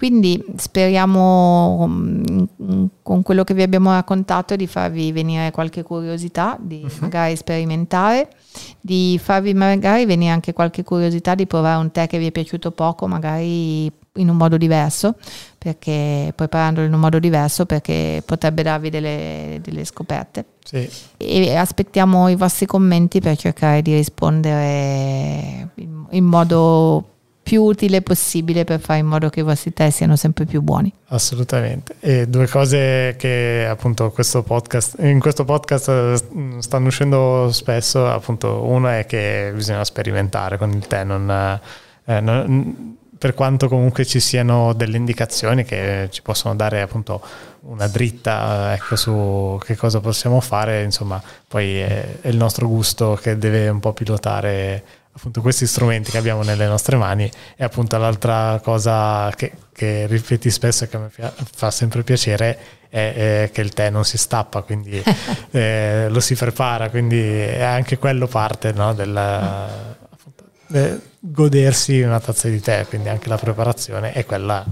Quindi 0.00 0.42
speriamo 0.56 1.86
mm, 1.86 2.84
con 3.02 3.20
quello 3.22 3.44
che 3.44 3.52
vi 3.52 3.60
abbiamo 3.60 3.90
raccontato 3.90 4.56
di 4.56 4.66
farvi 4.66 5.12
venire 5.12 5.50
qualche 5.50 5.82
curiosità, 5.82 6.56
di 6.58 6.80
uh-huh. 6.82 6.90
magari 7.00 7.36
sperimentare, 7.36 8.30
di 8.80 9.20
farvi 9.22 9.52
magari 9.52 10.06
venire 10.06 10.32
anche 10.32 10.54
qualche 10.54 10.84
curiosità 10.84 11.34
di 11.34 11.46
provare 11.46 11.82
un 11.82 11.90
tè 11.90 12.06
che 12.06 12.16
vi 12.16 12.28
è 12.28 12.32
piaciuto 12.32 12.70
poco, 12.70 13.06
magari 13.08 13.92
in 14.14 14.30
un 14.30 14.36
modo 14.38 14.56
diverso, 14.56 15.16
perché 15.58 16.32
preparandolo 16.34 16.86
in 16.86 16.94
un 16.94 17.00
modo 17.00 17.18
diverso 17.18 17.66
perché 17.66 18.22
potrebbe 18.24 18.62
darvi 18.62 18.88
delle, 18.88 19.60
delle 19.62 19.84
scoperte. 19.84 20.46
Sì. 20.64 20.88
E 21.18 21.54
aspettiamo 21.54 22.28
i 22.28 22.36
vostri 22.36 22.64
commenti 22.64 23.20
per 23.20 23.36
cercare 23.36 23.82
di 23.82 23.92
rispondere 23.92 25.68
in, 25.74 26.06
in 26.08 26.24
modo 26.24 27.04
più 27.50 27.64
utile 27.64 28.00
possibile 28.00 28.62
per 28.62 28.78
fare 28.78 29.00
in 29.00 29.06
modo 29.06 29.28
che 29.28 29.40
i 29.40 29.42
vostri 29.42 29.72
tè 29.72 29.90
siano 29.90 30.14
sempre 30.14 30.44
più 30.44 30.60
buoni. 30.62 30.92
Assolutamente. 31.08 31.96
E 31.98 32.28
due 32.28 32.46
cose 32.46 33.16
che 33.18 33.66
appunto 33.68 34.12
questo 34.12 34.44
podcast, 34.44 34.94
in 35.00 35.18
questo 35.18 35.44
podcast 35.44 35.88
eh, 35.88 36.14
stanno 36.60 36.86
uscendo 36.86 37.50
spesso, 37.50 38.06
appunto 38.06 38.62
uno 38.62 38.86
è 38.86 39.04
che 39.04 39.50
bisogna 39.52 39.82
sperimentare 39.82 40.58
con 40.58 40.70
il 40.70 40.86
tè, 40.86 41.02
non, 41.02 41.60
eh, 42.04 42.20
non, 42.20 42.96
per 43.18 43.34
quanto 43.34 43.66
comunque 43.66 44.06
ci 44.06 44.20
siano 44.20 44.72
delle 44.72 44.96
indicazioni 44.96 45.64
che 45.64 46.06
ci 46.12 46.22
possono 46.22 46.54
dare 46.54 46.82
appunto 46.82 47.20
una 47.62 47.88
dritta 47.88 48.74
ecco, 48.74 48.94
su 48.94 49.58
che 49.64 49.74
cosa 49.74 49.98
possiamo 49.98 50.40
fare, 50.40 50.84
insomma 50.84 51.20
poi 51.48 51.80
è, 51.80 52.20
è 52.20 52.28
il 52.28 52.36
nostro 52.36 52.68
gusto 52.68 53.18
che 53.20 53.36
deve 53.36 53.68
un 53.68 53.80
po' 53.80 53.92
pilotare 53.92 54.84
appunto 55.12 55.40
questi 55.40 55.66
strumenti 55.66 56.10
che 56.10 56.18
abbiamo 56.18 56.42
nelle 56.42 56.66
nostre 56.66 56.96
mani 56.96 57.30
e 57.56 57.64
appunto 57.64 57.96
l'altra 57.98 58.60
cosa 58.62 59.30
che, 59.34 59.52
che 59.72 60.06
ripeti 60.06 60.50
spesso 60.50 60.84
e 60.84 60.88
che 60.88 60.98
mi 60.98 61.08
fa 61.10 61.70
sempre 61.70 62.02
piacere 62.02 62.58
è, 62.88 63.42
è, 63.44 63.50
che 63.52 63.60
il 63.60 63.72
tè 63.72 63.90
non 63.90 64.04
si 64.04 64.16
stappa 64.16 64.62
quindi 64.62 65.02
eh, 65.50 66.06
lo 66.08 66.20
si 66.20 66.34
prepara 66.34 66.90
quindi 66.90 67.20
è 67.20 67.62
anche 67.62 67.98
quello 67.98 68.28
parte 68.28 68.72
no, 68.72 68.94
del 68.94 69.16
appunto, 69.16 71.00
godersi 71.18 72.00
una 72.00 72.20
tazza 72.20 72.48
di 72.48 72.60
tè 72.60 72.86
quindi 72.88 73.08
anche 73.08 73.28
la 73.28 73.36
preparazione 73.36 74.12
è 74.12 74.24
quella 74.24 74.64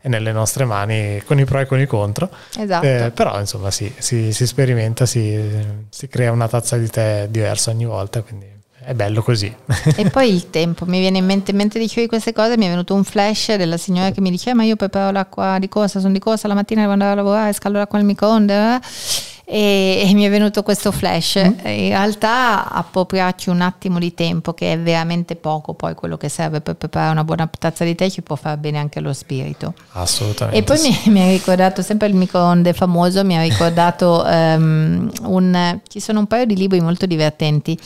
è 0.00 0.08
nelle 0.08 0.32
nostre 0.32 0.64
mani 0.64 1.22
con 1.24 1.38
i 1.38 1.44
pro 1.44 1.60
e 1.60 1.66
con 1.66 1.80
i 1.80 1.86
contro 1.86 2.28
esatto. 2.58 2.84
eh, 2.84 3.10
però 3.14 3.38
insomma 3.38 3.70
sì, 3.70 3.90
si, 3.96 4.32
si 4.32 4.46
sperimenta 4.46 5.06
si, 5.06 5.40
si 5.88 6.08
crea 6.08 6.32
una 6.32 6.48
tazza 6.48 6.76
di 6.76 6.90
tè 6.90 7.28
diversa 7.30 7.70
ogni 7.70 7.86
volta 7.86 8.20
quindi 8.20 8.53
è 8.84 8.94
bello 8.94 9.22
così. 9.22 9.52
e 9.96 10.10
poi 10.10 10.32
il 10.32 10.50
tempo, 10.50 10.84
mi 10.86 10.98
viene 11.00 11.18
in 11.18 11.24
mente, 11.24 11.52
mentre 11.52 11.80
dicevi 11.80 12.06
queste 12.06 12.32
cose, 12.32 12.56
mi 12.56 12.66
è 12.66 12.68
venuto 12.68 12.94
un 12.94 13.04
flash 13.04 13.54
della 13.54 13.76
signora 13.76 14.10
che 14.10 14.20
mi 14.20 14.30
dice, 14.30 14.50
eh, 14.50 14.54
ma 14.54 14.64
io 14.64 14.76
preparo 14.76 15.10
l'acqua 15.10 15.58
di 15.58 15.68
corsa, 15.68 16.00
sono 16.00 16.12
di 16.12 16.18
corsa, 16.18 16.48
la 16.48 16.54
mattina 16.54 16.82
devo 16.82 16.92
andare 16.92 17.12
a 17.12 17.14
lavorare, 17.14 17.52
scaldo 17.52 17.78
l'acqua 17.78 17.98
nel 17.98 18.06
microonde. 18.06 18.54
Eh? 18.54 18.80
E, 19.46 20.04
e, 20.08 20.14
mi 20.14 20.24
è 20.24 20.30
venuto 20.30 20.62
questo 20.62 20.90
flash. 20.90 21.36
Mm. 21.36 21.66
In 21.66 21.88
realtà 21.88 22.70
appropriarci 22.70 23.50
un 23.50 23.60
attimo 23.60 23.98
di 23.98 24.14
tempo, 24.14 24.54
che 24.54 24.72
è 24.72 24.78
veramente 24.78 25.36
poco, 25.36 25.74
poi 25.74 25.94
quello 25.94 26.16
che 26.16 26.28
serve 26.28 26.60
per 26.60 26.76
preparare 26.76 27.12
una 27.12 27.24
buona 27.24 27.48
tazza 27.58 27.84
di 27.84 27.94
tè 27.94 28.08
ci 28.08 28.22
può 28.22 28.36
fare 28.36 28.56
bene 28.56 28.78
anche 28.78 29.00
allo 29.00 29.12
spirito. 29.12 29.74
Assolutamente. 29.92 30.58
E 30.58 30.62
poi 30.62 30.78
sì. 30.78 30.88
mi, 31.06 31.12
mi, 31.12 31.22
ha 31.22 31.28
ricordato 31.28 31.82
sempre 31.82 32.08
il 32.08 32.14
microonde 32.14 32.72
famoso, 32.72 33.22
mi 33.24 33.36
ha 33.36 33.42
ricordato 33.42 34.24
um, 34.26 35.10
un, 35.22 35.80
ci 35.88 36.00
sono 36.00 36.20
un 36.20 36.26
paio 36.26 36.46
di 36.46 36.56
libri 36.56 36.80
molto 36.80 37.04
divertenti 37.04 37.78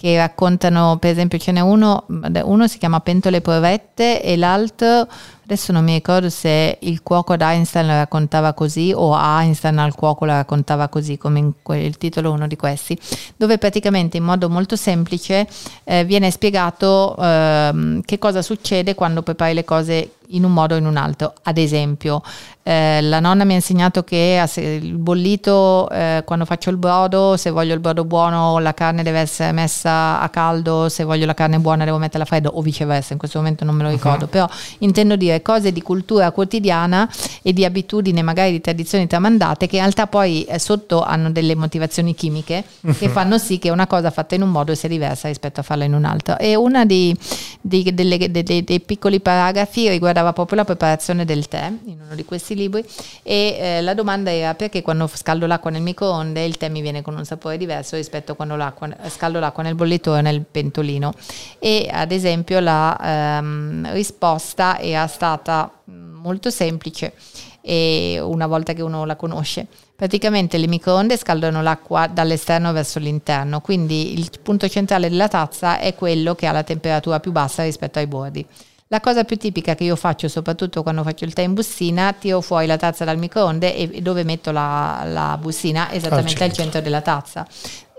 che 0.00 0.16
raccontano, 0.16 0.96
per 1.00 1.10
esempio 1.10 1.38
ce 1.38 1.50
n'è 1.50 1.58
uno, 1.58 2.04
uno 2.06 2.68
si 2.68 2.78
chiama 2.78 3.00
Pentole 3.00 3.40
Provette 3.40 4.22
e 4.22 4.36
l'altro, 4.36 5.08
adesso 5.48 5.72
non 5.72 5.82
mi 5.82 5.94
ricordo 5.94 6.28
se 6.28 6.76
il 6.82 7.02
cuoco 7.02 7.32
ad 7.32 7.40
Einstein 7.40 7.86
la 7.86 7.96
raccontava 7.96 8.52
così 8.52 8.92
o 8.94 9.16
Einstein 9.18 9.78
al 9.78 9.94
cuoco 9.94 10.26
la 10.26 10.34
raccontava 10.34 10.88
così, 10.88 11.16
come 11.16 11.38
in 11.38 11.52
quel, 11.62 11.84
il 11.84 11.96
titolo 11.96 12.32
uno 12.32 12.46
di 12.46 12.56
questi, 12.56 12.98
dove 13.34 13.56
praticamente 13.56 14.18
in 14.18 14.24
modo 14.24 14.50
molto 14.50 14.76
semplice 14.76 15.48
eh, 15.84 16.04
viene 16.04 16.30
spiegato 16.30 17.16
eh, 17.18 18.00
che 18.04 18.18
cosa 18.18 18.42
succede 18.42 18.94
quando 18.94 19.22
prepari 19.22 19.54
le 19.54 19.64
cose 19.64 20.10
in 20.28 20.44
un 20.44 20.52
modo 20.52 20.74
o 20.74 20.78
in 20.78 20.86
un 20.86 20.96
altro. 20.96 21.32
Ad 21.42 21.58
esempio, 21.58 22.22
eh, 22.62 23.00
la 23.00 23.20
nonna 23.20 23.44
mi 23.44 23.52
ha 23.52 23.56
insegnato 23.56 24.04
che 24.04 24.44
il 24.56 24.94
bollito, 24.94 25.88
eh, 25.90 26.22
quando 26.24 26.44
faccio 26.44 26.70
il 26.70 26.76
brodo, 26.76 27.36
se 27.36 27.50
voglio 27.50 27.74
il 27.74 27.80
brodo 27.80 28.04
buono, 28.04 28.58
la 28.58 28.74
carne 28.74 29.02
deve 29.02 29.20
essere 29.20 29.52
messa 29.52 30.20
a 30.20 30.28
caldo, 30.28 30.88
se 30.88 31.04
voglio 31.04 31.24
la 31.24 31.34
carne 31.34 31.58
buona 31.58 31.84
devo 31.84 31.98
metterla 31.98 32.24
a 32.24 32.26
freddo, 32.26 32.50
o 32.50 32.60
viceversa. 32.60 33.12
In 33.12 33.18
questo 33.18 33.38
momento 33.38 33.64
non 33.64 33.74
me 33.74 33.84
lo 33.84 33.90
ricordo, 33.90 34.24
uh-huh. 34.24 34.30
però 34.30 34.48
intendo 34.78 35.16
dire 35.16 35.37
cose 35.42 35.72
di 35.72 35.82
cultura 35.82 36.30
quotidiana 36.30 37.08
e 37.42 37.52
di 37.52 37.64
abitudini, 37.64 38.22
magari 38.22 38.52
di 38.52 38.60
tradizioni 38.60 39.06
tramandate, 39.06 39.66
che 39.66 39.76
in 39.76 39.82
realtà 39.82 40.06
poi 40.06 40.44
eh, 40.44 40.58
sotto 40.58 41.02
hanno 41.02 41.30
delle 41.30 41.54
motivazioni 41.54 42.14
chimiche 42.14 42.64
uh-huh. 42.80 42.94
che 42.94 43.08
fanno 43.08 43.38
sì 43.38 43.58
che 43.58 43.70
una 43.70 43.86
cosa 43.86 44.10
fatta 44.10 44.34
in 44.34 44.42
un 44.42 44.50
modo 44.50 44.74
sia 44.74 44.88
diversa 44.88 45.28
rispetto 45.28 45.60
a 45.60 45.62
farla 45.62 45.84
in 45.84 45.94
un 45.94 46.04
altro. 46.04 46.38
E 46.38 46.56
dei, 46.82 48.32
dei, 48.42 48.64
dei 48.64 48.80
piccoli 48.80 49.20
paragrafi 49.20 49.88
riguardava 49.88 50.32
proprio 50.32 50.58
la 50.58 50.64
preparazione 50.64 51.24
del 51.24 51.48
tè 51.48 51.72
in 51.84 51.98
uno 52.04 52.14
di 52.14 52.24
questi 52.24 52.54
libri 52.54 52.84
e 53.22 53.56
eh, 53.58 53.82
la 53.82 53.94
domanda 53.94 54.32
era 54.32 54.54
perché 54.54 54.82
quando 54.82 55.06
scaldo 55.06 55.46
l'acqua 55.46 55.70
nel 55.70 55.82
microonde 55.82 56.44
il 56.44 56.56
tè 56.56 56.68
mi 56.68 56.80
viene 56.80 57.02
con 57.02 57.16
un 57.16 57.24
sapore 57.24 57.56
diverso 57.56 57.96
rispetto 57.96 58.32
a 58.32 58.34
quando 58.34 58.56
l'acqua, 58.56 58.88
scaldo 59.08 59.38
l'acqua 59.38 59.62
nel 59.62 59.74
bollitore 59.74 60.18
o 60.18 60.22
nel 60.22 60.44
pentolino 60.50 61.12
e 61.58 61.88
ad 61.90 62.12
esempio 62.12 62.60
la 62.60 62.98
ehm, 63.00 63.92
risposta 63.92 64.78
era 64.78 65.06
stata 65.06 65.27
mm, 65.36 66.14
molto 66.14 66.50
semplice 66.50 67.12
e 67.60 68.18
una 68.22 68.46
volta 68.46 68.72
che 68.72 68.82
uno 68.82 69.04
la 69.04 69.16
conosce. 69.16 69.66
Praticamente 69.94 70.58
le 70.58 70.68
microonde 70.68 71.16
scaldano 71.16 71.60
l'acqua 71.60 72.06
dall'esterno 72.06 72.72
verso 72.72 72.98
l'interno, 72.98 73.60
quindi 73.60 74.18
il 74.18 74.30
punto 74.42 74.68
centrale 74.68 75.08
della 75.08 75.28
tazza 75.28 75.78
è 75.78 75.94
quello 75.94 76.34
che 76.34 76.46
ha 76.46 76.52
la 76.52 76.62
temperatura 76.62 77.18
più 77.18 77.32
bassa 77.32 77.64
rispetto 77.64 77.98
ai 77.98 78.06
bordi. 78.06 78.46
La 78.90 79.00
cosa 79.00 79.24
più 79.24 79.36
tipica 79.36 79.74
che 79.74 79.84
io 79.84 79.96
faccio, 79.96 80.28
soprattutto 80.28 80.82
quando 80.82 81.02
faccio 81.02 81.26
il 81.26 81.34
tè 81.34 81.42
in 81.42 81.52
bustina, 81.52 82.14
tiro 82.18 82.40
fuori 82.40 82.66
la 82.66 82.78
tazza 82.78 83.04
dal 83.04 83.18
microonde 83.18 83.76
e 83.76 84.00
dove 84.00 84.24
metto 84.24 84.50
la, 84.50 85.02
la 85.04 85.36
bustina 85.38 85.92
esattamente 85.92 86.30
al 86.32 86.38
centro. 86.38 86.44
al 86.44 86.52
centro 86.52 86.80
della 86.80 87.02
tazza. 87.02 87.46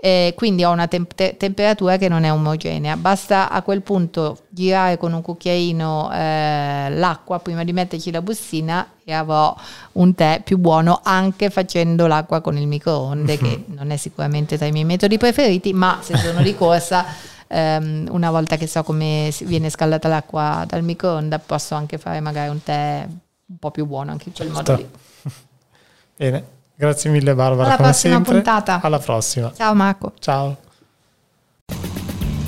Eh, 0.02 0.32
quindi 0.34 0.64
ho 0.64 0.70
una 0.70 0.88
temp- 0.88 1.14
te- 1.14 1.36
temperatura 1.36 1.98
che 1.98 2.08
non 2.08 2.24
è 2.24 2.32
omogenea. 2.32 2.96
Basta 2.96 3.50
a 3.50 3.60
quel 3.60 3.82
punto 3.82 4.44
girare 4.48 4.96
con 4.96 5.12
un 5.12 5.20
cucchiaino 5.20 6.10
eh, 6.10 6.88
l'acqua 6.90 7.38
prima 7.40 7.64
di 7.64 7.74
metterci 7.74 8.10
la 8.10 8.22
bustina 8.22 8.92
e 9.04 9.12
avrò 9.12 9.54
un 9.92 10.14
tè 10.14 10.40
più 10.42 10.56
buono 10.56 11.00
anche 11.02 11.50
facendo 11.50 12.06
l'acqua 12.06 12.40
con 12.40 12.56
il 12.56 12.66
microonde, 12.66 13.36
che 13.36 13.64
non 13.76 13.90
è 13.90 13.98
sicuramente 13.98 14.56
tra 14.56 14.66
i 14.66 14.72
miei 14.72 14.86
metodi 14.86 15.18
preferiti, 15.18 15.74
ma 15.74 15.98
se 16.00 16.16
sono 16.16 16.40
di 16.40 16.54
corsa 16.54 17.04
um, 17.48 18.06
una 18.10 18.30
volta 18.30 18.56
che 18.56 18.66
so 18.66 18.82
come 18.82 19.30
viene 19.42 19.68
scaldata 19.68 20.08
l'acqua 20.08 20.64
dal 20.66 20.82
microonde 20.82 21.38
posso 21.40 21.74
anche 21.74 21.98
fare 21.98 22.20
magari 22.20 22.48
un 22.48 22.62
tè 22.62 23.06
un 23.06 23.56
po' 23.58 23.70
più 23.70 23.84
buono 23.84 24.12
anche 24.12 24.28
in 24.28 24.34
quel 24.34 24.48
modo 24.48 24.76
lì. 24.76 24.88
Bene, 26.16 26.44
grazie 26.80 27.10
mille 27.10 27.34
Barbara. 27.34 27.66
Alla 27.66 27.76
come 27.76 27.88
prossima 27.88 28.14
sempre. 28.14 28.32
puntata. 28.32 28.80
Alla 28.82 28.98
prossima. 28.98 29.52
Ciao 29.54 29.74
Marco. 29.74 30.12
Ciao. 30.18 30.56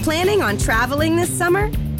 Planning 0.02 0.42
on 0.42 0.56
traveling 0.56 1.16
this 1.18 1.36
summer? 1.36 1.91